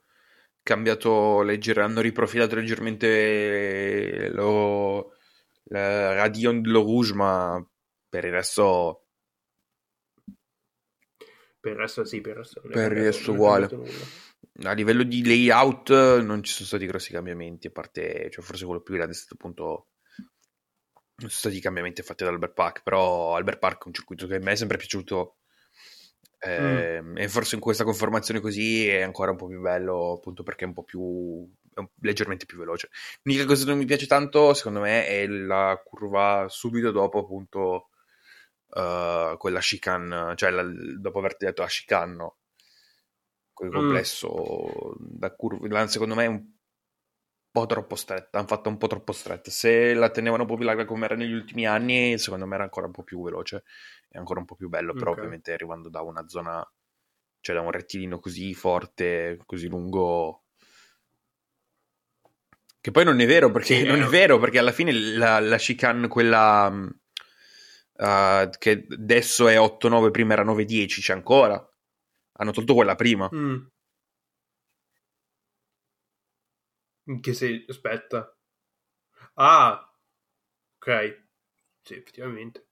cambiato, 0.67 1.41
legger- 1.43 1.77
hanno 1.77 2.01
riprofilato 2.01 2.55
leggermente 2.55 4.29
lo, 4.33 5.13
la 5.69 6.13
Radion 6.13 6.61
dello 6.61 6.81
Rouge, 6.81 7.13
ma 7.13 7.65
per 8.09 8.25
il 8.25 8.31
resto 8.31 9.07
Per 11.59 11.71
il 11.71 11.77
resto 11.77 12.03
sì, 12.03 12.19
per 12.19 12.31
il 12.33 12.37
resto 12.39 12.61
Per 12.61 12.91
il 12.91 13.03
resto 13.03 13.31
uguale. 13.31 13.69
a 14.63 14.73
livello 14.73 15.03
di 15.03 15.25
layout 15.25 15.89
non 16.19 16.43
ci 16.43 16.51
sono 16.51 16.67
stati 16.67 16.85
grossi 16.85 17.13
cambiamenti, 17.13 17.67
a 17.67 17.71
parte, 17.71 18.29
cioè 18.29 18.43
forse 18.43 18.65
quello 18.65 18.81
più 18.81 18.95
grande 18.95 19.13
è 19.13 19.15
stato 19.15 19.35
appunto 19.35 19.87
non 21.19 21.29
sono 21.29 21.49
stati 21.49 21.59
cambiamenti 21.61 22.01
fatti 22.03 22.25
da 22.25 22.29
Albert 22.29 22.53
Park, 22.53 22.83
però 22.83 23.35
Albert 23.35 23.59
Park 23.59 23.83
è 23.83 23.87
un 23.87 23.93
circuito 23.93 24.27
che 24.27 24.35
a 24.35 24.39
me 24.39 24.51
è 24.51 24.55
sempre 24.55 24.77
piaciuto 24.77 25.37
ehm, 26.39 27.17
e 27.17 27.27
forse 27.29 27.55
in 27.55 27.61
questa 27.61 27.83
conformazione 27.83 28.39
così 28.39 28.87
è 28.87 29.01
ancora 29.01 29.31
un 29.31 29.37
po' 29.37 29.47
più 29.47 29.59
bello 29.61 30.13
appunto 30.13 30.43
perché 30.43 30.63
è 30.65 30.67
un 30.67 30.73
po' 30.73 30.83
più 30.83 31.49
leggermente 32.01 32.45
più 32.45 32.57
veloce. 32.57 32.89
L'unica 33.23 33.45
cosa 33.45 33.63
che 33.63 33.69
non 33.69 33.79
mi 33.79 33.85
piace 33.85 34.07
tanto 34.07 34.53
secondo 34.53 34.79
me 34.81 35.05
è 35.05 35.27
la 35.27 35.79
curva 35.83 36.47
subito 36.49 36.91
dopo 36.91 37.19
appunto 37.19 37.89
eh, 38.73 39.35
quella 39.37 39.59
chicane, 39.59 40.35
cioè 40.35 40.49
la- 40.51 40.65
dopo 40.97 41.19
aver 41.19 41.35
detto 41.37 41.61
la 41.61 41.67
chicane, 41.67 42.15
no? 42.15 42.37
quel 43.53 43.69
Mm. 43.69 43.73
complesso 43.73 44.95
da 44.99 45.33
curva, 45.35 45.87
secondo 45.87 46.15
me 46.15 46.23
è 46.25 46.27
un 46.27 46.45
po' 47.51 47.65
troppo 47.65 47.95
stretta, 47.95 48.37
hanno 48.37 48.47
fatto 48.47 48.69
un 48.69 48.77
po' 48.77 48.87
troppo 48.87 49.11
stretta. 49.11 49.49
Se 49.51 49.93
la 49.93 50.09
tenevano 50.09 50.43
un 50.43 50.47
po' 50.47 50.55
più 50.55 50.65
larga 50.65 50.85
come 50.85 51.05
era 51.05 51.15
negli 51.15 51.33
ultimi 51.33 51.65
anni, 51.65 52.17
secondo 52.17 52.45
me 52.45 52.55
era 52.55 52.63
ancora 52.63 52.85
un 52.85 52.91
po' 52.91 53.03
più 53.03 53.23
veloce 53.23 53.63
e 54.09 54.17
ancora 54.17 54.39
un 54.39 54.45
po' 54.45 54.55
più 54.55 54.69
bello, 54.69 54.93
però 54.93 55.11
Ok. 55.11 55.17
ovviamente 55.17 55.53
arrivando 55.53 55.89
da 55.89 56.01
una 56.01 56.27
zona, 56.27 56.65
cioè 57.39 57.55
da 57.55 57.61
un 57.61 57.71
rettilineo 57.71 58.19
così 58.19 58.53
forte, 58.53 59.39
così 59.45 59.67
lungo... 59.67 60.43
Che 62.79 62.91
poi 62.91 63.03
non 63.03 63.19
è 63.19 63.25
vero, 63.25 63.51
perché 63.51 63.75
Sì, 63.79 63.83
non 63.83 64.01
eh. 64.01 64.05
è 64.05 64.07
vero, 64.07 64.39
perché 64.39 64.59
alla 64.59 64.71
fine 64.71 64.93
la, 64.93 65.39
la 65.39 65.57
chicane, 65.57 66.07
quella 66.07 66.67
uh, 66.67 68.49
che 68.57 68.87
adesso 68.89 69.47
è 69.47 69.57
8-9, 69.57 70.11
prima 70.11 70.33
era 70.33 70.43
9-10, 70.43 71.01
c'è 71.01 71.13
ancora. 71.13 71.61
Hanno 72.39 72.51
tolto 72.51 72.75
quella 72.75 72.95
prima. 72.95 73.29
Mm. 73.33 73.57
In 77.07 77.21
che 77.21 77.33
se 77.33 77.65
aspetta. 77.67 78.35
Ah, 79.35 79.93
ok. 80.77 81.25
Sì, 81.81 81.93
effettivamente. 81.95 82.65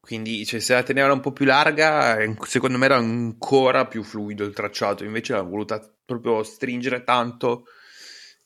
Quindi 0.00 0.44
cioè, 0.44 0.60
se 0.60 0.74
la 0.74 0.82
tenevano 0.82 1.14
un 1.14 1.20
po' 1.20 1.32
più 1.32 1.44
larga, 1.44 2.18
secondo 2.46 2.76
me 2.76 2.86
era 2.86 2.96
ancora 2.96 3.86
più 3.86 4.02
fluido 4.02 4.44
il 4.44 4.52
tracciato. 4.52 5.04
Invece 5.04 5.32
l'hanno 5.32 5.48
voluta 5.48 5.80
proprio 6.04 6.42
stringere 6.42 7.04
tanto. 7.04 7.64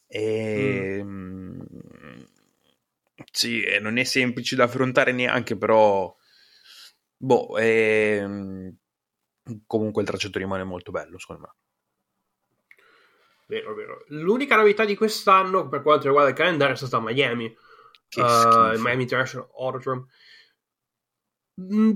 E 0.07 1.01
mm, 1.03 1.61
sì, 3.33 3.63
e 3.63 3.79
non 3.81 3.97
è 3.99 4.05
semplice 4.05 4.55
da 4.57 4.65
affrontare 4.65 5.13
neanche, 5.13 5.57
però 5.57 6.15
boh, 7.17 7.57
ehm, 7.59 8.77
comunque 9.67 10.03
il 10.03 10.09
tracciato 10.09 10.39
rimane 10.39 10.65
molto 10.65 10.91
bello, 10.93 11.19
secondo 11.19 11.43
me. 11.43 11.66
Vero, 13.47 13.75
vero. 13.75 14.05
L'unica 14.09 14.57
novità 14.57 14.85
di 14.85 14.97
quest'anno 14.97 15.69
per 15.69 15.83
quanto 15.83 16.07
riguarda 16.07 16.31
il 16.31 16.37
calendario 16.37 16.75
è 16.75 16.77
stata 16.77 17.01
Miami. 17.01 17.55
Che 18.09 18.23
Uh, 18.23 18.29
schifo. 18.29 18.73
il 18.73 18.81
Miami 18.81 19.03
International 19.03 19.49
Autodrome. 19.57 20.07
Mm, 21.61 21.93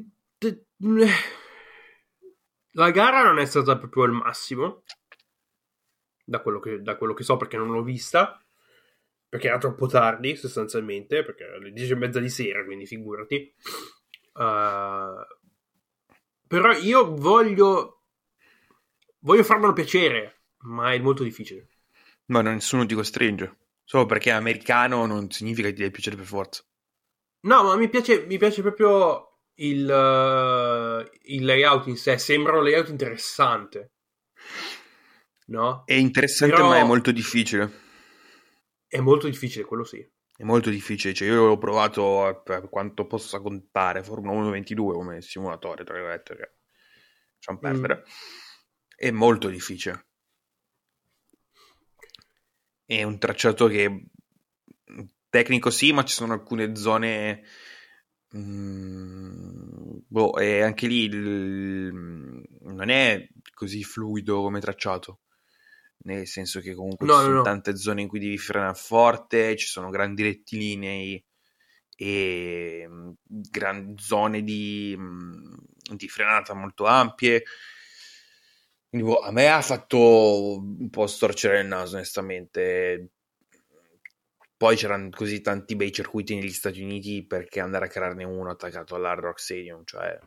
mm, 0.85 1.03
La 2.73 2.91
gara 2.91 3.23
non 3.23 3.39
è 3.39 3.45
stata 3.45 3.77
proprio 3.79 4.05
il 4.05 4.13
massimo, 4.13 4.83
da 6.25 6.41
quello 6.41 6.61
che, 6.61 6.81
da 6.83 6.97
quello 6.97 7.15
che 7.15 7.25
so 7.25 7.37
perché 7.37 7.57
non 7.57 7.71
l'ho 7.71 7.83
vista, 7.83 8.43
perché 9.29 9.49
era 9.49 9.59
troppo 9.59 9.87
tardi 9.87 10.37
sostanzialmente, 10.37 11.25
perché 11.25 11.45
era 11.45 11.57
alle 11.57 11.73
10 11.73 11.93
e 11.93 11.97
mezza 11.97 12.21
di 12.21 12.29
sera, 12.29 12.65
quindi 12.65 12.87
figurati. 12.87 13.55
Uh, 14.35 15.27
però 16.47 16.73
io 16.73 17.15
voglio, 17.15 18.03
voglio 19.21 19.43
farmelo 19.45 19.73
piacere, 19.73 20.40
ma 20.63 20.93
è 20.93 20.99
molto 20.99 21.23
difficile. 21.23 21.69
Ma 22.27 22.43
non- 22.43 22.55
nessuno 22.55 22.87
ti 22.87 22.95
costringe. 22.95 23.57
Solo 23.85 24.07
perché 24.07 24.31
è 24.31 24.35
americano 24.35 25.05
non 25.07 25.31
significa 25.31 25.69
che 25.69 25.75
ti 25.75 25.81
deve 25.81 25.93
piacere 25.93 26.17
per 26.17 26.27
forza. 26.27 26.65
No, 27.43 27.63
ma 27.63 27.77
mi 27.77 27.89
piace, 27.89 28.25
mi 28.27 28.39
piace 28.39 28.63
proprio 28.63 29.41
il, 29.55 29.85
uh, 29.85 31.11
il 31.23 31.45
layout 31.45 31.87
in 31.87 31.97
sé 31.97 32.19
sembra 32.19 32.59
un 32.59 32.65
layout 32.65 32.89
interessante. 32.89 33.93
No? 35.47 35.83
È 35.85 35.95
interessante, 35.95 36.55
Però... 36.55 36.69
ma 36.69 36.79
è 36.79 36.85
molto 36.85 37.11
difficile. 37.11 37.89
È 38.87 39.01
molto 39.01 39.29
difficile, 39.29 39.65
quello 39.65 39.85
sì. 39.85 39.99
È 40.37 40.45
molto 40.45 40.71
difficile, 40.71 41.13
cioè 41.13 41.29
io 41.29 41.47
l'ho 41.47 41.59
provato 41.59 42.41
per 42.45 42.69
quanto 42.71 43.07
possa 43.07 43.41
contare 43.41 44.03
Formula 44.03 44.33
1 44.33 44.51
22 44.51 44.95
come 44.95 45.21
simulatore, 45.21 45.85
tra 45.85 45.95
virgolette, 45.95 46.37
che 46.37 46.51
lasciamo 47.35 47.59
mm. 47.59 47.61
perdere. 47.61 47.97
Mm. 47.97 48.11
È 48.97 49.11
molto 49.11 49.49
difficile. 49.49 50.10
È 52.91 53.05
un 53.05 53.19
tracciato 53.19 53.69
che 53.69 54.07
tecnico 55.29 55.71
sì, 55.71 55.93
ma 55.93 56.03
ci 56.03 56.15
sono 56.15 56.33
alcune 56.33 56.75
zone 56.75 57.45
Mm, 58.37 59.99
boh, 60.07 60.37
e 60.39 60.63
anche 60.63 60.87
lì 60.87 61.03
il, 61.05 61.93
non 62.63 62.89
è 62.89 63.29
così 63.55 63.83
fluido 63.83 64.43
come 64.43 64.61
tracciato, 64.61 65.23
nel 66.05 66.29
senso 66.29 66.61
che 66.61 66.75
comunque 66.75 67.07
no, 67.07 67.15
ci 67.15 67.21
sono 67.23 67.35
no. 67.37 67.43
tante 67.43 67.77
zone 67.77 68.03
in 68.03 68.09
cui 68.09 68.21
devi 68.21 68.39
frenare 68.39 68.75
forte, 68.75 69.57
ci 69.57 69.67
sono 69.67 69.91
grandi 69.91 70.23
rettilinei 70.23 71.25
e 71.97 72.87
mm, 72.89 73.11
gran 73.25 73.95
zone 73.99 74.43
di, 74.45 74.95
mm, 74.97 75.55
di 75.97 76.09
frenata 76.09 76.55
molto 76.55 76.87
ampie. 76.87 77.43
Quindi, 78.91 79.09
boh, 79.09 79.21
a 79.21 79.31
me 79.31 79.49
ha 79.49 79.63
fatto 79.63 80.59
un 80.59 80.91
po' 80.91 81.07
storcere 81.07 81.61
il 81.61 81.67
naso, 81.69 81.95
onestamente. 81.95 83.13
Poi 84.57 84.77
c'erano 84.77 85.09
così 85.11 85.41
tanti 85.41 85.77
bei 85.77 85.93
circuiti 85.93 86.35
negli 86.35 86.51
Stati 86.51 86.83
Uniti 86.83 87.25
perché 87.25 87.61
andare 87.61 87.87
a 87.87 87.89
crearne 87.89 88.25
uno 88.25 88.51
attaccato 88.51 88.97
all'Hard 88.97 89.23
Rock 89.23 89.41
Stadium, 89.41 89.85
cioè 89.85 90.19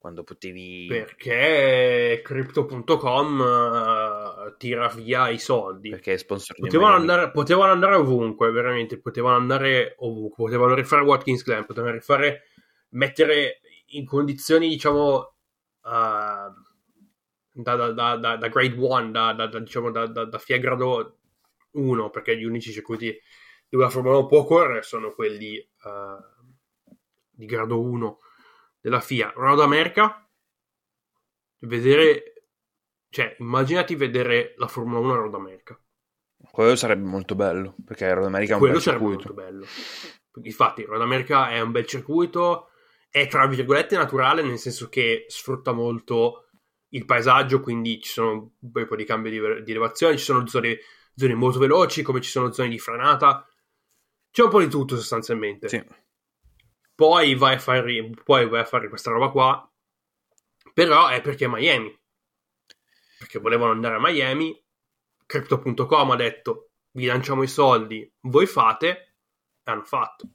quando 0.00 0.24
potevi... 0.24 0.86
Perché 0.88 2.22
Crypto.com 2.24 3.40
uh, 3.40 4.46
eh, 4.46 4.54
tira 4.56 4.88
via 4.88 5.28
i 5.28 5.38
soldi. 5.38 5.90
Perché 5.90 6.16
sponsor 6.16 6.56
potevano 6.56 6.94
andare, 6.94 7.30
potevano 7.30 7.72
andare 7.72 7.96
ovunque, 7.96 8.50
veramente, 8.50 8.98
potevano 8.98 9.36
andare 9.36 9.96
ovunque, 9.98 10.44
potevano 10.44 10.72
rifare 10.72 11.02
Watkins 11.02 11.42
Glen, 11.42 11.66
potevano 11.66 11.92
rifare, 11.92 12.44
mettere 12.90 13.60
in 13.88 14.06
condizioni, 14.06 14.68
diciamo, 14.68 15.34
uh, 15.82 16.59
da, 17.62 17.76
da, 17.92 18.16
da, 18.16 18.36
da, 18.36 18.48
grade 18.48 18.74
1, 18.76 19.10
da, 19.10 19.32
da, 19.32 19.58
diciamo, 19.58 19.90
da, 19.90 20.06
da, 20.06 20.24
da 20.24 20.38
FIA 20.38 20.58
grado 20.58 21.18
1, 21.72 22.10
perché 22.10 22.36
gli 22.36 22.44
unici 22.44 22.72
circuiti 22.72 23.18
dove 23.68 23.84
la 23.84 23.90
Formula 23.90 24.18
1 24.18 24.26
può 24.26 24.44
correre 24.44 24.82
sono 24.82 25.12
quelli 25.12 25.56
uh, 25.56 26.48
di 27.30 27.46
grado 27.46 27.80
1 27.80 28.18
della 28.80 29.00
FIA. 29.00 29.32
Road 29.34 29.60
America, 29.60 30.28
vedere, 31.60 32.46
cioè, 33.08 33.36
immaginati 33.38 33.94
vedere 33.94 34.54
la 34.56 34.66
Formula 34.66 34.98
1 34.98 35.12
a 35.12 35.16
Road 35.16 35.34
America. 35.34 35.80
Quello 36.50 36.74
sarebbe 36.74 37.06
molto 37.06 37.34
bello, 37.34 37.76
perché 37.84 38.12
Road 38.12 38.26
America 38.26 38.52
è 38.52 38.54
un 38.54 38.60
Quello 38.60 38.74
bel 38.74 38.82
sarebbe 38.82 39.04
molto 39.04 39.32
bello. 39.32 39.66
Infatti, 40.42 40.84
Road 40.84 41.02
America 41.02 41.50
è 41.50 41.60
un 41.60 41.70
bel 41.70 41.86
circuito, 41.86 42.70
è 43.10 43.26
tra 43.26 43.46
virgolette 43.46 43.96
naturale, 43.96 44.42
nel 44.42 44.58
senso 44.58 44.88
che 44.88 45.26
sfrutta 45.28 45.72
molto 45.72 46.49
il 46.90 47.04
paesaggio, 47.04 47.60
quindi 47.60 48.00
ci 48.00 48.10
sono 48.10 48.52
un 48.58 48.86
po' 48.86 48.96
di 48.96 49.04
cambio 49.04 49.30
di, 49.30 49.62
di 49.62 49.70
elevazione, 49.70 50.16
ci 50.16 50.24
sono 50.24 50.46
zone, 50.46 50.78
zone 51.14 51.34
molto 51.34 51.58
veloci, 51.58 52.02
come 52.02 52.20
ci 52.20 52.30
sono 52.30 52.52
zone 52.52 52.68
di 52.68 52.78
frenata 52.78 53.44
c'è 54.30 54.44
un 54.44 54.50
po' 54.50 54.60
di 54.60 54.68
tutto 54.68 54.96
sostanzialmente. 54.96 55.68
Sì. 55.68 55.84
Poi 56.94 57.34
vai 57.34 57.54
a 57.54 57.58
fare, 57.58 58.10
poi 58.24 58.48
vai 58.48 58.60
a 58.60 58.64
fare 58.64 58.88
questa 58.88 59.10
roba 59.10 59.30
qua, 59.30 59.72
però 60.72 61.08
è 61.08 61.20
perché 61.20 61.46
è 61.46 61.48
Miami. 61.48 61.98
Perché 63.18 63.38
volevano 63.38 63.72
andare 63.72 63.96
a 63.96 64.00
Miami, 64.00 64.58
Crypto.com 65.26 66.10
ha 66.10 66.16
detto 66.16 66.70
vi 66.92 67.06
lanciamo 67.06 67.42
i 67.42 67.48
soldi, 67.48 68.10
voi 68.22 68.46
fate, 68.46 68.88
e 69.62 69.70
hanno 69.70 69.84
fatto. 69.84 70.28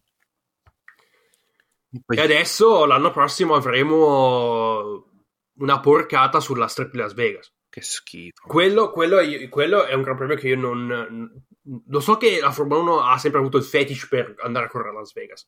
E 2.07 2.21
adesso 2.21 2.85
l'anno 2.85 3.11
prossimo 3.11 3.55
avremo 3.55 5.13
una 5.57 5.79
porcata 5.79 6.39
sulla 6.39 6.67
strip 6.67 6.91
di 6.91 6.97
Las 6.97 7.13
Vegas. 7.13 7.53
Che 7.69 7.81
schifo. 7.81 8.47
Quello, 8.47 8.89
quello, 8.89 9.19
è, 9.19 9.49
quello, 9.49 9.85
è, 9.85 9.93
un 9.93 10.01
gran 10.01 10.15
premio 10.15 10.35
che 10.35 10.47
io 10.47 10.57
non, 10.57 11.43
lo 11.87 11.99
so 11.99 12.17
che 12.17 12.39
la 12.39 12.51
Formula 12.51 12.79
1 12.79 13.01
ha 13.01 13.17
sempre 13.17 13.39
avuto 13.39 13.57
il 13.57 13.63
fetish 13.63 14.07
per 14.07 14.35
andare 14.39 14.65
a 14.65 14.69
correre 14.69 14.89
a 14.89 14.93
Las 14.93 15.13
Vegas, 15.13 15.47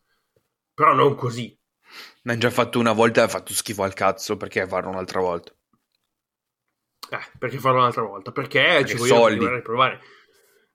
però 0.73 0.93
non 0.93 1.15
così. 1.15 1.57
Ne 2.23 2.31
hanno 2.31 2.41
già 2.41 2.49
fatto 2.49 2.79
una 2.79 2.91
volta 2.91 3.21
e 3.21 3.23
ha 3.23 3.29
fatto 3.29 3.53
schifo 3.53 3.83
al 3.83 3.93
cazzo, 3.93 4.35
perché 4.35 4.67
farlo 4.67 4.89
un'altra 4.89 5.21
volta? 5.21 5.53
Eh, 7.09 7.19
perché 7.39 7.57
farlo 7.59 7.79
un'altra 7.79 8.01
volta? 8.01 8.31
Perché, 8.31 8.61
perché 8.61 8.97
ci 8.97 8.97
voglio 8.97 9.61
provare. 9.61 10.01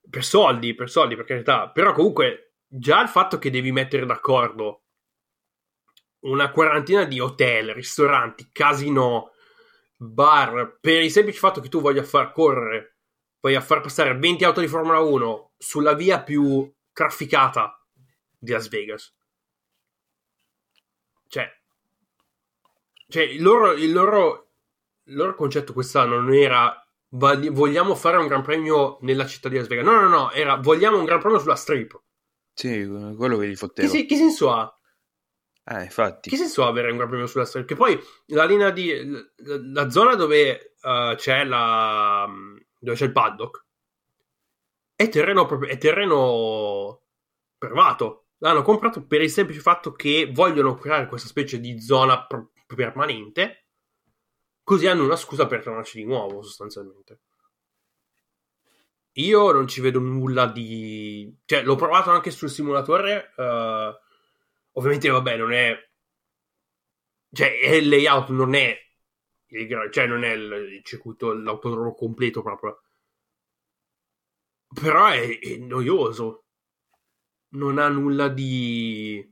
Per 0.09 0.23
soldi, 0.23 0.73
per 0.73 0.89
soldi, 0.89 1.15
per 1.15 1.25
carità. 1.25 1.69
Però 1.69 1.93
comunque, 1.93 2.55
già 2.67 3.01
il 3.01 3.09
fatto 3.09 3.37
che 3.37 3.51
devi 3.51 3.71
mettere 3.71 4.05
d'accordo 4.05 4.82
una 6.23 6.51
quarantina 6.51 7.05
di 7.05 7.19
hotel, 7.19 7.73
ristoranti, 7.73 8.49
casino, 8.51 9.31
bar, 9.97 10.77
per 10.79 11.01
il 11.01 11.11
semplice 11.11 11.39
fatto 11.39 11.61
che 11.61 11.69
tu 11.69 11.81
voglia 11.81 12.03
far 12.03 12.31
correre 12.31 12.93
poi 13.43 13.55
a 13.55 13.61
far 13.61 13.81
passare 13.81 14.17
20 14.17 14.45
auto 14.45 14.61
di 14.61 14.69
Formula 14.69 14.99
1 14.99 15.51
sulla 15.57 15.95
via 15.95 16.23
più 16.23 16.73
trafficata 16.93 17.77
di 18.39 18.51
Las 18.51 18.69
Vegas. 18.69 19.13
Cioè, 21.27 21.51
cioè 23.09 23.23
il, 23.23 23.41
loro, 23.41 23.73
il, 23.73 23.91
loro, 23.91 24.51
il 25.03 25.15
loro 25.15 25.35
concetto 25.35 25.73
quest'anno 25.73 26.21
non 26.21 26.33
era 26.33 26.77
vogliamo 27.09 27.95
fare 27.95 28.15
un 28.15 28.27
gran 28.27 28.43
premio 28.43 28.97
nella 29.01 29.27
città 29.27 29.49
di 29.49 29.57
Las 29.57 29.67
Vegas. 29.67 29.85
No, 29.85 29.99
no, 29.99 30.07
no, 30.07 30.31
era 30.31 30.55
vogliamo 30.55 30.97
un 30.97 31.03
gran 31.03 31.19
premio 31.19 31.39
sulla 31.39 31.55
strip. 31.55 32.01
Sì, 32.53 32.87
quello 33.17 33.37
che 33.37 33.49
gli 33.49 33.57
fotteva. 33.57 33.91
Che, 33.91 34.05
che 34.05 34.15
senso 34.15 34.53
ha? 34.53 34.73
Eh, 35.65 35.83
infatti. 35.83 36.29
Che 36.29 36.35
senso 36.35 36.63
ha 36.63 36.67
avere 36.67 36.91
un 36.91 36.97
gran 36.97 37.09
premio 37.09 37.25
sulla 37.25 37.45
strip? 37.45 37.65
Che 37.65 37.75
poi 37.75 37.97
la 38.27 38.45
linea 38.45 38.69
di... 38.69 39.09
la, 39.37 39.59
la 39.73 39.89
zona 39.89 40.15
dove 40.15 40.75
uh, 40.81 41.15
c'è 41.15 41.43
la 41.45 42.27
dove 42.79 42.97
c'è 42.97 43.05
il 43.05 43.13
paddock, 43.13 43.65
è 44.93 45.07
terreno, 45.07 45.45
proprio, 45.45 45.69
è 45.69 45.77
terreno 45.77 47.03
privato. 47.57 48.27
L'hanno 48.39 48.61
comprato 48.61 49.05
per 49.05 49.21
il 49.21 49.29
semplice 49.29 49.61
fatto 49.61 49.93
che 49.93 50.29
vogliono 50.33 50.75
creare 50.75 51.07
questa 51.07 51.29
specie 51.29 51.61
di 51.61 51.79
zona 51.79 52.25
pr- 52.25 52.49
permanente, 52.65 53.67
così 54.63 54.87
hanno 54.87 55.05
una 55.05 55.15
scusa 55.15 55.47
per 55.47 55.63
tornarci 55.63 55.97
di 55.97 56.03
nuovo, 56.03 56.41
sostanzialmente. 56.41 57.21
Io 59.13 59.51
non 59.51 59.67
ci 59.67 59.79
vedo 59.79 59.99
nulla 59.99 60.47
di... 60.47 61.33
Cioè, 61.45 61.63
l'ho 61.63 61.75
provato 61.75 62.09
anche 62.09 62.31
sul 62.31 62.49
simulatore. 62.49 63.31
Uh, 63.37 63.93
ovviamente, 64.73 65.09
vabbè, 65.09 65.37
non 65.37 65.53
è... 65.53 65.75
Cioè, 67.31 67.47
il 67.47 67.89
layout 67.89 68.29
non 68.29 68.53
è 68.53 68.83
cioè 69.91 70.07
non 70.07 70.23
è 70.23 70.31
il, 70.31 70.81
circuito, 70.83 71.33
l'autodromo 71.33 71.93
completo 71.93 72.41
proprio. 72.41 72.81
Però 74.73 75.07
è, 75.07 75.39
è, 75.39 75.57
noioso. 75.57 76.45
Non 77.49 77.77
ha 77.77 77.87
nulla 77.87 78.29
di. 78.29 79.23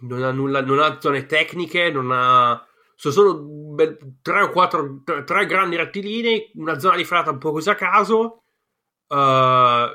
Non 0.00 0.24
ha 0.24 0.32
nulla. 0.32 0.60
Non 0.62 0.80
ha 0.80 1.00
zone 1.00 1.26
tecniche, 1.26 1.90
non 1.90 2.10
ha. 2.10 2.66
Sono 2.96 3.14
solo 3.14 3.74
tre 4.20 4.42
o 4.42 4.50
quattro. 4.50 5.02
Tre, 5.04 5.22
tre 5.24 5.46
grandi 5.46 5.76
rettilinei, 5.76 6.50
una 6.54 6.78
zona 6.78 6.96
di 6.96 7.04
frata 7.04 7.30
un 7.30 7.38
po' 7.38 7.52
così 7.52 7.70
a 7.70 7.76
caso. 7.76 8.44
Uh, 9.06 9.86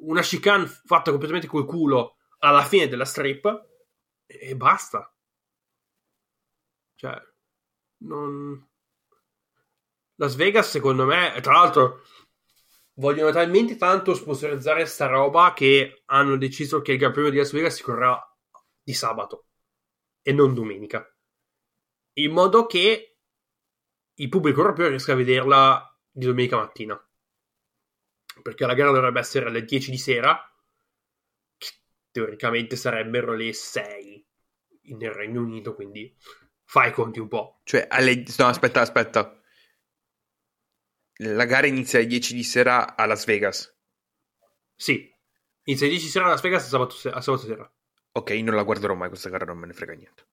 una 0.00 0.20
chicane 0.22 0.66
fatta 0.66 1.10
completamente 1.10 1.46
col 1.46 1.64
culo 1.64 2.15
alla 2.46 2.64
fine 2.64 2.88
della 2.88 3.04
strip. 3.04 3.68
E 4.26 4.56
basta. 4.56 5.12
Cioè, 6.94 7.20
non... 7.98 8.68
Las 10.18 10.34
Vegas, 10.34 10.70
secondo 10.70 11.04
me, 11.04 11.38
tra 11.42 11.52
l'altro, 11.52 12.02
vogliono 12.94 13.30
talmente 13.30 13.76
tanto 13.76 14.14
sponsorizzare 14.14 14.86
sta 14.86 15.06
roba 15.06 15.52
che 15.52 16.02
hanno 16.06 16.36
deciso 16.36 16.80
che 16.80 16.92
il 16.92 16.98
Gran 16.98 17.12
Premio 17.12 17.30
di 17.30 17.36
Las 17.36 17.52
Vegas 17.52 17.74
si 17.74 17.82
correrà 17.82 18.18
di 18.82 18.94
sabato 18.94 19.48
e 20.22 20.32
non 20.32 20.54
domenica. 20.54 21.06
In 22.14 22.32
modo 22.32 22.64
che 22.64 23.18
il 24.14 24.28
pubblico 24.30 24.60
europeo 24.60 24.88
riesca 24.88 25.12
a 25.12 25.16
vederla 25.16 25.98
di 26.10 26.24
domenica 26.24 26.56
mattina. 26.56 26.98
Perché 28.42 28.64
la 28.64 28.74
gara 28.74 28.90
dovrebbe 28.90 29.20
essere 29.20 29.46
alle 29.46 29.64
10 29.64 29.90
di 29.90 29.98
sera, 29.98 30.40
teoricamente 32.16 32.76
sarebbero 32.76 33.34
le 33.34 33.52
6 33.52 34.26
nel 34.96 35.10
Regno 35.10 35.42
Unito, 35.42 35.74
quindi 35.74 36.16
fai 36.64 36.90
conti 36.90 37.20
un 37.20 37.28
po'. 37.28 37.60
Cioè, 37.64 37.88
alle... 37.90 38.24
no, 38.38 38.46
aspetta, 38.46 38.80
aspetta. 38.80 39.38
La 41.18 41.44
gara 41.44 41.66
inizia 41.66 41.98
alle 41.98 42.08
10 42.08 42.34
di 42.34 42.42
sera 42.42 42.96
a 42.96 43.04
Las 43.04 43.26
Vegas. 43.26 43.70
Sì, 44.74 45.12
inizia 45.64 45.86
alle 45.86 45.96
10 45.96 46.06
di 46.06 46.10
sera 46.10 46.24
a 46.24 46.28
Las 46.28 46.40
Vegas 46.40 46.64
a 46.64 46.68
sabato, 46.68 46.94
a 47.10 47.20
sabato 47.20 47.44
sera. 47.44 47.70
Ok, 48.12 48.30
non 48.30 48.54
la 48.54 48.62
guarderò 48.62 48.94
mai 48.94 49.08
questa 49.08 49.28
gara, 49.28 49.44
non 49.44 49.58
me 49.58 49.66
ne 49.66 49.74
frega 49.74 49.92
niente. 49.92 50.26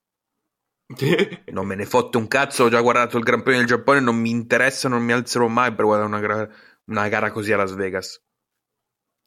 non 1.52 1.68
me 1.68 1.76
ne 1.76 1.86
fotte 1.86 2.16
un 2.16 2.30
cazzo, 2.30 2.64
ho 2.64 2.70
già 2.70 2.80
guardato 2.80 3.18
il 3.18 3.26
Gran 3.26 3.42
Premio 3.42 3.60
del 3.60 3.68
Giappone, 3.68 4.00
non 4.00 4.16
mi 4.16 4.30
interessa, 4.30 4.88
non 4.88 5.04
mi 5.04 5.12
alzerò 5.12 5.48
mai 5.48 5.76
per 5.76 5.84
guardare 5.84 6.08
una, 6.08 6.20
gra- 6.22 6.50
una 6.86 7.10
gara 7.10 7.30
così 7.32 7.52
a 7.52 7.58
Las 7.58 7.74
Vegas. 7.74 8.24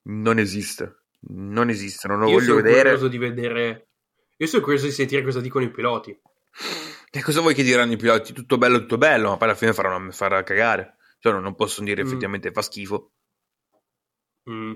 Non 0.04 0.38
esiste. 0.38 1.05
Non 1.28 1.68
esiste, 1.70 2.06
non 2.08 2.20
lo 2.20 2.26
Io 2.26 2.34
voglio 2.34 2.46
sono 2.46 2.62
vedere. 2.62 2.80
curioso 2.82 3.08
di 3.08 3.18
vedere. 3.18 3.88
Io 4.36 4.46
sono 4.46 4.62
curioso 4.62 4.86
di 4.86 4.92
sentire 4.92 5.22
cosa 5.22 5.40
dicono 5.40 5.64
i 5.64 5.70
piloti. 5.70 6.18
E 7.10 7.22
cosa 7.22 7.40
vuoi 7.40 7.54
che 7.54 7.62
diranno 7.62 7.92
i 7.92 7.96
piloti? 7.96 8.32
Tutto 8.32 8.58
bello, 8.58 8.78
tutto 8.80 8.98
bello, 8.98 9.30
ma 9.30 9.36
poi 9.36 9.48
alla 9.48 9.56
fine 9.56 9.72
faranno 9.72 10.10
farà 10.12 10.42
cagare. 10.42 10.96
Cioè, 11.18 11.32
non, 11.32 11.42
non 11.42 11.54
possono 11.54 11.86
dire 11.86 12.02
Mm. 12.02 12.06
effettivamente 12.06 12.52
fa 12.52 12.62
schifo. 12.62 13.12
Mm. 14.50 14.72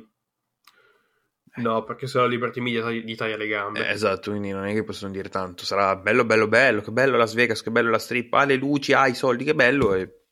No, 1.57 1.85
perché 1.85 2.07
la 2.13 2.27
Liberty 2.27 2.61
Media 2.61 2.91
gli 2.91 3.15
taglia 3.17 3.37
le 3.37 3.47
gambe. 3.49 3.87
Eh, 3.87 3.91
esatto, 3.91 4.31
quindi 4.31 4.51
non 4.51 4.65
è 4.67 4.73
che 4.73 4.85
possono 4.85 5.13
dire 5.13 5.29
tanto. 5.29 5.65
Sarà 5.65 5.97
bello, 5.97 6.25
bello, 6.25 6.49
bello, 6.49 6.81
che 6.81 6.93
bello 6.93 7.17
Las 7.17 7.35
Vegas, 7.35 7.61
che 7.63 7.71
bello 7.71 7.91
la 7.91 7.99
strip, 7.99 8.33
ah, 8.35 8.45
le 8.45 8.55
luci, 8.57 8.93
ah, 8.93 9.09
i 9.09 9.15
soldi, 9.15 9.45
che 9.45 9.55
bello. 9.55 9.95
E 9.95 10.23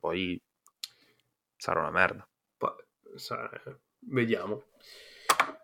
poi 0.00 0.40
sarà 1.56 1.80
una 1.80 1.90
merda. 1.90 2.26
Poi, 2.56 2.70
sa- 3.16 3.50
vediamo. 4.10 4.64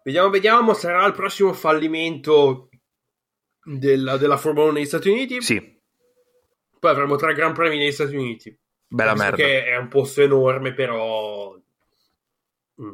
Vediamo, 0.05 0.29
vediamo. 0.31 0.75
Sarà 0.75 1.05
il 1.07 1.15
prossimo 1.15 1.53
fallimento 1.55 2.69
della, 3.65 4.17
della 4.19 4.37
Formula 4.37 4.67
1 4.67 4.73
negli 4.75 4.85
Stati 4.87 5.09
Uniti. 5.09 5.41
Sì, 5.41 5.81
Poi 6.79 6.91
avremo 6.91 7.17
tre 7.17 7.33
Gran 7.35 7.55
Premi 7.55 7.79
negli 7.79 7.91
Stati 7.93 8.15
Uniti. 8.15 8.57
bella 8.87 9.15
merda. 9.15 9.37
Che 9.37 9.65
è 9.65 9.77
un 9.77 9.89
posto 9.89 10.21
enorme, 10.23 10.75
però. 10.75 11.59
Mm. 12.83 12.93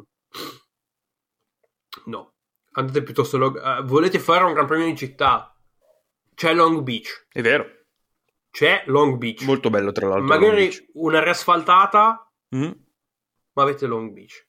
No. 2.05 2.33
Andate 2.73 3.03
piuttosto. 3.03 3.37
lo- 3.37 3.61
eh, 3.61 3.81
volete 3.83 4.17
fare 4.19 4.45
un 4.45 4.53
Gran 4.53 4.65
Premio 4.65 4.85
in 4.87 4.95
città? 4.95 5.53
C'è 6.33 6.53
Long 6.53 6.79
Beach. 6.81 7.27
È 7.29 7.41
vero, 7.41 7.65
C'è 8.49 8.83
Long 8.87 9.17
Beach. 9.17 9.41
molto 9.43 9.69
bello 9.69 9.91
tra 9.91 10.07
l'altro. 10.07 10.25
Magari 10.25 10.69
una 10.93 11.21
riasfaltata, 11.21 12.31
Mm? 12.55 12.71
ma 13.53 13.63
avete 13.63 13.85
Long 13.85 14.11
Beach. 14.11 14.47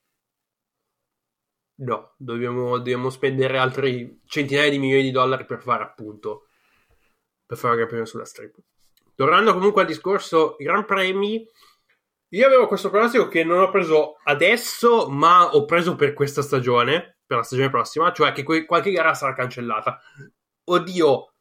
No, 1.75 2.13
dobbiamo, 2.17 2.77
dobbiamo 2.77 3.09
spendere 3.09 3.57
altri 3.57 4.21
centinaia 4.25 4.69
di 4.69 4.77
milioni 4.77 5.03
di 5.03 5.11
dollari 5.11 5.45
per 5.45 5.61
fare 5.61 5.83
appunto 5.83 6.47
per 7.45 7.57
fare 7.57 7.75
Gran 7.75 7.87
Premio 7.87 8.05
sulla 8.05 8.25
strip. 8.25 8.55
Tornando 9.15 9.53
comunque 9.53 9.81
al 9.81 9.87
discorso 9.87 10.55
Gran 10.57 10.85
Premi, 10.85 11.45
io 12.29 12.47
avevo 12.47 12.67
questo 12.67 12.89
pronostico 12.89 13.27
che 13.27 13.43
non 13.43 13.59
ho 13.59 13.69
preso 13.69 14.17
adesso, 14.23 15.07
ma 15.07 15.53
ho 15.53 15.65
preso 15.65 15.95
per 15.95 16.13
questa 16.13 16.41
stagione, 16.41 17.19
per 17.25 17.37
la 17.37 17.43
stagione 17.43 17.69
prossima, 17.69 18.11
cioè 18.11 18.31
che 18.31 18.43
que- 18.43 18.65
qualche 18.65 18.91
gara 18.91 19.13
sarà 19.13 19.33
cancellata. 19.33 19.99
Oddio, 20.65 21.33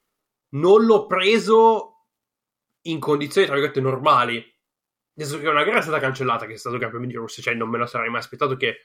non 0.50 0.84
l'ho 0.84 1.06
preso 1.06 2.08
in 2.82 2.98
condizioni 2.98 3.46
tra 3.46 3.56
virgolette 3.56 3.80
normali. 3.80 4.50
Senso 5.14 5.38
che 5.38 5.48
una 5.48 5.62
gara 5.62 5.78
è 5.78 5.82
stata 5.82 5.98
cancellata, 5.98 6.46
che 6.46 6.54
è 6.54 6.56
stato 6.56 6.74
il 6.74 6.80
Gran 6.80 6.90
Premio 6.90 7.08
di 7.08 7.16
Russia, 7.16 7.42
cioè 7.42 7.54
non 7.54 7.68
me 7.68 7.78
lo 7.78 7.86
sarei 7.86 8.10
mai 8.10 8.20
aspettato 8.20 8.56
che 8.56 8.80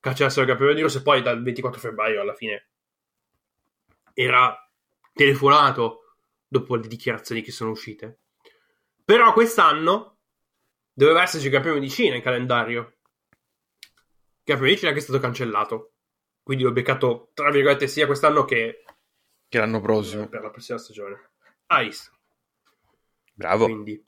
cancellassero 0.00 0.50
il 0.50 0.56
Premio 0.56 0.74
di 0.74 0.82
Russia, 0.82 1.00
e 1.00 1.02
poi 1.02 1.22
dal 1.22 1.42
24 1.42 1.80
febbraio 1.80 2.20
alla 2.20 2.34
fine 2.34 2.68
era 4.14 4.56
telefonato 5.12 6.14
dopo 6.46 6.76
le 6.76 6.86
dichiarazioni 6.88 7.42
che 7.42 7.52
sono 7.52 7.70
uscite. 7.70 8.20
Però 9.04 9.32
quest'anno 9.32 10.18
doveva 10.92 11.22
esserci 11.22 11.46
il 11.48 11.60
Premio 11.60 11.80
di 11.80 11.90
Cina 11.90 12.16
in 12.16 12.22
calendario. 12.22 12.96
Il 13.30 14.54
Premio 14.56 14.70
di 14.70 14.78
Cina 14.78 14.92
che 14.92 14.98
è 14.98 15.02
stato 15.02 15.20
cancellato. 15.20 15.92
Quindi 16.42 16.64
l'ho 16.64 16.72
beccato, 16.72 17.30
tra 17.34 17.50
virgolette, 17.50 17.86
sia 17.86 18.06
quest'anno 18.06 18.44
che 18.44 18.82
Che 19.48 19.58
l'anno 19.58 19.80
prossimo. 19.80 20.28
per 20.28 20.42
la 20.42 20.50
prossima 20.50 20.78
stagione. 20.78 21.30
Ah, 21.66 21.82
visto. 21.82 22.10
Bravo. 23.34 23.66
Quindi 23.66 24.04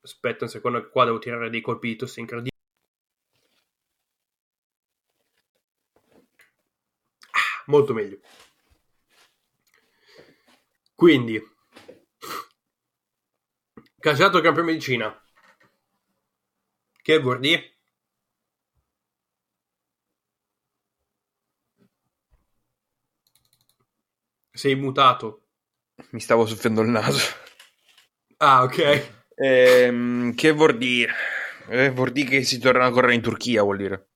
aspetta 0.00 0.44
un 0.44 0.50
secondo 0.50 0.88
qua 0.88 1.04
devo 1.04 1.18
tirare 1.18 1.50
dei 1.50 1.60
colpi 1.60 1.88
di 1.88 1.96
tosse 1.96 2.20
incredibili. 2.20 2.56
Ah, 7.32 7.57
molto 7.68 7.94
meglio. 7.94 8.18
Quindi 10.94 11.40
cancellato 13.98 14.36
il 14.36 14.42
Gran 14.42 14.54
Premio 14.54 14.74
di 14.74 14.80
Cina. 14.80 15.22
Che 17.00 17.18
vuol 17.20 17.38
dire? 17.40 17.76
Sei 24.50 24.74
mutato. 24.74 25.46
Mi 26.10 26.20
stavo 26.20 26.46
soffiando 26.46 26.82
il 26.82 26.88
naso. 26.88 27.46
Ah, 28.38 28.62
ok. 28.62 29.16
Ehm, 29.36 30.34
che 30.34 30.50
vuol 30.50 30.76
dire? 30.76 31.12
Eh, 31.68 31.90
vuol 31.90 32.10
dire 32.12 32.28
che 32.28 32.42
si 32.44 32.58
torna 32.58 32.86
a 32.86 32.90
correre 32.90 33.14
in 33.14 33.22
Turchia, 33.22 33.62
vuol 33.62 33.76
dire. 33.76 34.07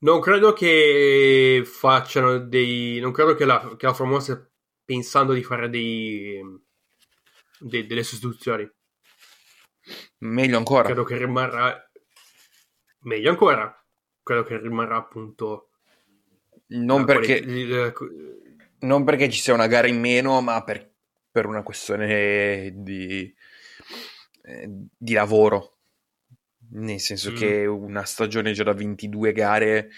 Non 0.00 0.20
credo 0.20 0.52
che 0.52 1.62
facciano 1.64 2.38
dei. 2.38 3.00
Non 3.00 3.12
credo 3.12 3.34
che 3.34 3.44
la, 3.44 3.74
che 3.76 3.86
la 3.86 3.94
Formula 3.94 4.18
1 4.18 4.24
stia 4.24 4.50
pensando 4.84 5.32
di 5.32 5.42
fare 5.42 5.68
dei, 5.68 6.40
de- 7.58 7.86
delle 7.86 8.02
sostituzioni. 8.02 8.70
Meglio 10.18 10.56
ancora. 10.58 10.84
Credo 10.84 11.04
che 11.04 11.16
rimarrà. 11.16 11.90
Meglio 13.00 13.30
ancora. 13.30 13.84
Credo 14.22 14.42
che 14.44 14.58
rimarrà 14.58 14.96
appunto. 14.96 15.70
Non 16.68 17.00
eh, 17.00 17.04
perché, 17.04 17.42
quali- 17.42 17.60
il- 17.60 17.92
non 18.80 19.04
perché 19.04 19.28
ci 19.30 19.40
sia 19.40 19.54
una 19.54 19.66
gara 19.66 19.88
in 19.88 19.98
meno, 19.98 20.40
ma 20.40 20.62
per, 20.62 20.92
per 21.30 21.46
una 21.46 21.62
questione 21.62 22.70
di, 22.74 23.34
eh, 24.42 24.68
di 24.96 25.12
lavoro. 25.12 25.77
Nel 26.70 27.00
senso 27.00 27.30
Mm. 27.32 27.34
che 27.34 27.66
una 27.66 28.04
stagione 28.04 28.52
già 28.52 28.62
da 28.64 28.72
22 28.74 29.32
gare, 29.32 29.90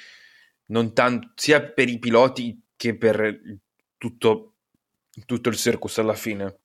non 0.67 0.93
tan- 0.95 1.33
sia 1.35 1.63
per 1.63 1.89
i 1.89 1.99
piloti 1.99 2.61
che 2.77 2.97
per 2.97 3.41
tutto, 3.99 4.55
tutto 5.27 5.49
il 5.49 5.57
circus 5.57 5.99
alla 5.99 6.15
fine, 6.15 6.59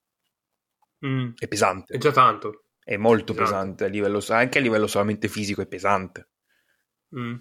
Mm, 1.06 1.32
è 1.38 1.48
pesante. 1.48 1.94
è 1.96 1.98
già 1.98 2.12
tanto. 2.12 2.64
È 2.84 2.98
molto 2.98 3.32
Esatto. 3.34 3.48
pesante, 3.50 3.84
a 3.86 3.88
livello, 3.88 4.24
anche 4.30 4.60
a 4.60 4.62
livello 4.62 4.86
solamente 4.88 5.28
fisico 5.28 5.62
è 5.62 5.68
pesante. 5.68 6.30
Mm. 7.18 7.36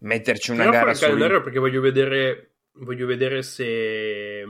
Metterci 0.00 0.50
una 0.50 0.64
Però 0.64 0.72
gara 0.72 0.92
in- 0.92 0.98
calendario 0.98 1.42
perché 1.42 1.58
voglio 1.58 1.80
vedere. 1.80 2.56
Voglio 2.78 3.06
vedere 3.06 3.42
se. 3.42 4.42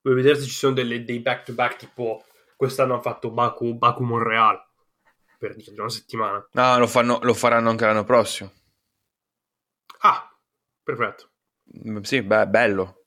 Voglio 0.00 0.16
vedere 0.16 0.36
se 0.36 0.44
ci 0.44 0.50
sono 0.54 0.74
delle- 0.74 1.04
dei 1.04 1.18
back 1.20 1.44
to 1.46 1.52
back 1.54 1.76
tipo 1.76 2.24
quest'anno 2.56 2.92
hanno 2.94 3.02
fatto 3.02 3.30
Baku, 3.32 3.74
Baku 3.76 4.04
Monreal 4.04 4.62
per 5.38 5.54
dire 5.56 5.80
una 5.80 5.88
settimana. 5.88 6.46
No, 6.52 6.78
lo, 6.78 6.86
fanno- 6.86 7.18
lo 7.22 7.34
faranno 7.34 7.70
anche 7.70 7.84
l'anno 7.84 8.04
prossimo. 8.04 8.52
Ah, 10.02 10.30
perfetto. 10.82 11.30
Mm, 11.86 12.00
Sì, 12.02 12.22
beh, 12.22 12.46
bello. 12.48 13.06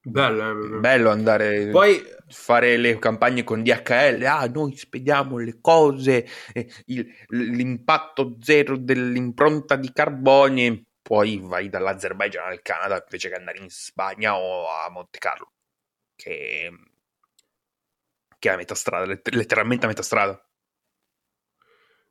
Bello. 0.00 0.76
eh. 0.76 0.78
Bello 0.80 1.10
andare 1.10 1.68
Poi 1.70 2.02
fare 2.28 2.76
le 2.76 2.98
campagne 2.98 3.44
con 3.44 3.62
DHL. 3.62 4.24
Ah, 4.24 4.46
noi 4.46 4.74
spediamo 4.76 5.38
le 5.38 5.58
cose, 5.60 6.26
eh, 6.52 6.70
il- 6.86 7.12
l'impatto 7.28 8.36
zero 8.40 8.76
dell'impronta 8.78 9.76
di 9.76 9.92
carbonio. 9.92 10.82
Poi 11.02 11.38
vai 11.42 11.68
dall'Azerbaigian 11.68 12.46
al 12.46 12.62
Canada 12.62 13.02
invece 13.02 13.28
che 13.28 13.34
andare 13.34 13.58
in 13.58 13.68
Spagna 13.70 14.36
o 14.38 14.68
a 14.70 14.88
Monte 14.90 15.18
Carlo, 15.18 15.52
che, 16.14 16.70
che 18.38 18.48
è 18.48 18.52
a 18.52 18.56
metà 18.56 18.74
strada, 18.74 19.04
letter- 19.04 19.34
letteralmente 19.34 19.84
a 19.84 19.88
metà 19.88 20.02
strada. 20.02 20.47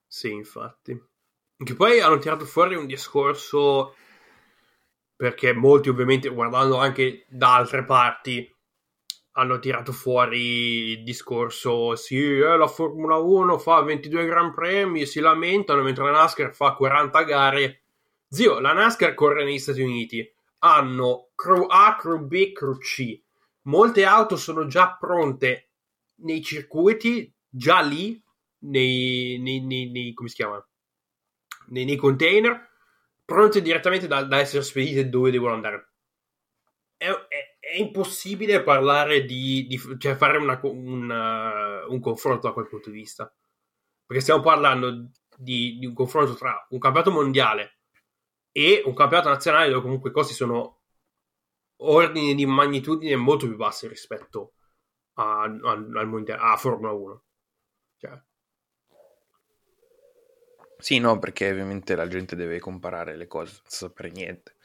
Sì, 0.07 0.31
infatti. 0.31 0.99
Che 1.57 1.73
poi 1.73 1.99
hanno 1.99 2.17
tirato 2.17 2.45
fuori 2.45 2.75
un 2.75 2.85
discorso 2.85 3.95
perché 5.15 5.53
molti 5.53 5.89
ovviamente 5.89 6.29
guardando 6.29 6.77
anche 6.77 7.25
da 7.27 7.55
altre 7.55 7.83
parti 7.83 8.55
hanno 9.31 9.59
tirato 9.59 9.91
fuori 9.91 10.91
il 10.91 11.03
discorso 11.03 11.95
sì, 11.95 12.17
eh, 12.17 12.57
la 12.57 12.67
Formula 12.67 13.17
1 13.17 13.57
fa 13.57 13.81
22 13.81 14.25
Gran 14.25 14.53
Premi 14.53 15.05
si 15.05 15.19
lamentano 15.19 15.83
mentre 15.83 16.03
la 16.05 16.11
NASCAR 16.11 16.53
fa 16.53 16.73
40 16.73 17.21
gare. 17.23 17.81
Zio, 18.29 18.59
la 18.59 18.73
NASCAR 18.73 19.13
corre 19.13 19.43
negli 19.43 19.59
Stati 19.59 19.81
Uniti. 19.81 20.27
Hanno 20.59 21.29
crew 21.35 21.65
A, 21.67 21.95
crew 21.97 22.19
B, 22.25 22.51
crew 22.51 22.77
C. 22.77 23.19
Molte 23.63 24.05
auto 24.05 24.37
sono 24.37 24.65
già 24.65 24.97
pronte 24.99 25.69
nei 26.21 26.41
circuiti, 26.41 27.31
già 27.47 27.81
lì, 27.81 28.19
nei, 28.59 29.37
nei, 29.39 29.61
nei- 29.61 29.89
nei- 29.91 30.13
come 30.13 30.29
si 30.29 30.35
chiama? 30.35 30.65
Nei, 31.69 31.95
container, 31.95 32.69
pronte 33.25 33.61
direttamente 33.61 34.07
da, 34.07 34.23
da 34.23 34.39
essere 34.39 34.63
spedite 34.63 35.09
dove 35.09 35.31
devono 35.31 35.53
andare. 35.53 35.91
È, 36.95 37.05
è- 37.05 37.57
è 37.59 37.77
impossibile 37.77 38.63
parlare 38.63 39.25
di, 39.25 39.67
di- 39.67 39.79
cioè 39.99 40.15
fare 40.15 40.37
una- 40.37 40.59
un, 40.63 41.09
uh, 41.09 41.91
un 41.91 41.99
confronto 41.99 42.47
da 42.47 42.53
quel 42.53 42.67
punto 42.67 42.89
di 42.89 42.95
vista. 42.97 43.31
Perché 44.05 44.21
stiamo 44.21 44.41
parlando 44.41 45.09
di, 45.37 45.77
di 45.77 45.85
un 45.85 45.93
confronto 45.93 46.33
tra 46.35 46.65
un 46.69 46.79
campionato 46.79 47.11
mondiale 47.13 47.79
e 48.51 48.81
un 48.85 48.93
campionato 48.95 49.29
nazionale 49.29 49.69
dove 49.69 49.81
comunque 49.81 50.09
i 50.09 50.13
costi 50.13 50.33
sono 50.33 50.81
ordini 51.77 52.35
di 52.35 52.45
magnitudine 52.45 53.15
molto 53.15 53.47
più 53.47 53.55
bassi 53.57 53.87
rispetto 53.87 54.53
a, 55.15 55.43
a, 55.43 55.71
al 55.71 56.07
mondiale, 56.07 56.41
a 56.41 56.57
Formula 56.57 56.91
1. 56.93 57.23
Cioè. 57.97 58.21
Sì, 60.79 60.99
no, 60.99 61.17
perché 61.19 61.49
ovviamente 61.49 61.95
la 61.95 62.07
gente 62.07 62.35
deve 62.35 62.59
comparare 62.59 63.15
le 63.15 63.27
cose 63.27 63.53
senza 63.53 63.87
sapere 63.87 64.11
niente. 64.11 64.55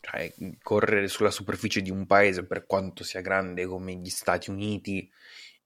Cioè, 0.00 0.34
correre 0.62 1.08
sulla 1.08 1.30
superficie 1.30 1.80
di 1.80 1.90
un 1.90 2.06
paese, 2.06 2.44
per 2.44 2.66
quanto 2.66 3.04
sia 3.04 3.20
grande 3.20 3.64
come 3.66 3.94
gli 3.94 4.10
Stati 4.10 4.50
Uniti, 4.50 5.10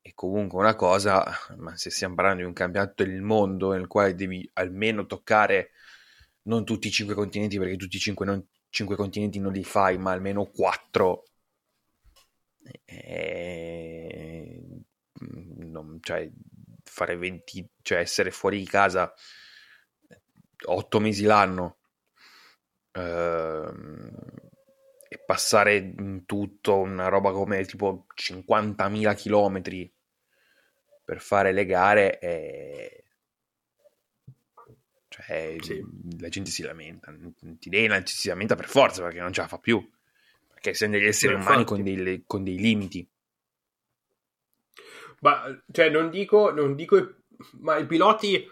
è 0.01 0.13
comunque 0.15 0.59
una 0.61 0.75
cosa, 0.77 1.25
ma 1.57 1.77
se 1.77 1.91
stiamo 1.91 2.15
parlando 2.15 2.43
di 2.43 2.47
un 2.47 2.53
campionato 2.55 3.03
del 3.03 3.21
mondo 3.23 3.73
nel 3.73 3.87
quale 3.89 4.15
devi 4.15 4.49
almeno 4.55 5.07
toccare 5.07 5.71
non 6.43 6.65
tutti 6.65 6.89
i 6.89 6.91
cinque 6.91 7.15
continenti, 7.15 7.59
perché 7.59 7.77
tutti 7.77 7.97
i 7.97 8.01
cinque, 8.01 8.27
non, 8.27 8.47
cinque 8.71 8.97
continenti 8.97 9.39
non 9.41 9.53
li 9.53 9.65
fai, 9.65 9.99
ma 9.99 10.13
almeno 10.13 10.45
quattro, 10.47 11.25
eh, 12.85 14.61
non, 15.21 15.99
cioè, 16.01 16.31
fare 16.85 17.17
20, 17.17 17.67
cioè 17.83 17.99
essere 17.99 18.31
fuori 18.31 18.59
di 18.59 18.67
casa 18.67 19.13
otto 20.65 21.01
mesi 21.01 21.25
l'anno 21.25 21.79
ehm, 22.93 24.11
e 25.09 25.19
passare 25.19 25.77
in 25.77 26.25
tutto 26.27 26.77
una 26.77 27.09
roba 27.09 27.33
come 27.33 27.65
tipo 27.65 28.07
50.000 28.15 29.17
chilometri 29.17 29.91
per 31.05 31.21
fare 31.21 31.53
le 31.53 31.65
gare 31.65 32.19
è... 32.19 33.03
cioè 35.09 35.57
sì. 35.61 35.83
la 36.19 36.29
gente 36.29 36.51
si 36.51 36.63
lamenta 36.63 37.15
Tidena 37.59 38.03
si 38.05 38.29
lamenta 38.29 38.55
per 38.55 38.69
forza 38.69 39.03
perché 39.03 39.21
non 39.21 39.33
ce 39.33 39.41
la 39.41 39.49
fa 39.49 39.59
più 39.59 39.91
perché 40.49 40.75
siamo 40.75 40.95
degli 40.95 41.07
esseri 41.07 41.35
Beh, 41.35 41.41
umani 41.41 41.65
con 41.65 41.83
dei, 41.83 42.25
con 42.27 42.45
dei, 42.45 42.59
limiti 42.59 43.09
ma 45.21 45.63
cioè 45.73 45.89
non 45.89 46.11
dico, 46.11 46.51
non 46.51 46.75
dico 46.75 47.15
ma 47.61 47.79
i 47.79 47.87
piloti 47.87 48.47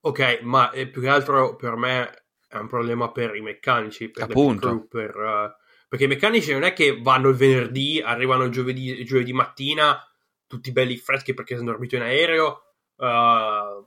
ok 0.00 0.40
ma 0.42 0.70
più 0.90 1.00
che 1.00 1.08
altro 1.08 1.56
per 1.56 1.76
me 1.76 2.24
è 2.48 2.56
un 2.56 2.68
problema 2.68 3.10
per 3.10 3.34
i 3.34 3.40
meccanici 3.40 4.10
per 4.10 4.24
appunto 4.24 4.86
per, 4.88 5.16
uh, 5.16 5.50
perché 5.88 6.04
i 6.04 6.08
meccanici 6.08 6.52
non 6.52 6.62
è 6.62 6.72
che 6.72 7.00
vanno 7.00 7.28
il 7.28 7.36
venerdì 7.36 8.00
arrivano 8.04 8.44
il 8.44 8.50
giovedì, 8.50 9.04
giovedì 9.04 9.32
mattina 9.32 10.02
tutti 10.48 10.72
belli 10.72 10.96
freschi 10.96 11.34
perché 11.34 11.54
sono 11.54 11.70
dormito 11.70 11.94
in 11.94 12.02
aereo, 12.02 12.62
uh, 12.96 13.86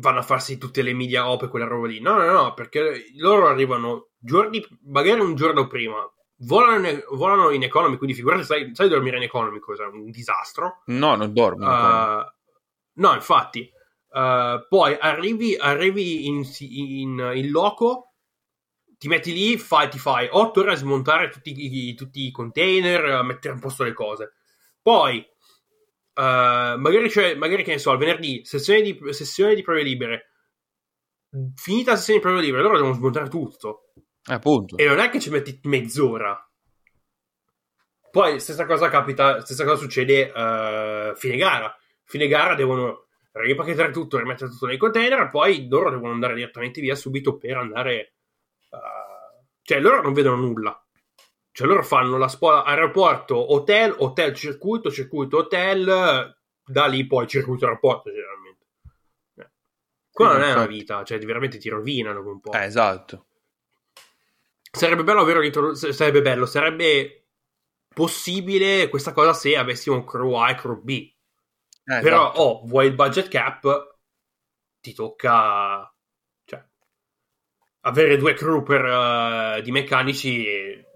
vanno 0.00 0.18
a 0.18 0.22
farsi 0.22 0.58
tutte 0.58 0.82
le 0.82 0.92
media 0.92 1.28
op 1.28 1.42
e 1.42 1.48
quella 1.48 1.66
roba 1.66 1.88
lì. 1.88 2.00
No, 2.00 2.16
no, 2.18 2.30
no, 2.30 2.54
perché 2.54 3.06
loro 3.16 3.48
arrivano 3.48 4.10
giorni, 4.18 4.64
magari 4.84 5.18
un 5.18 5.34
giorno 5.34 5.66
prima, 5.66 5.96
volano 6.42 6.88
in, 6.88 7.02
volano 7.10 7.50
in 7.50 7.64
economy, 7.64 7.96
quindi 7.96 8.14
figurati, 8.14 8.44
sai, 8.44 8.70
sai 8.74 8.88
dormire 8.88 9.16
in 9.16 9.24
economy 9.24 9.58
cosa? 9.58 9.88
Un 9.88 10.10
disastro. 10.10 10.82
No, 10.86 11.16
non 11.16 11.32
dormo. 11.32 11.66
Uh, 11.66 12.24
no, 12.94 13.14
infatti. 13.14 13.68
Uh, 14.10 14.66
poi 14.68 14.96
arrivi, 14.98 15.56
arrivi 15.56 16.26
in, 16.26 16.42
in, 16.60 17.32
in, 17.34 17.50
loco, 17.50 18.14
ti 18.96 19.08
metti 19.08 19.32
lì, 19.32 19.58
fai, 19.58 19.88
ti 19.90 19.98
fai 19.98 20.28
8 20.30 20.60
ore 20.60 20.72
a 20.72 20.76
smontare 20.76 21.28
tutti 21.28 21.52
i, 21.54 21.94
tutti 21.94 22.26
i 22.26 22.30
container, 22.30 23.04
a 23.04 23.22
mettere 23.22 23.54
a 23.54 23.58
posto 23.58 23.84
le 23.84 23.92
cose. 23.92 24.32
Poi 24.80 25.24
Uh, 26.18 26.76
magari, 26.76 27.08
cioè, 27.08 27.36
magari 27.36 27.62
che 27.62 27.70
ne 27.70 27.78
so, 27.78 27.92
il 27.92 27.98
venerdì, 27.98 28.44
sessione 28.44 28.82
di, 28.82 28.98
sessione 29.10 29.54
di 29.54 29.62
prove 29.62 29.84
libere. 29.84 30.32
Finita 31.54 31.92
la 31.92 31.96
sessione 31.96 32.18
di 32.18 32.24
prove 32.24 32.40
libere, 32.40 32.62
loro 32.64 32.74
devono 32.74 32.94
smontare 32.94 33.28
tutto. 33.28 33.92
Appunto. 34.24 34.76
E 34.76 34.84
non 34.84 34.98
è 34.98 35.10
che 35.10 35.20
ci 35.20 35.30
metti 35.30 35.60
mezz'ora. 35.62 36.36
Poi, 38.10 38.40
stessa 38.40 38.66
cosa 38.66 38.88
capita, 38.88 39.40
stessa 39.42 39.62
cosa 39.62 39.76
succede 39.76 40.32
uh, 40.34 41.14
fine 41.14 41.36
gara. 41.36 41.72
Fine 42.02 42.26
gara 42.26 42.56
devono 42.56 43.06
ripacchettare 43.32 43.92
tutto, 43.92 44.18
rimettere 44.18 44.50
tutto 44.50 44.66
nei 44.66 44.76
container, 44.76 45.28
poi 45.28 45.68
loro 45.68 45.90
devono 45.90 46.12
andare 46.12 46.34
direttamente 46.34 46.80
via 46.80 46.94
subito 46.94 47.36
per 47.36 47.56
andare. 47.56 48.14
Uh, 48.70 49.46
cioè, 49.62 49.80
loro 49.80 50.02
non 50.02 50.12
vedono 50.12 50.36
nulla. 50.36 50.82
Cioè 51.58 51.66
loro 51.66 51.82
fanno 51.82 52.18
la 52.18 52.28
scuola 52.28 52.62
aeroporto, 52.62 53.52
hotel, 53.52 53.92
hotel, 53.98 54.32
circuito, 54.32 54.92
circuito, 54.92 55.38
hotel, 55.38 56.36
da 56.64 56.86
lì 56.86 57.04
poi 57.04 57.26
circuito 57.26 57.64
aeroporto 57.64 58.12
generalmente. 58.12 58.66
Eh. 59.34 59.50
Quella 60.12 60.32
non 60.34 60.42
è 60.42 60.52
una 60.52 60.66
vita, 60.66 61.02
cioè 61.02 61.18
veramente 61.18 61.58
ti 61.58 61.68
rovinano 61.68 62.20
un 62.20 62.38
po'. 62.38 62.52
Eh, 62.52 62.62
esatto. 62.64 63.26
Sarebbe 64.70 65.02
bello 65.02 65.22
avere 65.22 65.74
sarebbe 65.74 66.22
bello, 66.22 66.46
sarebbe 66.46 67.26
possibile 67.92 68.88
questa 68.88 69.12
cosa 69.12 69.32
se 69.32 69.56
avessimo 69.56 69.96
un 69.96 70.04
crew 70.04 70.34
A 70.34 70.50
e 70.50 70.54
crew 70.54 70.80
B. 70.80 71.12
Eh, 71.88 72.00
Però, 72.00 72.26
esatto. 72.26 72.40
oh, 72.40 72.66
vuoi 72.66 72.86
il 72.86 72.94
budget 72.94 73.28
cap, 73.28 73.96
ti 74.80 74.92
tocca 74.94 75.92
cioè, 76.44 76.64
avere 77.80 78.16
due 78.16 78.34
crew 78.34 78.62
per, 78.62 78.84
uh, 78.84 79.60
di 79.62 79.70
meccanici 79.70 80.86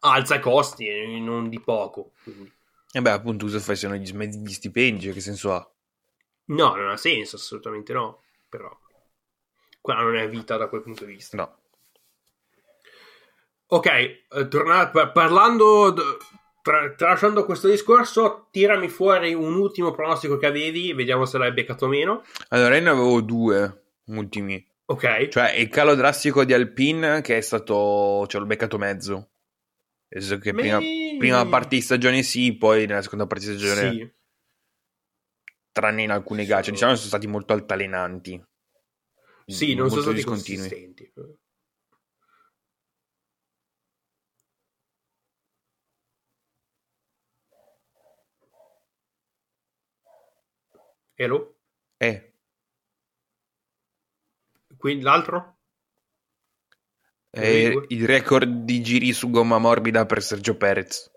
alza 0.00 0.36
i 0.36 0.40
costi 0.40 0.86
e 0.88 1.18
non 1.20 1.48
di 1.48 1.60
poco. 1.60 2.12
Quindi. 2.22 2.52
E 2.92 3.00
beh, 3.00 3.10
appunto, 3.10 3.44
cosa 3.46 3.60
fai 3.60 3.76
se 3.76 3.88
non 3.88 3.96
gli 3.96 4.06
smetti 4.06 4.38
gli 4.38 4.52
stipendi? 4.52 5.12
Che 5.12 5.20
senso 5.20 5.52
ha? 5.52 5.70
No, 6.48 6.74
non 6.74 6.88
ha 6.90 6.96
senso, 6.96 7.36
assolutamente 7.36 7.92
no. 7.92 8.22
Però 8.48 8.76
quella 9.80 10.02
non 10.02 10.16
è 10.16 10.28
vita 10.28 10.56
da 10.56 10.68
quel 10.68 10.82
punto 10.82 11.04
di 11.04 11.12
vista. 11.14 11.36
No. 11.36 11.58
Ok, 13.68 13.86
eh, 13.86 14.48
torna- 14.48 14.88
parlando, 14.90 15.94
tra- 16.66 16.92
tralasciando 16.94 17.44
questo 17.44 17.68
discorso, 17.68 18.48
tirami 18.50 18.88
fuori 18.88 19.32
un 19.34 19.54
ultimo 19.54 19.92
pronostico 19.92 20.36
che 20.36 20.46
avevi, 20.46 20.92
vediamo 20.94 21.24
se 21.24 21.38
l'hai 21.38 21.52
beccato 21.52 21.84
o 21.84 21.88
meno. 21.88 22.24
Allora, 22.48 22.74
io 22.74 22.82
ne 22.82 22.88
avevo 22.88 23.20
due 23.20 23.84
ultimi. 24.06 24.66
Ok. 24.86 25.28
Cioè, 25.28 25.52
il 25.52 25.68
calo 25.68 25.94
drastico 25.94 26.44
di 26.44 26.52
Alpine, 26.52 27.20
che 27.20 27.36
è 27.36 27.40
stato, 27.40 28.26
cioè, 28.26 28.40
l'ho 28.40 28.46
beccato 28.48 28.78
mezzo. 28.78 29.30
Nel 30.08 30.22
senso 30.22 30.38
che 30.38 30.52
prima, 30.52 30.78
prima 30.78 31.46
parte 31.46 31.76
di 31.76 31.82
stagione 31.82 32.22
sì, 32.24 32.56
poi 32.56 32.86
nella 32.86 33.02
seconda 33.02 33.28
parte 33.28 33.46
di 33.46 33.56
stagione 33.56 33.90
sì. 33.92 34.12
tranne 35.70 36.02
in 36.02 36.10
alcune 36.10 36.46
gare, 36.46 36.64
cioè, 36.64 36.72
diciamo 36.72 36.92
che 36.92 36.98
sono 36.98 37.10
stati 37.10 37.28
molto 37.28 37.52
altalenanti. 37.52 38.44
Sì, 39.46 39.74
non 39.74 39.88
sono 39.88 40.02
stati 40.02 40.16
discontinui. 40.16 40.68
consistenti. 40.68 41.12
Hello? 51.18 51.54
Eh. 51.96 52.32
Quindi 54.76 55.02
l'altro? 55.02 55.56
È 57.30 57.46
il 57.88 58.06
record 58.06 58.64
di 58.64 58.82
giri 58.82 59.14
su 59.14 59.30
gomma 59.30 59.56
morbida 59.56 60.04
per 60.04 60.22
Sergio 60.22 60.58
Perez. 60.58 61.10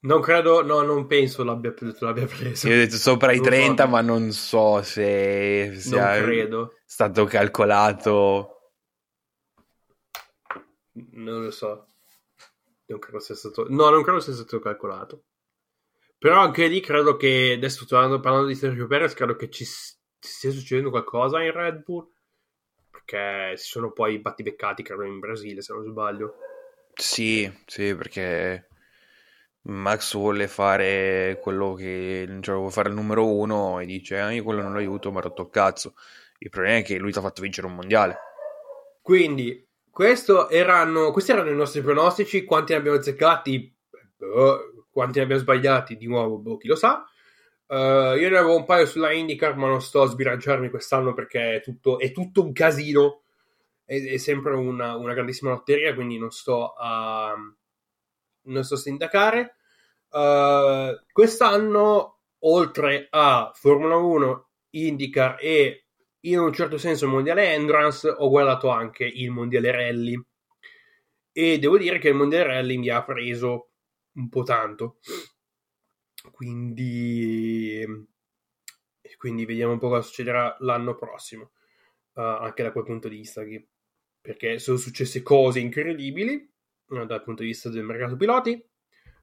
Non 0.00 0.22
credo, 0.22 0.62
no, 0.62 0.80
non 0.80 1.06
penso 1.06 1.44
l'abbia, 1.44 1.74
l'abbia 1.98 2.24
preso. 2.24 2.68
Io 2.68 2.74
ho 2.74 2.78
detto 2.78 2.96
sopra 2.96 3.32
i 3.32 3.40
30, 3.40 3.84
so. 3.84 3.88
ma 3.90 4.00
non 4.00 4.32
so 4.32 4.80
se 4.82 5.74
sia 5.76 6.70
stato 6.86 7.26
calcolato. 7.26 8.72
Non 10.92 11.44
lo 11.44 11.50
so. 11.50 11.86
Non 12.86 12.98
credo 12.98 13.18
sia 13.18 13.34
stato. 13.34 13.66
No, 13.68 13.90
non 13.90 14.02
credo 14.02 14.20
sia 14.20 14.32
stato 14.32 14.60
calcolato. 14.60 15.24
Però 16.18 16.40
anche 16.40 16.66
lì 16.66 16.80
credo 16.80 17.16
che 17.16 17.54
adesso 17.56 17.86
parlando 17.86 18.46
di 18.46 18.54
Sergio 18.54 18.86
Perez, 18.86 19.14
credo 19.14 19.36
che 19.36 19.50
ci 19.50 19.64
stia 19.64 20.50
succedendo 20.50 20.90
qualcosa 20.90 21.42
in 21.42 21.52
Red 21.52 21.82
Bull 21.84 22.10
perché 23.08 23.56
si 23.56 23.66
sono 23.68 23.92
poi 23.92 24.18
battibeccati, 24.18 24.82
credo, 24.82 25.04
in 25.04 25.18
Brasile, 25.18 25.62
se 25.62 25.72
non 25.72 25.84
sbaglio. 25.84 26.34
Sì, 26.92 27.50
sì, 27.64 27.94
perché 27.94 28.68
Max 29.62 30.14
vuole 30.14 30.46
fare 30.48 31.38
quello 31.40 31.74
che 31.74 32.28
cioè, 32.40 32.56
vuole 32.56 32.70
fare 32.70 32.88
il 32.88 32.94
numero 32.94 33.32
uno 33.32 33.80
e 33.80 33.86
dice 33.86 34.18
ah, 34.18 34.32
io 34.32 34.42
quello 34.42 34.62
non 34.62 34.72
lo 34.72 34.78
aiuto, 34.78 35.10
ma 35.10 35.20
rotto 35.20 35.42
il 35.42 35.50
cazzo. 35.50 35.94
Il 36.38 36.50
problema 36.50 36.78
è 36.78 36.82
che 36.82 36.98
lui 36.98 37.12
ti 37.12 37.18
ha 37.18 37.22
fatto 37.22 37.42
vincere 37.42 37.66
un 37.66 37.74
mondiale. 37.74 38.18
Quindi, 39.00 39.66
erano, 40.50 41.10
questi 41.12 41.32
erano 41.32 41.50
i 41.50 41.56
nostri 41.56 41.80
pronostici. 41.80 42.44
Quanti 42.44 42.72
ne 42.72 42.78
abbiamo 42.78 42.98
azzeccati? 42.98 43.74
Boh, 44.16 44.77
quanti 44.98 45.18
ne 45.18 45.24
abbiamo 45.26 45.42
sbagliati? 45.42 45.96
Di 45.96 46.08
nuovo, 46.08 46.38
boh, 46.38 46.56
chi 46.56 46.66
lo 46.66 46.74
sa. 46.74 47.04
Uh, 47.68 48.16
io 48.16 48.28
ne 48.30 48.36
avevo 48.36 48.56
un 48.56 48.64
paio 48.64 48.84
sulla 48.84 49.12
IndyCar, 49.12 49.54
ma 49.56 49.68
non 49.68 49.80
sto 49.80 50.02
a 50.02 50.08
sbilanciarmi 50.08 50.70
quest'anno 50.70 51.14
perché 51.14 51.54
è 51.54 51.60
tutto, 51.60 52.00
è 52.00 52.10
tutto 52.10 52.42
un 52.42 52.52
casino. 52.52 53.22
È, 53.84 53.94
è 53.94 54.16
sempre 54.16 54.54
una, 54.54 54.96
una, 54.96 55.14
grandissima 55.14 55.50
lotteria, 55.50 55.94
quindi 55.94 56.18
non 56.18 56.32
sto 56.32 56.72
a, 56.72 57.32
non 58.42 58.64
sto 58.64 58.74
a 58.74 58.78
sindacare. 58.78 59.54
Uh, 60.08 61.00
quest'anno, 61.12 62.22
oltre 62.40 63.06
a 63.08 63.52
Formula 63.54 63.94
1, 63.94 64.48
IndyCar 64.70 65.36
e 65.38 65.84
in 66.22 66.40
un 66.40 66.52
certo 66.52 66.76
senso 66.76 67.04
il 67.04 67.12
mondiale 67.12 67.52
Endurance, 67.52 68.08
ho 68.08 68.28
guardato 68.28 68.68
anche 68.70 69.04
il 69.04 69.30
mondiale 69.30 69.70
Rally. 69.70 70.20
e 71.30 71.60
devo 71.60 71.78
dire 71.78 72.00
che 72.00 72.08
il 72.08 72.16
Mondiale 72.16 72.54
Rally 72.54 72.76
mi 72.78 72.88
ha 72.88 73.04
preso 73.04 73.67
un 74.18 74.28
po' 74.28 74.42
tanto. 74.42 74.98
Quindi, 76.30 77.84
quindi 79.16 79.46
vediamo 79.46 79.72
un 79.72 79.78
po' 79.78 79.88
cosa 79.88 80.02
succederà 80.02 80.56
l'anno 80.60 80.94
prossimo, 80.94 81.52
uh, 82.14 82.20
anche 82.20 82.62
da 82.62 82.72
quel 82.72 82.84
punto 82.84 83.08
di 83.08 83.16
vista, 83.16 83.44
che, 83.44 83.68
perché 84.20 84.58
sono 84.58 84.76
successe 84.76 85.22
cose 85.22 85.60
incredibili 85.60 86.52
uh, 86.88 87.06
dal 87.06 87.22
punto 87.22 87.42
di 87.42 87.48
vista 87.48 87.70
del 87.70 87.84
mercato 87.84 88.16
piloti, 88.16 88.62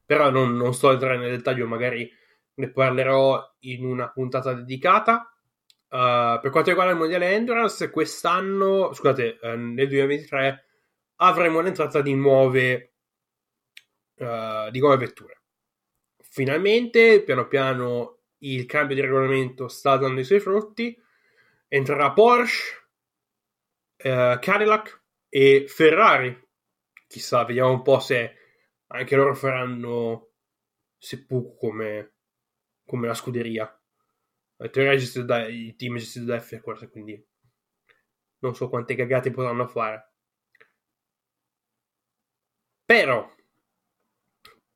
però 0.05 0.29
non, 0.29 0.55
non 0.55 0.73
sto 0.73 0.89
a 0.89 0.93
entrare 0.93 1.17
nel 1.17 1.35
dettaglio, 1.35 1.67
magari 1.67 2.09
ne 2.55 2.71
parlerò 2.71 3.55
in 3.59 3.85
una 3.85 4.09
puntata 4.09 4.53
dedicata. 4.53 5.29
Uh, 5.87 6.39
per 6.41 6.49
quanto 6.49 6.69
riguarda 6.69 6.93
il 6.93 6.97
mondiale 6.97 7.31
Endurance, 7.31 7.89
quest'anno, 7.89 8.93
scusate, 8.93 9.39
nel 9.55 9.87
2023 9.87 10.65
avremo 11.17 11.61
l'entrata 11.61 12.01
di 12.01 12.13
nuove, 12.15 12.94
uh, 14.17 14.69
di 14.71 14.79
nuove 14.79 14.97
vetture. 14.97 15.41
Finalmente, 16.21 17.23
piano 17.23 17.47
piano, 17.47 18.19
il 18.39 18.65
cambio 18.65 18.95
di 18.95 19.01
regolamento 19.01 19.67
sta 19.67 19.97
dando 19.97 20.19
i 20.19 20.25
suoi 20.25 20.39
frutti. 20.39 21.01
Entrerà 21.67 22.11
Porsche, 22.11 22.89
Cadillac 23.97 25.03
e 25.29 25.65
Ferrari. 25.67 26.47
Chissà, 27.07 27.43
vediamo 27.45 27.71
un 27.71 27.81
po' 27.81 27.99
se 27.99 28.35
anche 28.87 29.15
loro 29.15 29.33
faranno 29.35 30.31
seppuku 30.97 31.55
come 31.57 32.15
come 32.85 33.07
la 33.07 33.13
scuderia. 33.13 33.81
La 34.57 34.69
teoria 34.69 34.93
è 34.93 34.97
gestita 34.97 35.25
da, 35.25 35.47
il 35.47 35.75
team 35.75 35.95
è 35.95 35.99
gestito 35.99 36.25
da 36.25 36.39
F-Corse, 36.39 36.89
quindi 36.89 37.21
non 38.39 38.55
so 38.55 38.69
quante 38.69 38.95
cagate 38.95 39.31
potranno 39.31 39.67
fare. 39.67 40.13
Però, 42.85 43.34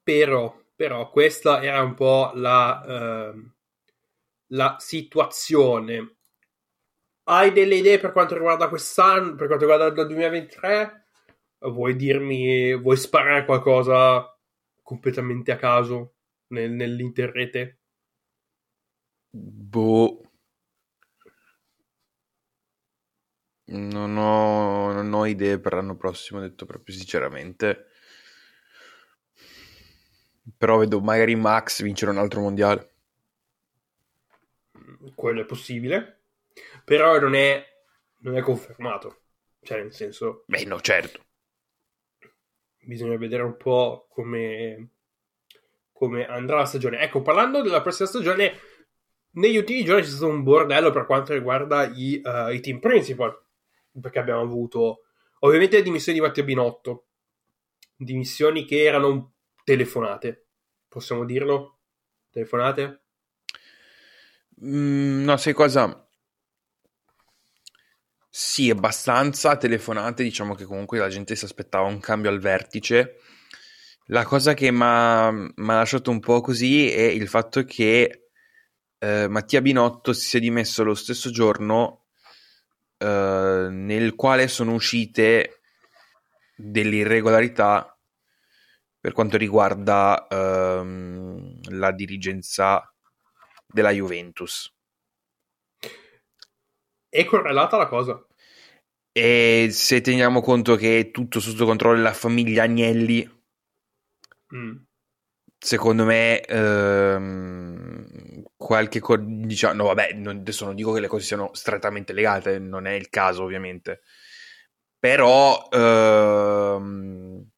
però, 0.10 0.60
però, 0.76 1.12
questa 1.12 1.62
era 1.62 1.84
un 1.84 1.94
po' 1.94 2.32
la, 2.34 3.32
uh, 3.32 3.52
la 4.48 4.76
situazione. 4.80 6.16
Hai 7.26 7.52
delle 7.52 7.76
idee 7.76 8.00
per 8.00 8.12
quanto 8.12 8.34
riguarda 8.34 8.70
quest'anno, 8.70 9.36
per 9.36 9.46
quanto 9.46 9.68
riguarda 9.68 9.86
il 9.86 9.94
2023? 9.94 11.06
Vuoi 11.60 11.96
dirmi, 11.96 12.76
vuoi 12.76 12.98
sparare 12.98 13.46
qualcosa 13.46 14.36
completamente 14.82 15.52
a 15.52 15.58
caso 15.58 16.16
nel, 16.48 16.72
nell'interrete? 16.72 17.80
Boh. 19.32 20.24
Non 23.72 24.18
ho, 24.18 24.92
non 24.92 25.14
ho 25.14 25.26
idee 25.28 25.60
per 25.60 25.74
l'anno 25.74 25.96
prossimo, 25.96 26.40
detto 26.40 26.66
proprio 26.66 26.96
sinceramente. 26.96 27.90
Però 30.58 30.78
vedo 30.78 31.00
magari 31.00 31.36
Max 31.36 31.82
vincere 31.82 32.12
un 32.12 32.18
altro 32.18 32.42
mondiale. 32.42 32.94
Quello 35.16 35.42
è 35.42 35.46
possibile. 35.46 36.22
Però 36.84 37.20
non 37.20 37.36
è, 37.36 37.64
non 38.20 38.36
è 38.36 38.42
confermato. 38.42 39.22
Cioè, 39.62 39.82
nel 39.82 39.94
senso... 39.94 40.44
Beh, 40.48 40.66
no, 40.66 40.80
certo. 40.80 41.26
Bisogna 42.80 43.18
vedere 43.18 43.44
un 43.44 43.58
po' 43.58 44.08
come, 44.10 44.90
come 45.92 46.26
andrà 46.26 46.58
la 46.58 46.66
stagione. 46.66 47.00
Ecco, 47.00 47.22
parlando 47.22 47.62
della 47.62 47.82
prossima 47.82 48.08
stagione, 48.08 48.54
negli 49.32 49.58
ultimi 49.58 49.84
giorni 49.84 50.02
c'è 50.02 50.10
stato 50.10 50.28
un 50.28 50.44
bordello 50.44 50.90
per 50.90 51.06
quanto 51.06 51.34
riguarda 51.34 51.86
i, 51.86 52.20
uh, 52.24 52.50
i 52.52 52.60
team 52.62 52.80
principal, 52.80 53.40
perché 54.02 54.20
abbiamo 54.20 54.42
avuto 54.42 55.04
ovviamente 55.40 55.78
le 55.78 55.84
dimissioni 55.84 56.18
di 56.18 56.26
Matteo 56.26 56.44
Binotto, 56.44 57.06
dimissioni 57.96 58.66
che 58.66 58.84
erano 58.84 59.34
telefonate, 59.70 60.48
possiamo 60.88 61.26
dirlo? 61.26 61.82
Telefonate? 62.32 63.04
Mm, 64.66 65.24
no, 65.24 65.38
sai 65.38 65.54
cosa? 65.54 66.10
Sì, 68.28 68.72
abbastanza 68.72 69.58
telefonate, 69.58 70.24
diciamo 70.24 70.56
che 70.56 70.66
comunque 70.66 70.98
la 70.98 71.08
gente 71.08 71.36
si 71.36 71.46
aspettava 71.46 71.86
un 71.86 72.00
cambio 72.00 72.32
al 72.32 72.40
vertice. 72.40 73.18
La 74.06 74.24
cosa 74.24 74.56
che 74.56 74.72
mi 74.72 74.82
ha 74.82 75.32
lasciato 75.56 76.10
un 76.10 76.20
po' 76.20 76.42
così 76.42 76.92
è 76.92 77.04
il 77.04 77.28
fatto 77.28 77.64
che 77.64 78.30
eh, 78.98 79.28
Mattia 79.28 79.62
Binotto 79.62 80.14
si 80.14 80.38
è 80.38 80.40
dimesso 80.40 80.84
lo 80.84 80.96
stesso 80.96 81.30
giorno 81.30 82.06
eh, 82.98 83.68
nel 83.70 84.16
quale 84.16 84.48
sono 84.48 84.74
uscite 84.74 85.62
delle 86.56 86.96
irregolarità 86.96 87.94
per 89.10 89.14
quanto 89.14 89.38
riguarda 89.38 90.28
ehm, 90.30 91.62
la 91.70 91.92
dirigenza 91.92 92.94
della 93.66 93.90
Juventus. 93.90 94.72
È 97.10 97.26
correlata 97.26 97.78
la 97.78 97.88
cosa. 97.88 98.24
E 99.12 99.70
se 99.72 100.02
teniamo 100.02 100.42
conto 100.42 100.76
che 100.76 101.00
è 101.00 101.12
tutto 101.12 101.40
sotto 101.40 101.66
controllo 101.66 101.96
della 101.96 102.14
famiglia 102.14 102.64
Agnelli, 102.64 103.28
mm. 104.56 104.76
secondo 105.58 106.06
me 106.06 106.42
ehm, 106.42 108.44
qualche 108.56 109.00
co- 109.00 109.18
diciamo, 109.18 109.74
no 109.74 109.86
vabbè, 109.86 110.14
non, 110.14 110.38
adesso 110.38 110.66
non 110.66 110.76
dico 110.76 110.94
che 110.94 111.00
le 111.00 111.08
cose 111.08 111.26
siano 111.26 111.50
strettamente 111.54 112.14
legate, 112.14 112.60
non 112.60 112.86
è 112.86 112.92
il 112.92 113.10
caso 113.10 113.42
ovviamente, 113.42 114.02
però 115.00 115.68
ehm, 115.72 117.50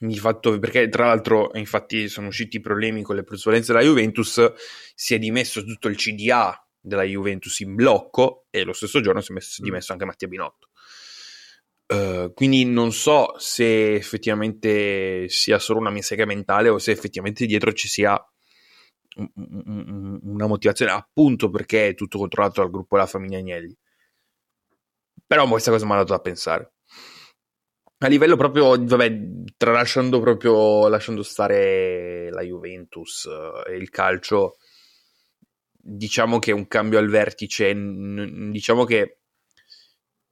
mi 0.00 0.16
fatto, 0.16 0.58
perché 0.58 0.88
tra 0.88 1.06
l'altro 1.06 1.50
infatti 1.54 2.08
sono 2.08 2.28
usciti 2.28 2.56
i 2.56 2.60
problemi 2.60 3.02
con 3.02 3.16
le 3.16 3.24
plusvalenze 3.24 3.72
della 3.72 3.84
Juventus, 3.84 4.52
si 4.94 5.14
è 5.14 5.18
dimesso 5.18 5.64
tutto 5.64 5.88
il 5.88 5.96
CDA 5.96 6.60
della 6.80 7.02
Juventus 7.02 7.60
in 7.60 7.74
blocco 7.74 8.46
e 8.50 8.64
lo 8.64 8.72
stesso 8.72 9.00
giorno 9.00 9.20
si 9.20 9.32
è 9.32 9.34
messo, 9.34 9.62
dimesso 9.62 9.92
anche 9.92 10.04
Mattia 10.04 10.28
Binotto. 10.28 10.68
Uh, 11.88 12.32
quindi 12.34 12.64
non 12.64 12.92
so 12.92 13.34
se 13.38 13.94
effettivamente 13.94 15.28
sia 15.28 15.60
solo 15.60 15.78
una 15.78 15.90
mia 15.90 16.02
sega 16.02 16.24
mentale 16.24 16.68
o 16.68 16.78
se 16.78 16.90
effettivamente 16.90 17.46
dietro 17.46 17.72
ci 17.72 17.86
sia 17.86 18.20
una 19.34 20.46
motivazione 20.46 20.90
appunto 20.90 21.48
perché 21.48 21.88
è 21.88 21.94
tutto 21.94 22.18
controllato 22.18 22.60
dal 22.60 22.70
gruppo 22.70 22.96
della 22.96 23.08
famiglia 23.08 23.38
Agnelli. 23.38 23.74
Però 25.26 25.46
questa 25.48 25.70
cosa 25.70 25.86
mi 25.86 25.92
ha 25.92 25.96
dato 25.96 26.12
da 26.12 26.20
pensare. 26.20 26.75
A 27.98 28.08
livello 28.08 28.36
proprio, 28.36 28.76
vabbè, 28.78 29.18
tralasciando 29.56 30.20
proprio, 30.20 30.86
lasciando 30.88 31.22
stare 31.22 32.30
la 32.30 32.42
Juventus 32.42 33.24
eh, 33.24 33.72
e 33.72 33.76
il 33.76 33.88
calcio, 33.88 34.56
diciamo 35.70 36.38
che 36.38 36.52
un 36.52 36.68
cambio 36.68 36.98
al 36.98 37.08
vertice, 37.08 37.72
diciamo 37.74 38.84
che 38.84 39.20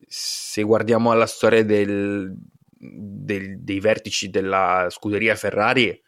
se 0.07 0.63
guardiamo 0.63 1.11
alla 1.11 1.27
storia 1.27 1.65
del, 1.65 2.35
del, 2.69 3.63
dei 3.63 3.81
vertici 3.81 4.29
della 4.29 4.89
scuderia 4.91 5.35
Ferrari, 5.35 5.99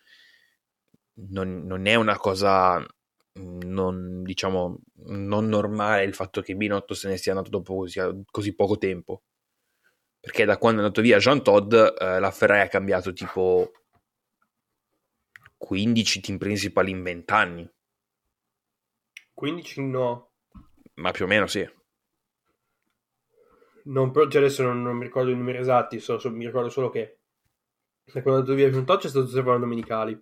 non, 1.30 1.64
non 1.64 1.86
è 1.86 1.94
una 1.94 2.16
cosa 2.18 2.84
non, 3.64 4.22
diciamo, 4.22 4.78
non 5.06 5.46
normale 5.46 6.04
il 6.04 6.14
fatto 6.14 6.42
che 6.42 6.54
Binotto 6.54 6.94
se 6.94 7.08
ne 7.08 7.16
sia 7.16 7.32
andato 7.32 7.50
dopo 7.50 7.76
così, 7.76 8.00
così 8.30 8.54
poco 8.54 8.76
tempo. 8.76 9.22
Perché 10.26 10.44
da 10.44 10.58
quando 10.58 10.80
è 10.80 10.82
andato 10.82 11.02
via 11.02 11.18
Jean 11.18 11.40
Todd, 11.40 11.72
eh, 11.72 12.18
la 12.18 12.32
Ferrari 12.32 12.62
ha 12.62 12.66
cambiato 12.66 13.12
tipo 13.12 13.70
15 15.56 16.20
team 16.20 16.36
principal 16.36 16.88
in 16.88 17.00
20 17.00 17.32
anni. 17.32 17.70
15 19.32 19.82
no. 19.84 20.32
Ma 20.94 21.12
più 21.12 21.26
o 21.26 21.28
meno 21.28 21.46
sì. 21.46 21.64
Non, 23.84 24.12
cioè 24.12 24.38
adesso 24.38 24.64
non, 24.64 24.82
non, 24.82 24.96
mi 24.96 25.04
ricordo 25.04 25.30
i 25.30 25.36
numeri 25.36 25.58
esatti, 25.58 26.00
so, 26.00 26.18
so, 26.18 26.28
mi 26.32 26.44
ricordo 26.44 26.70
solo 26.70 26.90
che 26.90 27.20
quando 28.10 28.30
è 28.30 28.34
andato 28.34 28.54
via 28.54 28.68
Jean 28.68 28.84
Todd 28.84 28.98
c'è 28.98 29.08
stato 29.08 29.28
servono 29.28 29.60
domenicali 29.60 30.20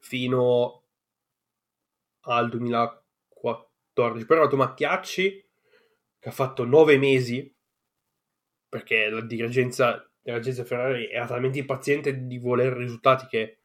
fino 0.00 0.82
al 2.22 2.48
2014. 2.48 4.26
Poi 4.26 4.36
è 4.36 4.40
arrivato 4.40 4.56
Mattiacci 4.56 5.48
che 6.18 6.28
ha 6.28 6.32
fatto 6.32 6.64
nove 6.64 6.98
mesi 6.98 7.55
perché 8.76 9.08
la 9.08 9.22
dirigenza 9.22 10.06
dell'agenzia 10.20 10.64
Ferrari 10.64 11.08
era 11.08 11.26
talmente 11.26 11.58
impaziente 11.58 12.26
di 12.26 12.36
volere 12.36 12.76
risultati 12.76 13.26
che 13.26 13.60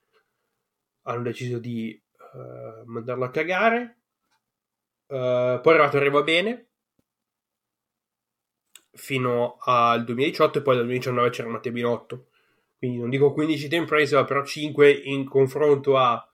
hanno 1.01 1.24
deciso 1.24 1.59
di 1.59 2.01
uh, 2.34 2.86
mandarlo 2.86 3.26
a 3.26 3.30
cagare. 3.30 3.97
Uh, 5.07 5.59
poi 5.59 5.64
è 5.64 5.70
arrivato 5.72 5.97
Arriva 5.97 6.22
Bene 6.22 6.68
fino 8.93 9.57
al 9.59 10.05
2018 10.05 10.59
e 10.59 10.62
poi 10.62 10.76
dal 10.76 10.86
2019 10.86 11.30
c'era 11.30 11.49
Matteo 11.49 11.72
Binotto. 11.74 12.28
Quindi 12.78 12.99
non 12.99 13.09
dico 13.09 13.34
15 13.34 13.68
team 13.68 13.86
principal, 13.86 14.26
però 14.26 14.45
5 14.45 14.91
in 14.91 15.28
confronto 15.28 15.97
a 15.97 16.26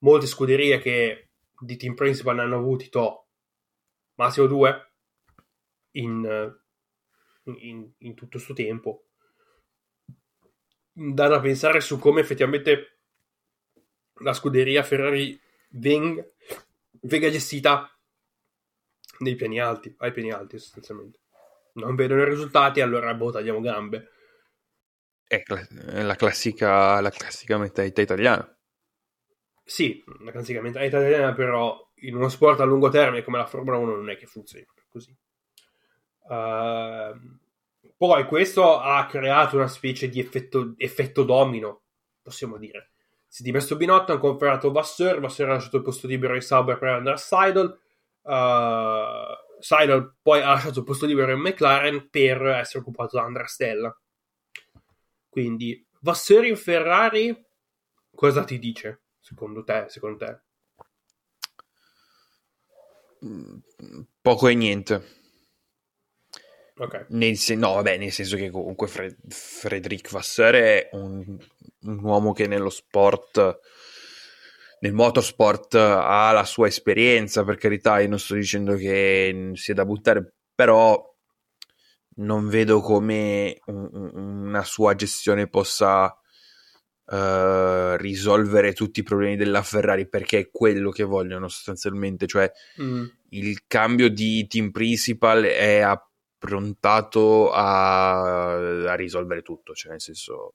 molte 0.00 0.26
scuderie 0.26 0.78
che 0.78 1.30
di 1.58 1.76
team 1.76 1.94
principal 1.94 2.36
ne 2.36 2.42
hanno 2.42 2.56
avuti 2.56 2.90
to 2.90 3.28
massimo 4.16 4.46
due 4.46 4.92
in, 5.92 6.59
in, 7.44 7.90
in 7.98 8.14
tutto 8.14 8.32
questo 8.32 8.52
tempo 8.54 9.06
dà 10.92 11.28
da 11.28 11.40
pensare 11.40 11.80
su 11.80 11.98
come 11.98 12.20
effettivamente 12.20 12.98
la 14.20 14.32
scuderia 14.32 14.82
Ferrari 14.82 15.40
venga, 15.70 16.24
venga 17.02 17.30
gestita 17.30 17.90
nei 19.18 19.34
piani 19.34 19.60
alti, 19.60 19.94
ai 19.98 20.12
piani 20.12 20.32
alti 20.32 20.58
sostanzialmente. 20.58 21.18
Non 21.74 21.94
vedono 21.94 22.22
i 22.22 22.28
risultati, 22.28 22.80
allora 22.80 23.14
boh, 23.14 23.30
tagliamo 23.30 23.60
gambe. 23.60 24.10
È, 25.26 25.42
la, 25.46 26.16
classica, 26.16 27.00
la 27.00 27.10
classica 27.10 27.56
mentalità 27.56 28.02
italiana. 28.02 28.58
Sì, 29.62 30.02
la 30.24 30.32
classica 30.32 30.60
mentalità 30.60 30.98
italiana, 30.98 31.32
però 31.32 31.78
in 32.02 32.16
uno 32.16 32.28
sport 32.28 32.60
a 32.60 32.64
lungo 32.64 32.88
termine 32.88 33.22
come 33.22 33.38
la 33.38 33.46
Formula 33.46 33.76
1 33.76 33.94
non 33.94 34.10
è 34.10 34.16
che 34.16 34.26
funzioni 34.26 34.66
così. 34.88 35.16
Uh, 36.22 37.38
poi 37.96 38.24
questo 38.24 38.78
ha 38.78 39.04
creato 39.06 39.56
una 39.56 39.68
specie 39.68 40.08
di 40.08 40.20
effetto, 40.20 40.74
effetto 40.76 41.22
domino, 41.22 41.82
possiamo 42.22 42.56
dire. 42.56 42.92
Si 43.26 43.42
è 43.42 43.44
dimesso 43.44 43.76
Binotto, 43.76 44.12
hanno 44.12 44.20
confermato 44.20 44.72
Vasseur, 44.72 45.20
Vasseur 45.20 45.50
ha 45.50 45.52
lasciato 45.54 45.76
il 45.76 45.82
posto 45.82 46.06
libero 46.06 46.34
ai 46.34 46.42
Sauber 46.42 46.78
per 46.78 46.88
andare 46.88 47.16
a 47.16 47.18
Seidel, 47.18 47.78
uh, 48.22 49.60
Seidel 49.60 50.16
poi 50.22 50.40
ha 50.40 50.48
lasciato 50.48 50.78
il 50.80 50.84
posto 50.84 51.06
libero 51.06 51.32
in 51.32 51.40
McLaren 51.40 52.08
per 52.08 52.42
essere 52.46 52.80
occupato 52.80 53.16
da 53.16 53.24
Andrea 53.24 53.46
Stella. 53.46 53.96
Quindi 55.28 55.86
Vasseur 56.00 56.44
in 56.44 56.56
Ferrari 56.56 57.46
cosa 58.14 58.44
ti 58.44 58.58
dice, 58.58 59.02
secondo 59.20 59.62
te? 59.62 59.84
Secondo 59.88 60.24
te? 60.24 60.40
Poco 64.20 64.48
e 64.48 64.54
niente. 64.54 65.19
Okay. 66.80 67.04
Nel 67.08 67.36
sen- 67.36 67.58
no, 67.58 67.74
vabbè, 67.74 67.98
nel 67.98 68.10
senso 68.10 68.36
che 68.36 68.48
comunque 68.48 68.88
Fred- 68.88 69.18
Frederic 69.28 70.10
Vasseur 70.10 70.54
è 70.54 70.88
un, 70.92 71.36
un, 71.82 71.98
uomo 72.02 72.32
che 72.32 72.46
nello 72.46 72.70
sport, 72.70 73.58
nel 74.80 74.94
motorsport, 74.94 75.74
ha 75.74 76.32
la 76.32 76.44
sua 76.44 76.68
esperienza, 76.68 77.44
per 77.44 77.58
carità, 77.58 78.00
io 78.00 78.08
non 78.08 78.18
sto 78.18 78.34
dicendo 78.34 78.76
che 78.76 79.50
sia 79.52 79.74
da 79.74 79.84
buttare, 79.84 80.36
però 80.54 81.06
non 82.16 82.48
vedo 82.48 82.80
come 82.80 83.60
un, 83.66 84.10
una 84.14 84.64
sua 84.64 84.94
gestione 84.94 85.48
possa 85.48 86.06
uh, 86.06 87.96
risolvere 87.96 88.72
tutti 88.72 89.00
i 89.00 89.02
problemi 89.02 89.36
della 89.36 89.62
Ferrari, 89.62 90.08
perché 90.08 90.38
è 90.38 90.50
quello 90.50 90.88
che 90.88 91.04
vogliono 91.04 91.46
sostanzialmente, 91.48 92.26
cioè 92.26 92.50
mm. 92.80 93.04
il 93.30 93.64
cambio 93.66 94.08
di 94.08 94.46
team 94.46 94.70
principal 94.70 95.42
è 95.42 95.80
a 95.80 96.02
prontato 96.40 97.52
a, 97.52 98.90
a 98.90 98.94
risolvere 98.94 99.42
tutto, 99.42 99.74
cioè 99.74 99.92
nel 99.92 100.00
senso 100.00 100.54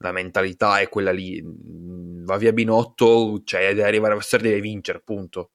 la 0.00 0.12
mentalità 0.12 0.78
è 0.78 0.90
quella 0.90 1.10
lì, 1.10 1.42
va 1.42 2.36
via 2.36 2.52
Binotto, 2.52 3.40
cioè 3.42 3.68
deve 3.68 3.88
arrivare 3.88 4.12
a 4.12 4.16
Verstappen 4.16 4.50
deve 4.50 4.60
vincere, 4.60 5.00
punto. 5.00 5.52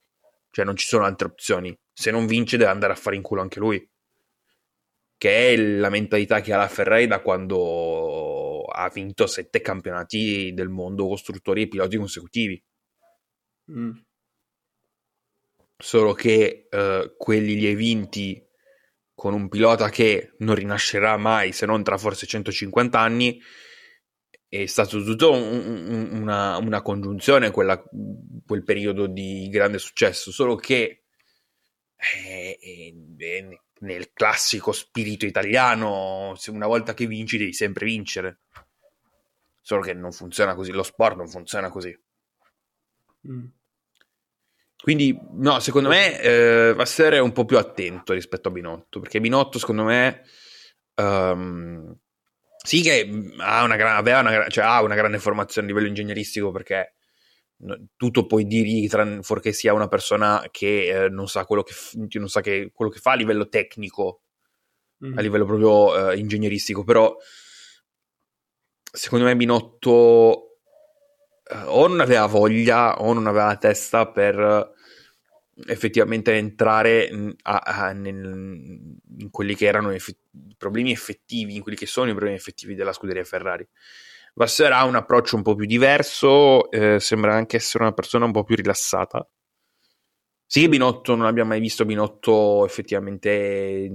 Cioè 0.49 0.65
non 0.65 0.75
ci 0.75 0.87
sono 0.87 1.05
altre 1.05 1.27
opzioni. 1.27 1.77
Se 1.93 2.09
non 2.09 2.25
vince 2.25 2.57
deve 2.57 2.71
andare 2.71 2.93
a 2.93 2.95
fare 2.95 3.15
in 3.15 3.21
culo 3.21 3.41
anche 3.41 3.59
lui. 3.59 3.87
Che 5.15 5.53
è 5.53 5.55
la 5.55 5.89
mentalità 5.89 6.41
che 6.41 6.51
ha 6.53 6.57
la 6.57 6.67
Ferrari 6.67 7.05
da 7.05 7.21
quando 7.21 8.63
ha 8.63 8.89
vinto 8.89 9.27
sette 9.27 9.61
campionati 9.61 10.51
del 10.53 10.69
mondo 10.69 11.07
costruttori 11.07 11.61
e 11.61 11.67
piloti 11.67 11.97
consecutivi. 11.97 12.63
Mm. 13.71 13.91
Solo 15.77 16.13
che 16.13 16.67
uh, 16.71 17.15
quelli 17.15 17.55
li 17.55 17.67
hai 17.67 17.75
vinti 17.75 18.43
con 19.21 19.35
un 19.35 19.49
pilota 19.49 19.89
che 19.89 20.33
non 20.39 20.55
rinascerà 20.55 21.15
mai 21.15 21.51
se 21.51 21.67
non 21.67 21.83
tra 21.83 21.95
forse 21.95 22.25
150 22.25 22.99
anni, 22.99 23.39
è 24.47 24.65
stato 24.65 25.03
tutto 25.03 25.31
un, 25.31 25.43
un, 25.43 26.09
una, 26.21 26.57
una, 26.57 26.81
congiunzione 26.81 27.51
quella, 27.51 27.79
quel 28.43 28.63
periodo 28.63 29.05
di 29.05 29.47
grande 29.51 29.77
successo, 29.77 30.31
solo 30.31 30.55
che 30.55 31.03
è, 31.95 32.57
è, 32.59 32.93
è 33.15 33.47
nel 33.81 34.11
classico 34.11 34.71
spirito 34.71 35.27
italiano, 35.27 36.33
se 36.35 36.49
una 36.49 36.65
volta 36.65 36.95
che 36.95 37.05
vinci 37.05 37.37
devi 37.37 37.53
sempre 37.53 37.85
vincere. 37.85 38.39
Solo 39.61 39.81
che 39.81 39.93
non 39.93 40.11
funziona 40.11 40.55
così, 40.55 40.71
lo 40.71 40.81
sport 40.81 41.17
non 41.17 41.27
funziona 41.27 41.69
così. 41.69 41.95
Mm. 43.27 43.45
Quindi, 44.81 45.15
no, 45.33 45.59
secondo 45.59 45.89
me 45.89 46.19
eh, 46.19 46.73
Vasseur 46.73 47.13
è 47.13 47.19
un 47.19 47.31
po' 47.31 47.45
più 47.45 47.57
attento 47.57 48.13
rispetto 48.13 48.47
a 48.47 48.51
Binotto, 48.51 48.99
perché 48.99 49.19
Binotto, 49.21 49.59
secondo 49.59 49.83
me, 49.83 50.23
um, 50.95 51.95
sì 52.63 52.81
che 52.81 53.07
ha 53.37 53.63
una, 53.63 53.75
gran, 53.75 53.95
aveva 53.95 54.19
una, 54.21 54.47
cioè, 54.47 54.63
ha 54.63 54.81
una 54.81 54.95
grande 54.95 55.19
formazione 55.19 55.67
a 55.67 55.69
livello 55.69 55.87
ingegneristico, 55.87 56.51
perché 56.51 56.95
tutto 57.95 58.25
puoi 58.25 58.47
dirgli, 58.47 58.89
fuorché 59.21 59.53
sia 59.53 59.73
una 59.73 59.87
persona 59.87 60.47
che 60.49 61.03
eh, 61.05 61.09
non 61.09 61.27
sa, 61.27 61.45
quello 61.45 61.61
che, 61.61 61.73
non 62.17 62.27
sa 62.27 62.41
che, 62.41 62.71
quello 62.73 62.89
che 62.89 62.99
fa 62.99 63.11
a 63.11 63.15
livello 63.15 63.49
tecnico, 63.49 64.23
mm. 65.05 65.15
a 65.15 65.21
livello 65.21 65.45
proprio 65.45 66.09
eh, 66.09 66.17
ingegneristico, 66.17 66.83
però 66.83 67.15
secondo 68.91 69.25
me 69.25 69.35
Binotto 69.35 70.50
o 71.65 71.87
non 71.87 71.99
aveva 71.99 72.25
voglia 72.25 72.99
o 72.99 73.13
non 73.13 73.27
aveva 73.27 73.47
la 73.47 73.57
testa 73.57 74.07
per 74.07 74.39
eh, 74.39 75.71
effettivamente 75.71 76.33
entrare 76.33 77.09
a, 77.43 77.57
a, 77.57 77.91
nel, 77.91 78.15
in 79.17 79.29
quelli 79.29 79.55
che 79.55 79.65
erano 79.65 79.93
i 79.93 79.99
problemi 80.57 80.91
effettivi, 80.91 81.55
in 81.55 81.61
quelli 81.61 81.77
che 81.77 81.85
sono 81.85 82.07
i 82.07 82.13
problemi 82.13 82.35
effettivi 82.35 82.75
della 82.75 82.93
scuderia 82.93 83.23
Ferrari. 83.23 83.67
Vasseur 84.33 84.71
ha 84.71 84.85
un 84.85 84.95
approccio 84.95 85.35
un 85.35 85.41
po' 85.41 85.55
più 85.55 85.65
diverso, 85.65 86.71
eh, 86.71 86.99
sembra 86.99 87.33
anche 87.33 87.57
essere 87.57 87.83
una 87.83 87.93
persona 87.93 88.25
un 88.25 88.31
po' 88.31 88.43
più 88.43 88.55
rilassata. 88.55 89.27
Sì, 90.45 90.67
Binotto 90.67 91.15
non 91.15 91.27
abbiamo 91.27 91.49
mai 91.49 91.59
visto 91.59 91.85
Binotto 91.85 92.65
effettivamente, 92.65 93.89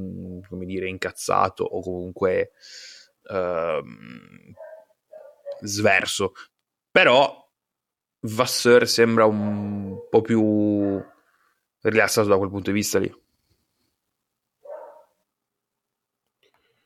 come 0.48 0.64
dire, 0.64 0.88
incazzato 0.88 1.64
o 1.64 1.82
comunque 1.82 2.52
ehm, 3.30 4.54
sverso. 5.60 6.32
Però 6.90 7.45
Vasseur 8.20 8.86
sembra 8.88 9.24
un 9.26 9.98
po' 10.10 10.20
più 10.20 11.02
rilassato 11.80 12.28
da 12.28 12.36
quel 12.36 12.50
punto 12.50 12.70
di 12.70 12.76
vista 12.76 12.98
lì. 12.98 13.24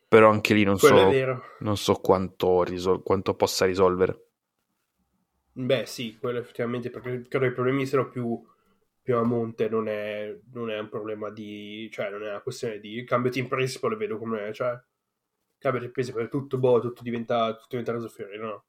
Però 0.08 0.28
anche 0.28 0.54
lì 0.54 0.64
non 0.64 0.76
so, 0.76 1.12
non 1.60 1.76
so 1.76 1.94
quanto, 1.94 2.64
risol- 2.64 3.02
quanto, 3.02 3.34
possa 3.34 3.64
risolvere. 3.64 4.26
Beh, 5.52 5.86
sì, 5.86 6.18
quello 6.18 6.40
effettivamente, 6.40 6.90
perché 6.90 7.28
credo 7.28 7.46
i 7.46 7.52
problemi 7.52 7.86
siano 7.86 8.08
più, 8.08 8.44
più 9.00 9.16
a 9.16 9.22
monte, 9.22 9.68
non 9.68 9.86
è, 9.86 10.36
non 10.52 10.68
è, 10.68 10.78
un 10.80 10.88
problema 10.88 11.30
di... 11.30 11.88
cioè 11.92 12.10
non 12.10 12.24
è 12.24 12.30
una 12.30 12.40
questione 12.40 12.80
di 12.80 13.04
cambio 13.04 13.30
team 13.30 13.46
principal, 13.46 13.96
vedo 13.96 14.18
come... 14.18 14.52
cioè 14.52 14.76
cambio 15.58 15.80
team 15.80 15.92
principal, 15.92 16.28
tutto, 16.28 16.58
boh, 16.58 16.80
tutto 16.80 17.04
diventa, 17.04 17.52
tutto 17.54 17.68
diventa 17.68 17.92
reso 17.92 18.08
fiore, 18.08 18.36
no? 18.36 18.64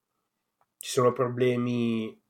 Ci 0.78 0.92
sono 0.92 1.12
problemi 1.12 2.21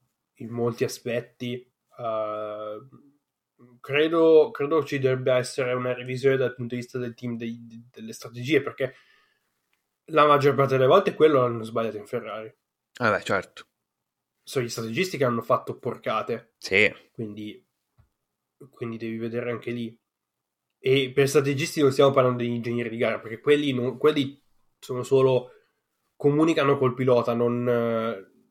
in 0.41 0.49
molti 0.49 0.84
aspetti. 0.84 1.65
Uh, 1.97 3.80
credo, 3.80 4.51
credo, 4.51 4.84
ci 4.84 4.99
dovrebbe 4.99 5.34
essere 5.34 5.73
una 5.73 5.93
revisione 5.93 6.38
dal 6.38 6.55
punto 6.55 6.76
di 6.76 6.81
vista 6.81 6.97
del 6.97 7.13
team 7.13 7.38
dei, 7.38 7.88
delle 7.89 8.13
strategie, 8.13 8.61
perché 8.61 8.95
la 10.05 10.26
maggior 10.26 10.55
parte 10.55 10.76
delle 10.76 10.88
volte 10.88 11.13
quello 11.13 11.43
hanno 11.43 11.63
sbagliato 11.63 11.97
in 11.97 12.07
Ferrari. 12.07 12.53
Ah 12.99 13.11
beh, 13.11 13.23
certo. 13.23 13.68
Sono 14.43 14.65
gli 14.65 14.69
strategisti 14.69 15.18
che 15.18 15.23
hanno 15.23 15.41
fatto 15.41 15.77
porcate. 15.77 16.55
Sì. 16.57 16.91
Quindi, 17.11 17.65
quindi 18.69 18.97
devi 18.97 19.18
vedere 19.18 19.51
anche 19.51 19.72
lì. 19.72 19.97
E 20.84 21.11
per 21.13 21.30
strategisti 21.30 21.80
non 21.81 21.91
stiamo 21.91 22.11
parlando 22.11 22.41
di 22.41 22.49
ingegneri 22.49 22.89
di 22.89 22.97
gara, 22.97 23.19
perché 23.19 23.39
quelli, 23.39 23.72
non, 23.72 23.97
quelli 23.97 24.43
sono 24.80 25.03
solo 25.03 25.51
comunicano 26.15 26.77
col 26.77 26.95
pilota, 26.95 27.34
non, 27.34 27.63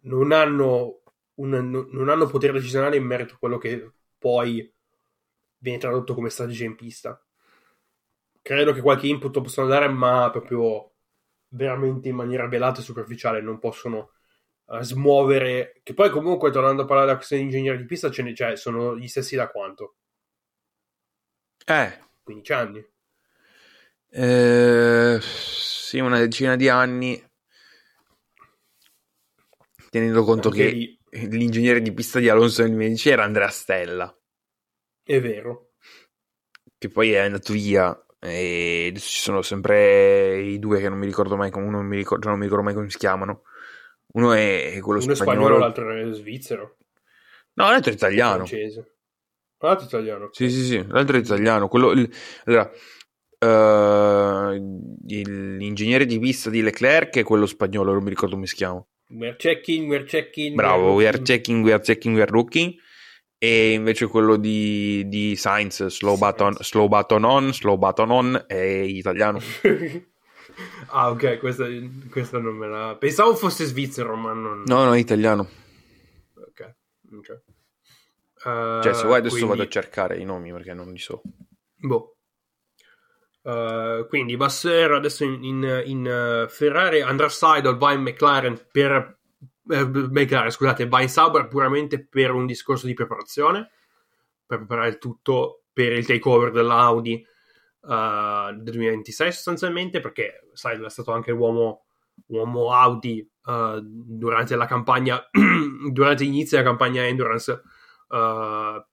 non 0.03 0.33
hanno 0.33 1.00
un, 1.41 1.89
non 1.91 2.09
hanno 2.09 2.27
potere 2.27 2.53
decisionale 2.53 2.97
in 2.97 3.05
merito 3.05 3.35
a 3.35 3.39
quello 3.39 3.59
che 3.59 3.93
poi 4.19 4.73
viene 5.59 5.79
tradotto 5.79 6.15
come 6.15 6.31
strategia 6.31 6.65
in 6.65 6.77
pista. 6.77 7.23
Credo 8.43 8.73
che 8.73 8.81
qualche 8.81 9.07
input 9.07 9.35
lo 9.35 9.43
possano 9.43 9.69
dare, 9.69 9.89
ma 9.89 10.31
proprio 10.31 10.93
veramente 11.49 12.09
in 12.09 12.15
maniera 12.15 12.47
velata 12.47 12.81
e 12.81 12.85
superficiale 12.85 13.41
non 13.41 13.59
possono 13.59 14.13
uh, 14.67 14.81
smuovere. 14.81 15.81
Che 15.83 15.95
poi, 15.95 16.11
comunque, 16.11 16.51
tornando 16.51 16.83
a 16.83 16.85
parlare 16.85 17.07
della 17.07 17.19
questione 17.19 17.43
di 17.43 17.49
ingegnere 17.49 17.79
di 17.79 17.85
pista, 17.85 18.11
ce 18.11 18.23
ne, 18.23 18.35
cioè, 18.35 18.57
sono 18.57 18.97
gli 18.97 19.09
stessi 19.09 19.37
da 19.37 19.49
quanto? 19.49 19.97
Eh. 21.67 21.99
15 22.23 22.53
anni. 22.53 22.87
Eh, 24.13 25.19
sì, 25.21 25.99
una 25.99 26.19
decina 26.19 26.57
di 26.57 26.69
anni. 26.69 27.23
Tenendo 29.91 30.25
conto 30.25 30.49
Anche 30.49 30.65
che 30.65 30.71
lì 30.71 31.00
l'ingegnere 31.11 31.83
di 31.83 31.93
pista 31.93 32.19
di 32.19 32.29
Alonso 32.29 32.63
nel 32.63 32.71
2010 32.73 33.09
era 33.11 33.25
Andrea 33.25 33.49
Stella. 33.49 34.17
È 35.03 35.21
vero. 35.21 35.73
Che 36.79 36.89
poi 36.89 37.13
è 37.13 37.19
andato 37.19 37.53
via. 37.53 38.05
E 38.23 38.93
ci 38.97 39.19
sono 39.19 39.41
sempre 39.43 40.41
i 40.41 40.59
due 40.59 40.79
che 40.81 40.89
non 40.91 40.99
mi 40.99 41.07
ricordo 41.07 41.37
mai 41.37 41.51
uno 41.55 41.71
non 41.71 41.87
mi 41.87 41.97
ricordo, 41.97 42.29
non 42.29 42.37
mi 42.39 42.45
ricordo 42.45 42.65
mai 42.65 42.75
come 42.75 42.91
si 42.91 42.99
chiamano. 42.99 43.43
Uno 44.13 44.33
è, 44.33 44.79
quello 44.83 45.01
Uno 45.03 45.15
spagnolo. 45.15 45.15
spagnolo, 45.15 45.59
l'altro 45.59 45.91
è 45.95 46.13
svizzero. 46.13 46.77
No, 47.55 47.71
l'altro 47.71 47.91
è 47.91 47.95
italiano. 47.95 48.45
Francese. 48.47 48.97
L'altro 49.59 49.85
è 49.85 49.89
italiano. 49.89 50.29
Sì, 50.33 50.51
sì, 50.51 50.65
sì, 50.65 50.87
l'altro 50.89 51.17
è 51.17 51.21
italiano. 51.21 51.69
Quello, 51.69 51.93
il- 51.93 52.11
allora, 52.45 52.71
eh, 53.39 54.55
il- 55.07 55.57
l'ingegnere 55.57 56.07
di 56.07 56.19
pista 56.19 56.51
di 56.51 56.63
Leclerc 56.63 57.17
è 57.17 57.23
quello 57.23 57.47
spagnolo, 57.47 57.93
non 57.93 58.03
mi 58.03 58.11
ricordo 58.11 58.35
come 58.35 58.47
si 58.47 58.55
chiama. 58.57 58.85
We're 59.11 59.37
checking, 59.37 59.89
we're 59.89 60.07
checking. 60.07 60.55
Bravo, 60.55 60.95
we 60.95 61.05
are 61.07 61.13
looking. 61.13 61.25
checking, 61.27 61.63
we 61.65 61.73
are 61.73 61.83
checking, 61.83 62.15
we 62.15 62.23
are 62.23 62.31
looking. 62.31 62.75
E 63.39 63.73
invece 63.73 64.07
quello 64.07 64.37
di, 64.37 65.09
di 65.09 65.35
Sainz, 65.35 65.87
slow 65.87 66.17
button, 66.17 66.55
slow 66.61 66.89
button 66.89 67.25
on, 67.25 67.53
slow 67.53 67.77
button 67.77 68.11
on, 68.11 68.45
è 68.47 68.55
italiano. 68.55 69.41
ah, 70.89 71.11
ok, 71.11 71.39
questa, 71.39 71.67
questa 72.11 72.39
non 72.39 72.55
me 72.55 72.69
la... 72.69 72.97
Pensavo 72.99 73.35
fosse 73.35 73.65
svizzero, 73.65 74.15
ma 74.15 74.33
non... 74.33 74.63
No, 74.67 74.85
no, 74.85 74.95
è 74.95 74.99
italiano. 74.99 75.49
Ok, 76.35 76.75
ok. 77.15 77.43
Eh, 78.45 78.81
Cioè, 78.83 78.95
se 78.95 79.05
vuoi 79.05 79.19
adesso 79.19 79.37
quindi- 79.37 79.51
vado 79.51 79.63
a 79.63 79.69
cercare 79.69 80.19
i 80.19 80.25
nomi 80.25 80.53
perché 80.53 80.75
non 80.75 80.93
li 80.93 80.99
so. 80.99 81.23
Boh. 81.77 82.17
Eh, 83.51 84.07
quindi 84.09 84.37
Vasseur 84.37 84.93
adesso 84.93 85.25
in, 85.25 85.43
in- 85.43 85.83
in, 85.87 86.07
eh, 86.07 86.47
Ferrari, 86.49 87.01
andrà 87.01 87.29
Seidel 87.29 87.77
va 87.77 87.93
in 87.93 88.03
McLaren 88.03 88.69
per 88.71 89.19
eh, 89.69 89.85
McLaren, 89.87 90.51
scusate, 90.51 90.87
va 90.87 91.01
in 91.01 91.09
Sauber 91.09 91.49
puramente 91.49 92.07
per 92.07 92.33
un 92.33 92.47
discorso 92.47 92.87
di 92.87 92.95
preparazione, 92.95 93.71
per 94.47 94.59
preparare 94.59 94.91
il 94.91 94.99
tutto 94.99 95.65
per 95.73 95.93
il 95.93 96.07
takeover 96.07 96.51
dell'Audi 96.53 97.15
eh, 97.15 98.51
del 98.55 98.63
2026 98.63 99.33
sostanzialmente, 99.33 100.01
perché 100.01 100.49
Seidel 100.53 100.87
è 100.87 100.91
stato 100.91 101.13
anche 101.13 101.33
uomo, 101.33 101.87
uomo 102.27 102.73
Audi 102.73 103.29
durante 103.83 104.55
la 104.55 104.67
campagna, 104.67 105.21
durante 105.91 106.23
l'inizio 106.23 106.57
della 106.57 106.69
campagna 106.69 107.05
Endurance, 107.05 107.63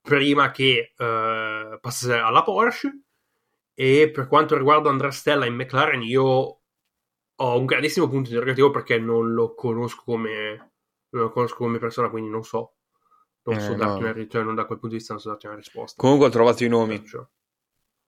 prima 0.01 0.49
che 0.51 0.93
passasse 0.95 2.13
alla 2.13 2.41
Porsche. 2.41 3.06
E 3.79 4.09
per 4.11 4.27
quanto 4.27 4.57
riguarda 4.57 4.89
Andrea 4.89 5.11
Stella 5.11 5.45
in 5.45 5.53
McLaren, 5.55 6.01
io 6.01 6.23
ho 7.39 7.57
un 7.59 7.65
grandissimo 7.65 8.07
punto 8.09 8.29
interrogativo 8.29 8.71
perché 8.71 8.97
non 8.99 9.33
lo 9.33 9.53
conosco 9.53 10.01
come, 10.03 10.55
non 11.09 11.23
lo 11.23 11.31
conosco 11.31 11.57
come 11.57 11.77
persona, 11.79 12.09
quindi 12.09 12.29
non 12.29 12.43
so. 12.43 12.73
Non 13.43 13.59
Eh, 13.59 13.59
so 13.59 13.75
no. 13.75 13.83
darti 13.83 14.01
una 14.03 14.11
ri- 14.13 14.29
cioè, 14.29 14.43
non 14.43 14.55
da 14.55 14.65
quel 14.65 14.79
punto 14.79 14.95
di 14.95 14.99
vista 14.99 15.13
non 15.13 15.21
so 15.21 15.29
darti 15.29 15.45
una 15.47 15.55
risposta. 15.55 16.03
Comunque 16.03 16.27
ho 16.27 16.29
trovato 16.29 16.63
i 16.63 16.69
nomi. 16.69 17.03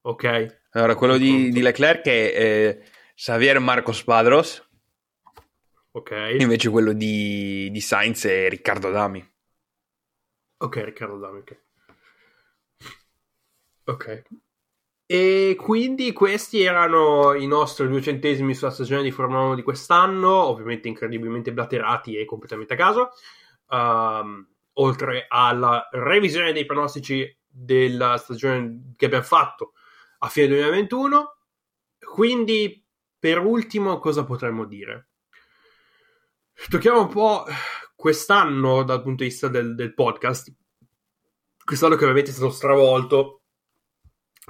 Ok, 0.03 0.23
Allora, 0.71 0.95
quello 0.95 1.17
di, 1.17 1.49
di 1.51 1.61
Leclerc 1.61 2.05
è 2.05 2.09
eh, 2.11 2.83
Xavier 3.15 3.59
Marcos 3.59 4.03
Padros, 4.03 4.63
ok, 5.93 6.11
invece 6.37 6.69
quello 6.69 6.93
di, 6.93 7.69
di 7.71 7.81
Sainz 7.81 8.25
è 8.25 8.49
Riccardo 8.49 8.89
Dami. 8.89 9.23
ok, 10.59 10.75
Riccardo 10.85 11.17
Dami, 11.19 11.39
ok. 11.39 11.57
Ok. 13.87 14.23
E 15.11 15.55
quindi 15.57 16.13
questi 16.13 16.61
erano 16.61 17.33
i 17.33 17.47
nostri 17.47 17.87
due 17.87 17.99
centesimi 17.99 18.53
sulla 18.53 18.69
stagione 18.69 19.01
di 19.01 19.09
Formula 19.09 19.41
1 19.41 19.55
di 19.55 19.63
quest'anno, 19.63 20.29
ovviamente 20.29 20.87
incredibilmente 20.87 21.51
blaterati 21.51 22.15
e 22.15 22.25
completamente 22.25 22.75
a 22.75 22.77
caso. 22.77 23.09
Ehm, 23.71 24.47
oltre 24.73 25.25
alla 25.27 25.89
revisione 25.89 26.53
dei 26.53 26.63
pronostici 26.63 27.27
della 27.47 28.17
stagione 28.17 28.93
che 28.95 29.05
abbiamo 29.05 29.23
fatto 29.23 29.73
a 30.19 30.27
fine 30.27 30.45
2021. 30.49 31.37
Quindi, 31.97 32.85
per 33.17 33.39
ultimo, 33.39 33.97
cosa 33.97 34.23
potremmo 34.23 34.65
dire? 34.65 35.09
Tocchiamo 36.69 37.01
un 37.01 37.09
po' 37.09 37.45
quest'anno 37.95 38.83
dal 38.83 39.01
punto 39.01 39.23
di 39.23 39.29
vista 39.29 39.47
del, 39.47 39.73
del 39.73 39.95
podcast. 39.95 40.53
Quest'anno 41.65 41.95
che 41.95 42.03
ovviamente 42.03 42.29
è 42.29 42.33
stato 42.33 42.51
stravolto 42.51 43.38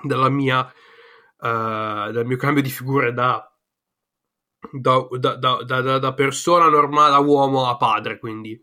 dalla 0.03 0.29
mia, 0.29 0.67
eh, 0.67 0.73
dal 2.11 2.25
mio 2.25 2.37
cambio 2.37 2.61
di 2.61 2.69
figura 2.69 3.11
da, 3.11 3.43
da, 4.71 5.07
da- 5.63 5.97
da- 5.99 6.13
persona 6.13 6.67
normale, 6.69 7.11
da 7.11 7.19
uomo 7.19 7.67
a 7.67 7.77
padre, 7.77 8.19
quindi 8.19 8.61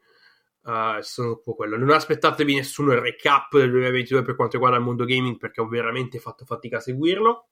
eh, 0.67 0.99
sono 1.03 1.29
un 1.29 1.43
po' 1.43 1.55
quello. 1.55 1.77
Non 1.77 1.91
aspettatevi 1.91 2.55
nessuno 2.55 2.93
il 2.93 3.01
recap 3.01 3.57
del 3.57 3.71
2022 3.71 4.23
per 4.23 4.37
quanto 4.37 4.57
riguarda 4.57 4.79
il 4.79 4.85
mondo 4.85 5.05
gaming 5.05 5.37
perché 5.39 5.61
ho 5.61 5.69
veramente 5.69 6.19
fatto 6.19 6.45
fatica 6.45 6.79
a 6.79 6.81
seguirlo. 6.81 7.49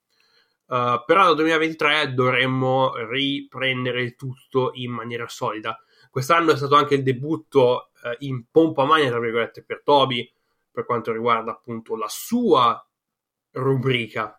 Eh, 0.69 1.02
però 1.06 1.24
dal 1.24 1.36
2023 1.36 2.15
dovremmo 2.15 2.94
riprendere 3.09 4.02
il 4.02 4.15
tutto 4.16 4.70
in 4.74 4.90
maniera 4.93 5.28
solida. 5.28 5.78
Quest'anno 6.11 6.52
è 6.52 6.56
stato 6.56 6.77
anche 6.77 6.94
il 6.94 7.02
debutto 7.02 7.90
eh, 8.05 8.16
in 8.20 8.44
pompa 8.51 8.85
magna, 8.85 9.09
tra 9.09 9.19
virgolette, 9.19 9.65
per 9.65 9.82
Toby 9.82 10.31
per 10.70 10.85
quanto 10.86 11.12
riguarda 11.12 11.52
appunto 11.52 11.97
la 11.97 12.09
sua 12.09 12.85
rubrica 13.55 14.39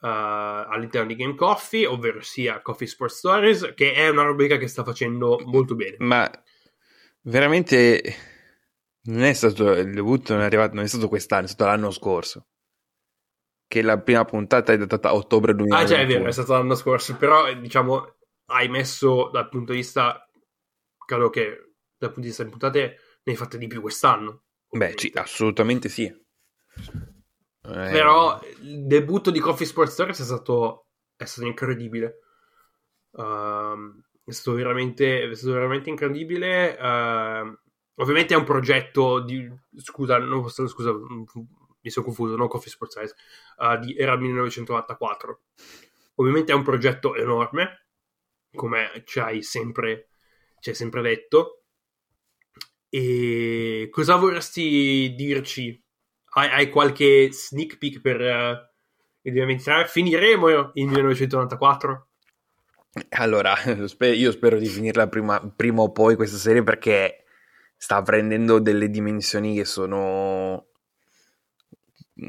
eh, 0.00 0.08
all'interno 0.08 1.08
di 1.08 1.16
Game 1.16 1.34
Coffee, 1.34 1.86
ovvero 1.86 2.20
sia 2.20 2.60
Coffee 2.62 2.86
Sports 2.86 3.18
Stories, 3.18 3.72
che 3.74 3.92
è 3.92 4.08
una 4.08 4.22
rubrica 4.22 4.56
che 4.56 4.66
sta 4.66 4.84
facendo 4.84 5.40
molto 5.44 5.74
bene. 5.74 5.96
Ma 5.98 6.30
veramente 7.22 8.02
non 9.02 9.22
è 9.22 9.32
stato 9.32 9.72
il 9.72 9.92
debutto, 9.92 10.32
non 10.32 10.42
è 10.42 10.46
arrivato, 10.46 10.74
non 10.74 10.84
è 10.84 10.88
stato 10.88 11.08
quest'anno, 11.08 11.44
è 11.44 11.48
stato 11.48 11.70
l'anno 11.70 11.90
scorso. 11.90 12.46
Che 13.66 13.82
la 13.82 14.00
prima 14.00 14.24
puntata 14.24 14.72
è 14.72 14.78
datata 14.78 15.10
a 15.10 15.14
ottobre 15.14 15.54
2021. 15.54 15.80
Ah, 15.80 15.86
già, 15.86 16.02
è 16.02 16.06
vero, 16.06 16.28
è 16.28 16.32
stato 16.32 16.52
l'anno 16.52 16.74
scorso, 16.74 17.16
però 17.16 17.52
diciamo 17.54 18.16
hai 18.46 18.68
messo 18.68 19.28
dal 19.32 19.48
punto 19.48 19.72
di 19.72 19.78
vista, 19.78 20.28
credo 21.06 21.30
che 21.30 21.74
dal 21.96 22.08
punto 22.08 22.20
di 22.20 22.26
vista 22.28 22.42
di 22.42 22.50
puntate 22.50 22.80
ne 23.22 23.32
hai 23.32 23.36
fatte 23.36 23.58
di 23.58 23.68
più 23.68 23.80
quest'anno. 23.80 24.42
Beh, 24.70 24.94
sì, 24.96 25.12
assolutamente 25.14 25.88
sì. 25.88 26.12
Eh, 27.70 27.90
Però 27.90 28.40
il 28.62 28.86
debutto 28.86 29.30
di 29.30 29.38
Coffee 29.38 29.66
Sports 29.66 29.92
Stories 29.92 30.20
è 30.20 30.24
stato, 30.24 30.88
è 31.16 31.24
stato 31.24 31.46
incredibile. 31.46 32.18
Ehm, 33.16 34.02
è 34.24 34.32
stato 34.32 34.56
veramente, 34.56 35.28
è 35.28 35.34
stato 35.34 35.52
veramente 35.52 35.88
incredibile. 35.88 36.76
Ehm, 36.76 37.60
ovviamente 37.94 38.34
è 38.34 38.36
un 38.36 38.44
progetto 38.44 39.20
di. 39.20 39.48
Scusa, 39.76 40.18
no, 40.18 40.48
scusa, 40.48 40.92
mi 40.92 41.90
sono 41.90 42.04
confuso. 42.04 42.36
Non 42.36 42.48
Coffee 42.48 42.70
Sports 42.70 42.92
Stories, 42.92 43.14
eh, 43.58 43.78
di, 43.78 43.96
era 43.96 44.14
il 44.14 44.20
1994. 44.20 45.42
Ovviamente 46.16 46.52
è 46.52 46.54
un 46.54 46.64
progetto 46.64 47.14
enorme, 47.14 47.86
come 48.52 49.02
ci 49.06 49.20
hai 49.20 49.42
sempre, 49.42 50.08
ci 50.58 50.70
hai 50.70 50.74
sempre 50.74 51.02
detto. 51.02 51.62
E 52.88 53.86
cosa 53.90 54.16
vorresti 54.16 55.14
dirci 55.16 55.80
hai, 56.30 56.48
hai 56.48 56.70
qualche 56.70 57.32
sneak 57.32 57.78
peek 57.78 58.00
per 58.00 58.20
eh, 58.20 58.70
il 59.22 59.32
2023? 59.32 59.86
Finiremo 59.86 60.48
il 60.48 60.86
1994? 60.86 62.06
Allora, 63.10 63.54
io 63.66 64.30
spero 64.30 64.58
di 64.58 64.66
finirla 64.66 65.08
prima, 65.08 65.40
prima 65.54 65.82
o 65.82 65.92
poi 65.92 66.16
questa 66.16 66.36
serie 66.36 66.62
perché 66.62 67.24
sta 67.76 68.02
prendendo 68.02 68.58
delle 68.58 68.90
dimensioni 68.90 69.54
che 69.54 69.64
sono 69.64 70.66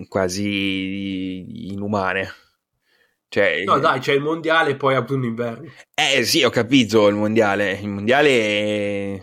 quasi 0.08 1.72
inumane. 1.72 2.30
Cioè, 3.28 3.64
No, 3.64 3.80
dai, 3.80 4.00
c'è 4.00 4.14
il 4.14 4.22
mondiale 4.22 4.72
e 4.72 4.76
poi 4.76 4.94
autunno-inverno. 4.94 5.70
Eh 5.94 6.24
sì, 6.24 6.44
ho 6.44 6.50
capito 6.50 7.08
il 7.08 7.16
mondiale. 7.16 7.72
Il 7.72 7.88
mondiale, 7.88 8.30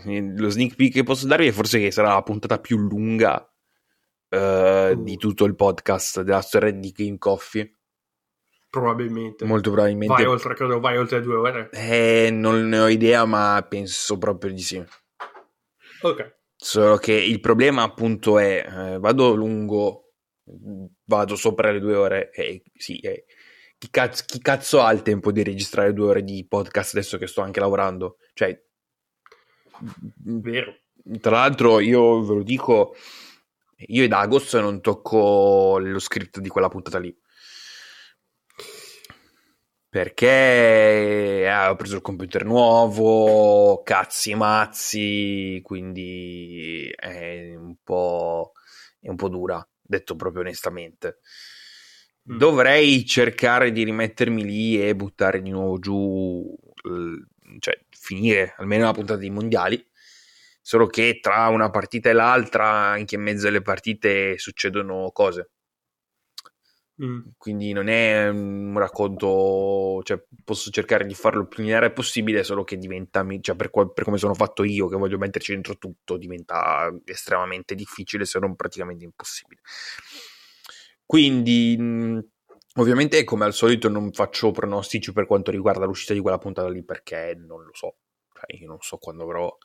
è- 0.02 0.20
lo 0.36 0.48
sneak 0.48 0.76
peek 0.76 0.92
che 0.92 1.02
posso 1.02 1.26
darvi 1.26 1.48
è 1.48 1.52
forse 1.52 1.78
che 1.78 1.90
sarà 1.90 2.14
la 2.14 2.22
puntata 2.22 2.58
più 2.58 2.78
lunga 2.78 3.46
eh, 4.28 4.94
di 4.98 5.16
tutto 5.16 5.44
il 5.44 5.54
podcast 5.54 6.22
della 6.22 6.40
storia 6.40 6.70
di 6.70 6.90
Game 6.92 7.18
Coffee. 7.18 7.72
Probabilmente. 8.70 9.44
Molto 9.44 9.70
probabilmente. 9.70 10.14
vai 10.14 10.24
oltre, 10.26 10.54
credo, 10.54 10.80
vai 10.80 10.98
oltre 10.98 11.20
due 11.22 11.36
ore. 11.36 11.70
Eh, 11.72 12.28
non 12.30 12.68
ne 12.68 12.78
ho 12.78 12.88
idea, 12.88 13.24
ma 13.24 13.64
penso 13.68 14.18
proprio 14.18 14.52
di 14.52 14.60
sì. 14.60 14.84
Ok. 16.02 16.36
Solo 16.54 16.96
che 16.96 17.12
il 17.12 17.40
problema 17.40 17.82
appunto 17.82 18.38
è, 18.38 18.66
eh, 18.68 18.98
vado 18.98 19.34
lungo, 19.34 20.12
vado 21.04 21.36
sopra 21.36 21.70
le 21.70 21.78
due 21.78 21.94
ore 21.94 22.30
e 22.30 22.62
sì, 22.74 22.98
eh, 22.98 23.24
chi, 23.78 23.88
cazzo, 23.90 24.24
chi 24.26 24.40
cazzo 24.40 24.82
ha 24.82 24.92
il 24.92 25.02
tempo 25.02 25.30
di 25.30 25.42
registrare 25.42 25.92
due 25.92 26.08
ore 26.08 26.24
di 26.24 26.44
podcast 26.46 26.96
adesso 26.96 27.16
che 27.16 27.28
sto 27.28 27.42
anche 27.42 27.60
lavorando? 27.60 28.16
Cioè, 28.34 28.60
Vero. 30.24 30.74
tra 31.20 31.30
l'altro 31.30 31.78
io 31.78 32.24
ve 32.24 32.34
lo 32.34 32.42
dico, 32.42 32.96
io 33.86 34.04
ed 34.04 34.12
agosto 34.12 34.60
non 34.60 34.80
tocco 34.80 35.78
lo 35.78 35.98
script 35.98 36.40
di 36.40 36.48
quella 36.48 36.68
puntata 36.68 36.98
lì. 36.98 37.16
Perché 39.90 40.26
eh, 41.44 41.66
ho 41.66 41.74
preso 41.76 41.96
il 41.96 42.02
computer 42.02 42.44
nuovo, 42.44 43.82
cazzi 43.82 44.34
mazzi, 44.34 45.60
quindi 45.62 46.92
è 46.94 47.54
un 47.56 47.74
po', 47.82 48.52
è 49.00 49.08
un 49.08 49.16
po' 49.16 49.28
dura, 49.28 49.66
detto 49.80 50.14
proprio 50.14 50.42
onestamente. 50.42 51.20
Mm. 52.30 52.36
Dovrei 52.36 53.06
cercare 53.06 53.72
di 53.72 53.84
rimettermi 53.84 54.44
lì 54.44 54.86
e 54.86 54.94
buttare 54.94 55.40
di 55.40 55.50
nuovo 55.50 55.78
giù 55.78 56.54
cioè, 57.58 57.80
finire 57.88 58.54
almeno 58.58 58.84
la 58.84 58.92
puntata 58.92 59.18
dei 59.18 59.30
mondiali. 59.30 59.84
Solo 60.68 60.86
che 60.86 61.18
tra 61.18 61.48
una 61.48 61.70
partita 61.70 62.10
e 62.10 62.12
l'altra, 62.12 62.66
anche 62.66 63.14
in 63.14 63.22
mezzo 63.22 63.48
alle 63.48 63.62
partite, 63.62 64.36
succedono 64.36 65.10
cose. 65.14 65.52
Mm. 67.02 67.28
Quindi 67.38 67.72
non 67.72 67.88
è 67.88 68.28
un 68.28 68.76
racconto, 68.76 70.02
cioè 70.02 70.22
posso 70.44 70.70
cercare 70.70 71.06
di 71.06 71.14
farlo 71.14 71.40
il 71.40 71.48
più 71.48 71.62
lineare 71.62 71.90
possibile, 71.90 72.44
solo 72.44 72.64
che 72.64 72.76
diventa, 72.76 73.26
cioè 73.40 73.56
per, 73.56 73.70
per, 73.70 74.04
come 74.04 74.18
sono 74.18 74.34
fatto 74.34 74.62
io, 74.62 74.88
che 74.88 74.96
voglio 74.98 75.16
metterci 75.16 75.52
dentro 75.52 75.78
tutto, 75.78 76.18
diventa 76.18 76.94
estremamente 77.06 77.74
difficile, 77.74 78.26
se 78.26 78.38
non 78.38 78.54
praticamente 78.54 79.04
impossibile. 79.04 79.62
Quindi, 81.06 81.76
mm, 81.80 82.18
ovviamente, 82.74 83.24
come 83.24 83.46
al 83.46 83.54
solito, 83.54 83.88
non 83.88 84.12
faccio 84.12 84.50
pronostici 84.50 85.14
per 85.14 85.24
quanto 85.24 85.50
riguarda 85.50 85.86
l'uscita 85.86 86.12
di 86.12 86.20
quella 86.20 86.36
puntata 86.36 86.68
lì, 86.68 86.84
perché 86.84 87.34
non 87.38 87.64
lo 87.64 87.72
so. 87.72 87.96
Cioè, 88.34 88.58
io 88.60 88.66
non 88.66 88.76
so 88.82 88.98
quando 88.98 89.24
avrò 89.24 89.56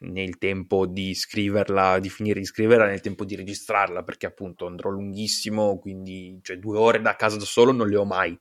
nel 0.00 0.38
tempo 0.38 0.86
di 0.86 1.14
scriverla, 1.14 1.98
di 1.98 2.08
finire 2.08 2.40
di 2.40 2.46
scriverla, 2.46 2.86
nel 2.86 3.00
tempo 3.00 3.24
di 3.24 3.36
registrarla, 3.36 4.02
perché 4.02 4.26
appunto 4.26 4.66
andrò 4.66 4.90
lunghissimo, 4.90 5.78
quindi 5.78 6.38
cioè, 6.42 6.58
due 6.58 6.78
ore 6.78 7.00
da 7.00 7.16
casa 7.16 7.36
da 7.36 7.44
solo 7.44 7.72
non 7.72 7.88
le 7.88 7.96
ho 7.96 8.04
mai. 8.04 8.38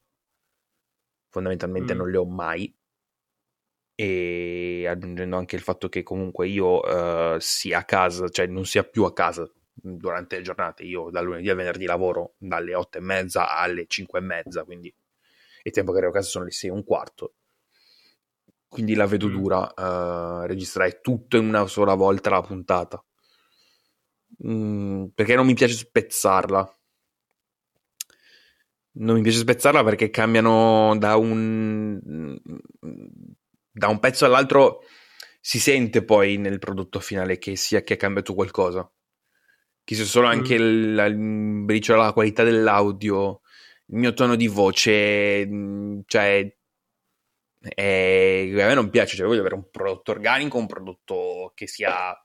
Fondamentalmente 1.29 1.93
mm. 1.93 1.97
non 1.97 2.09
le 2.09 2.17
ho 2.17 2.25
mai. 2.25 2.73
E 3.95 4.87
aggiungendo 4.87 5.35
anche 5.35 5.55
il 5.57 5.61
fatto 5.61 5.89
che 5.89 6.03
comunque 6.03 6.47
io 6.47 6.79
uh, 6.79 7.37
sia 7.39 7.79
a 7.79 7.83
casa, 7.83 8.29
cioè 8.29 8.47
non 8.47 8.65
sia 8.65 8.83
più 8.83 9.03
a 9.03 9.13
casa 9.13 9.49
durante 9.73 10.37
le 10.37 10.41
giornate, 10.41 10.83
io 10.83 11.09
dal 11.09 11.25
lunedì 11.25 11.49
al 11.49 11.57
venerdì 11.57 11.85
lavoro 11.85 12.35
dalle 12.37 12.75
otto 12.75 12.97
e 12.97 13.01
mezza 13.01 13.55
alle 13.57 13.85
cinque 13.87 14.19
e 14.19 14.21
mezza, 14.21 14.63
quindi 14.63 14.93
il 15.63 15.71
tempo 15.71 15.91
che 15.91 15.97
arrivo 15.97 16.13
a 16.13 16.15
casa 16.15 16.29
sono 16.29 16.45
le 16.45 16.51
sei 16.51 16.69
e 16.69 16.73
un 16.73 16.83
quarto 16.83 17.33
quindi 18.69 18.93
la 18.93 19.07
vedo 19.07 19.27
mm. 19.27 19.31
dura 19.31 19.73
uh, 19.75 20.45
registrare 20.45 21.01
tutto 21.01 21.37
in 21.37 21.47
una 21.47 21.65
sola 21.65 21.95
volta 21.95 22.29
la 22.29 22.41
puntata. 22.41 23.03
Mm, 24.45 25.07
perché 25.15 25.35
non 25.35 25.47
mi 25.47 25.55
piace 25.55 25.73
spezzarla. 25.73 26.73
Non 28.91 29.15
mi 29.15 29.21
piace 29.21 29.39
spezzarla 29.39 29.83
perché 29.83 30.09
cambiano 30.09 30.95
da 30.97 31.15
un, 31.15 32.37
da 33.71 33.87
un 33.87 33.99
pezzo 33.99 34.25
all'altro. 34.25 34.81
Si 35.41 35.59
sente 35.59 36.03
poi 36.03 36.37
nel 36.37 36.59
prodotto 36.59 36.99
finale 36.99 37.37
che 37.37 37.55
sia 37.55 37.81
che 37.81 37.95
è 37.95 37.97
cambiato 37.97 38.35
qualcosa. 38.35 38.89
Che 39.83 39.95
sia 39.95 40.05
solo 40.05 40.27
anche 40.27 40.59
mm. 40.59 40.95
la, 40.95 41.07
la 41.07 42.13
qualità 42.13 42.43
dell'audio, 42.43 43.41
il 43.87 43.97
mio 43.97 44.13
tono 44.13 44.35
di 44.35 44.47
voce, 44.47 45.47
mm, 45.47 46.01
cioè 46.05 46.55
e 47.61 48.53
a 48.61 48.67
me 48.67 48.73
non 48.73 48.89
piace, 48.89 49.15
cioè 49.15 49.27
voglio 49.27 49.41
avere 49.41 49.55
un 49.55 49.69
prodotto 49.69 50.11
organico, 50.11 50.57
un 50.57 50.67
prodotto 50.67 51.51
che 51.55 51.67
sia 51.67 52.15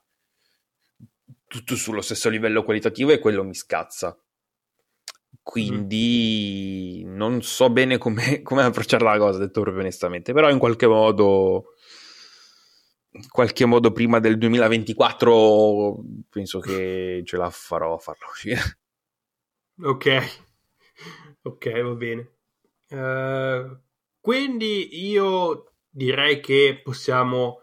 tutto 1.47 1.75
sullo 1.75 2.01
stesso 2.01 2.29
livello 2.29 2.63
qualitativo 2.63 3.11
e 3.11 3.19
quello 3.19 3.43
mi 3.43 3.53
scazza. 3.53 4.17
Quindi 5.41 7.03
mm. 7.05 7.15
non 7.15 7.41
so 7.41 7.69
bene 7.69 7.97
come, 7.97 8.41
come 8.43 8.63
approcciare 8.63 9.03
la 9.03 9.17
cosa, 9.17 9.39
detto 9.39 9.61
proprio 9.61 9.83
onestamente, 9.83 10.33
però 10.33 10.49
in 10.49 10.57
qualche 10.57 10.87
modo 10.87 11.73
in 13.11 13.29
qualche 13.29 13.65
modo 13.65 13.91
prima 13.93 14.19
del 14.19 14.37
2024 14.37 16.03
penso 16.29 16.59
che 16.59 17.21
ce 17.23 17.37
la 17.37 17.49
farò 17.49 17.95
a 17.95 17.99
farlo 17.99 18.27
uscire. 18.29 18.79
Ok, 19.81 20.43
ok, 21.43 21.81
va 21.81 21.93
bene. 21.93 22.31
Uh, 22.89 23.77
quindi 24.25 25.07
io 25.07 25.73
direi 25.87 26.39
che 26.39 26.81
possiamo 26.83 27.59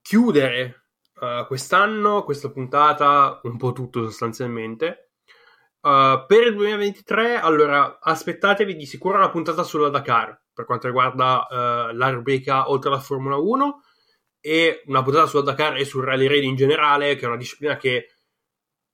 chiudere 0.00 0.84
uh, 1.18 1.44
quest'anno, 1.48 2.22
questa 2.22 2.48
puntata, 2.48 3.40
un 3.42 3.56
po' 3.56 3.72
tutto 3.72 4.04
sostanzialmente. 4.04 5.14
Uh, 5.80 6.24
per 6.28 6.46
il 6.46 6.54
2023, 6.54 7.40
allora 7.40 7.98
aspettatevi 7.98 8.76
di 8.76 8.86
sicuro 8.86 9.16
una 9.16 9.30
puntata 9.30 9.64
sulla 9.64 9.88
Dakar 9.88 10.40
per 10.52 10.64
quanto 10.64 10.86
riguarda 10.86 11.48
uh, 11.50 11.96
la 11.96 12.10
rubrica 12.10 12.70
oltre 12.70 12.90
alla 12.90 13.00
Formula 13.00 13.38
1 13.38 13.82
e 14.38 14.84
una 14.86 15.02
puntata 15.02 15.26
sulla 15.26 15.42
Dakar 15.42 15.76
e 15.76 15.84
sul 15.84 16.04
Rally 16.04 16.28
Raid 16.28 16.44
in 16.44 16.54
generale, 16.54 17.16
che 17.16 17.24
è 17.24 17.26
una 17.26 17.36
disciplina 17.36 17.76
che 17.76 18.14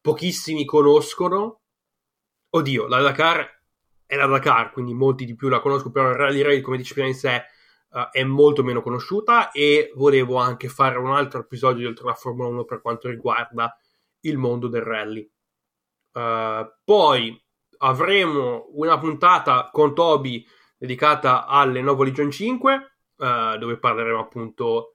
pochissimi 0.01 0.65
conoscono. 0.65 1.61
Oddio, 2.49 2.87
la 2.87 3.03
Dakar 3.03 3.56
è 4.07 4.15
la 4.15 4.27
Dakar, 4.27 4.71
quindi 4.71 4.95
molti 4.95 5.25
di 5.25 5.35
più 5.35 5.49
la 5.49 5.61
conosco, 5.61 5.91
però 5.91 6.11
il 6.11 6.17
Rally 6.17 6.43
Raid 6.43 6.63
come 6.63 6.77
disciplina 6.77 7.09
in 7.09 7.15
sé 7.15 7.45
uh, 7.91 8.09
è 8.11 8.23
molto 8.23 8.63
meno 8.63 8.81
conosciuta 8.81 9.51
e 9.51 9.91
volevo 9.95 10.37
anche 10.37 10.69
fare 10.69 10.97
un 10.97 11.11
altro 11.11 11.41
episodio 11.41 11.79
di 11.81 11.87
Oltre 11.87 12.07
la 12.07 12.15
Formula 12.15 12.49
1 12.49 12.65
per 12.65 12.81
quanto 12.81 13.09
riguarda 13.09 13.77
il 14.21 14.39
mondo 14.39 14.69
del 14.69 14.83
rally. 14.83 15.29
Uh, 16.13 16.67
poi 16.85 17.39
avremo 17.79 18.69
una 18.75 18.99
puntata 18.99 19.69
con 19.71 19.95
Toby 19.95 20.47
dedicata 20.79 21.47
alle 21.47 21.83
Novo 21.83 22.05
Legion 22.05 22.31
5, 22.31 22.75
uh, 23.17 23.25
eh, 23.25 23.57
dove 23.59 23.79
parleremo 23.79 24.19
appunto 24.19 24.93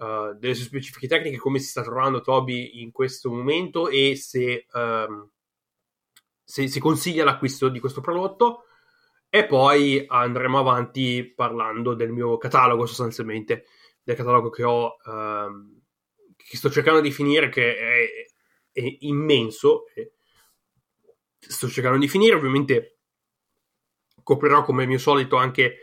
delle 0.00 0.54
sue 0.54 0.64
specifiche 0.64 1.08
tecniche, 1.08 1.36
come 1.36 1.58
si 1.58 1.66
sta 1.66 1.82
trovando 1.82 2.22
Toby 2.22 2.80
in 2.80 2.90
questo 2.90 3.30
momento 3.30 3.90
e 3.90 4.16
se 4.16 4.64
um, 4.72 5.30
si, 6.50 6.66
si 6.66 6.80
consiglia 6.80 7.22
l'acquisto 7.22 7.68
di 7.68 7.78
questo 7.78 8.00
prodotto 8.00 8.64
e 9.28 9.46
poi 9.46 10.04
andremo 10.08 10.58
avanti 10.58 11.32
parlando 11.32 11.94
del 11.94 12.10
mio 12.10 12.38
catalogo 12.38 12.86
sostanzialmente, 12.86 13.66
del 14.02 14.16
catalogo 14.16 14.50
che 14.50 14.64
ho, 14.64 14.96
ehm, 15.06 15.80
che 16.36 16.56
sto 16.56 16.68
cercando 16.68 17.00
di 17.00 17.12
finire, 17.12 17.48
che 17.48 17.76
è, 17.76 18.04
è 18.72 18.96
immenso. 19.00 19.84
Sto 21.38 21.68
cercando 21.68 21.98
di 21.98 22.08
finire, 22.08 22.34
ovviamente 22.34 22.98
coprirò 24.24 24.64
come 24.64 24.86
mio 24.86 24.98
solito 24.98 25.36
anche 25.36 25.76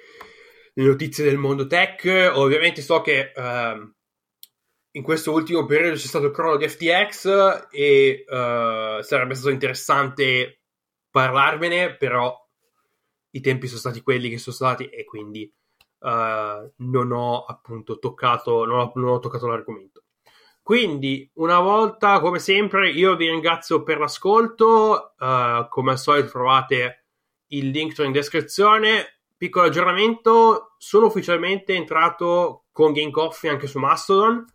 le 0.73 0.83
notizie 0.83 1.23
del 1.23 1.37
mondo 1.37 1.65
tech. 1.65 2.31
Ovviamente 2.33 2.81
so 2.81 2.99
che 2.99 3.31
ehm, 3.33 3.95
in 4.97 5.03
questo 5.03 5.31
ultimo 5.31 5.65
periodo 5.65 5.95
c'è 5.95 6.07
stato 6.07 6.25
il 6.25 6.31
crollo 6.31 6.57
di 6.57 6.67
FTX 6.67 7.67
e 7.71 8.25
uh, 8.27 9.01
sarebbe 9.01 9.35
stato 9.35 9.51
interessante 9.51 10.56
parlarvene, 11.17 11.95
però 11.95 12.31
i 13.31 13.41
tempi 13.41 13.65
sono 13.65 13.79
stati 13.79 14.01
quelli 14.01 14.29
che 14.29 14.37
sono 14.37 14.55
stati 14.55 14.85
e 14.85 15.03
quindi 15.03 15.51
uh, 15.99 16.71
non 16.75 17.11
ho 17.11 17.43
appunto 17.43 17.97
toccato, 17.97 18.65
non 18.65 18.79
ho, 18.79 18.91
non 18.95 19.09
ho 19.09 19.19
toccato 19.19 19.47
l'argomento. 19.47 20.03
Quindi, 20.61 21.27
una 21.35 21.59
volta, 21.59 22.19
come 22.19 22.37
sempre, 22.37 22.91
io 22.91 23.15
vi 23.15 23.29
ringrazio 23.29 23.81
per 23.83 23.97
l'ascolto. 23.99 25.13
Uh, 25.17 25.67
come 25.69 25.91
al 25.91 25.97
solito, 25.97 26.29
trovate 26.29 27.05
il 27.47 27.69
link 27.69 27.97
in 27.99 28.11
descrizione. 28.11 29.21
Piccolo 29.35 29.65
aggiornamento: 29.65 30.75
sono 30.77 31.07
ufficialmente 31.07 31.73
entrato 31.73 32.65
con 32.71 32.91
Game 32.91 33.11
Coffee 33.11 33.49
anche 33.49 33.65
su 33.65 33.79
Mastodon 33.79 34.45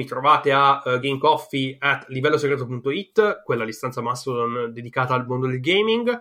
mi 0.00 0.06
trovate 0.06 0.50
a 0.50 0.80
uh, 0.82 0.98
gamecoffee 0.98 1.76
at 1.78 2.06
livellosegreto.it, 2.08 3.42
quella 3.44 3.64
l'istanza 3.64 4.00
Mastodon 4.00 4.72
dedicata 4.72 5.12
al 5.12 5.26
mondo 5.26 5.46
del 5.46 5.60
gaming. 5.60 6.18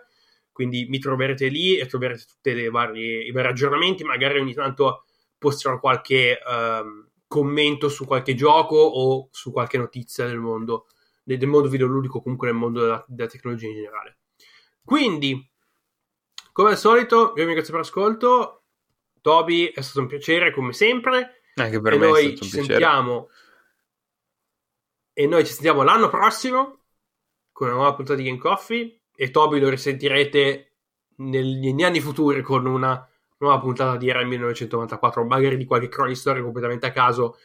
Quindi 0.51 0.87
mi 0.89 0.99
troverete 0.99 1.47
lì 1.47 1.77
e 1.77 1.85
troverete 1.85 2.25
tutti 2.27 2.49
i 2.49 2.69
vari 2.69 3.31
aggiornamenti. 3.33 4.03
Magari 4.03 4.39
ogni 4.39 4.53
tanto 4.53 5.05
posterò 5.37 5.79
qualche 5.79 6.37
um, 6.45 7.07
commento 7.25 7.87
su 7.87 8.05
qualche 8.05 8.35
gioco 8.35 8.75
o 8.75 9.29
su 9.31 9.53
qualche 9.53 9.77
notizia 9.77 10.25
del 10.25 10.39
mondo, 10.39 10.87
del, 11.23 11.47
mondo 11.47 11.69
videoludico, 11.69 12.21
comunque 12.21 12.47
nel 12.47 12.57
mondo 12.57 12.81
della, 12.81 13.05
della 13.07 13.29
tecnologia 13.29 13.67
in 13.67 13.75
generale. 13.75 14.17
Quindi, 14.83 15.49
come 16.51 16.71
al 16.71 16.77
solito, 16.77 17.27
io 17.27 17.33
vi 17.35 17.43
ringrazio 17.43 17.71
per 17.71 17.83
l'ascolto. 17.83 18.63
Toby, 19.21 19.67
è 19.67 19.79
stato 19.79 20.01
un 20.01 20.07
piacere 20.07 20.51
come 20.51 20.73
sempre. 20.73 21.43
Anche 21.55 21.79
per 21.79 21.93
e 21.93 21.97
me 21.97 22.07
noi 22.07 22.37
ci 22.37 22.49
sentiamo 22.49 23.29
e 25.19 25.27
noi 25.27 25.45
ci 25.45 25.51
sentiamo 25.51 25.83
l'anno 25.83 26.07
prossimo 26.07 26.83
con 27.51 27.67
una 27.67 27.75
nuova 27.75 27.93
puntata 27.93 28.17
di 28.17 28.23
Game 28.23 28.37
Coffee 28.37 29.01
e 29.13 29.31
Toby 29.31 29.59
lo 29.59 29.67
risentirete 29.67 30.75
negli 31.17 31.83
anni 31.83 31.99
futuri 31.99 32.41
con 32.41 32.65
una 32.65 33.05
nuova 33.39 33.59
puntata 33.59 33.97
di 33.97 34.07
Era 34.07 34.23
1994, 34.23 35.25
magari 35.25 35.57
di 35.57 35.65
qualche 35.65 35.89
cronaca 35.89 36.15
storia 36.15 36.41
completamente 36.41 36.85
a 36.85 36.91
caso 36.91 37.37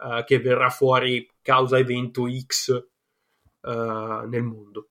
uh, 0.00 0.22
che 0.24 0.38
verrà 0.38 0.68
fuori 0.68 1.26
causa 1.40 1.78
evento 1.78 2.26
X 2.28 2.68
uh, 3.62 3.70
nel 4.28 4.42
mondo. 4.42 4.90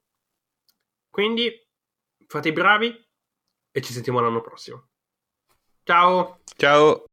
Quindi 1.12 1.52
fate 2.26 2.50
i 2.50 2.52
bravi 2.52 3.08
e 3.70 3.82
ci 3.84 3.94
sentiamo 3.94 4.20
l'anno 4.22 4.42
prossimo. 4.42 4.88
Ciao! 5.84 6.40
Ciao! 6.58 7.06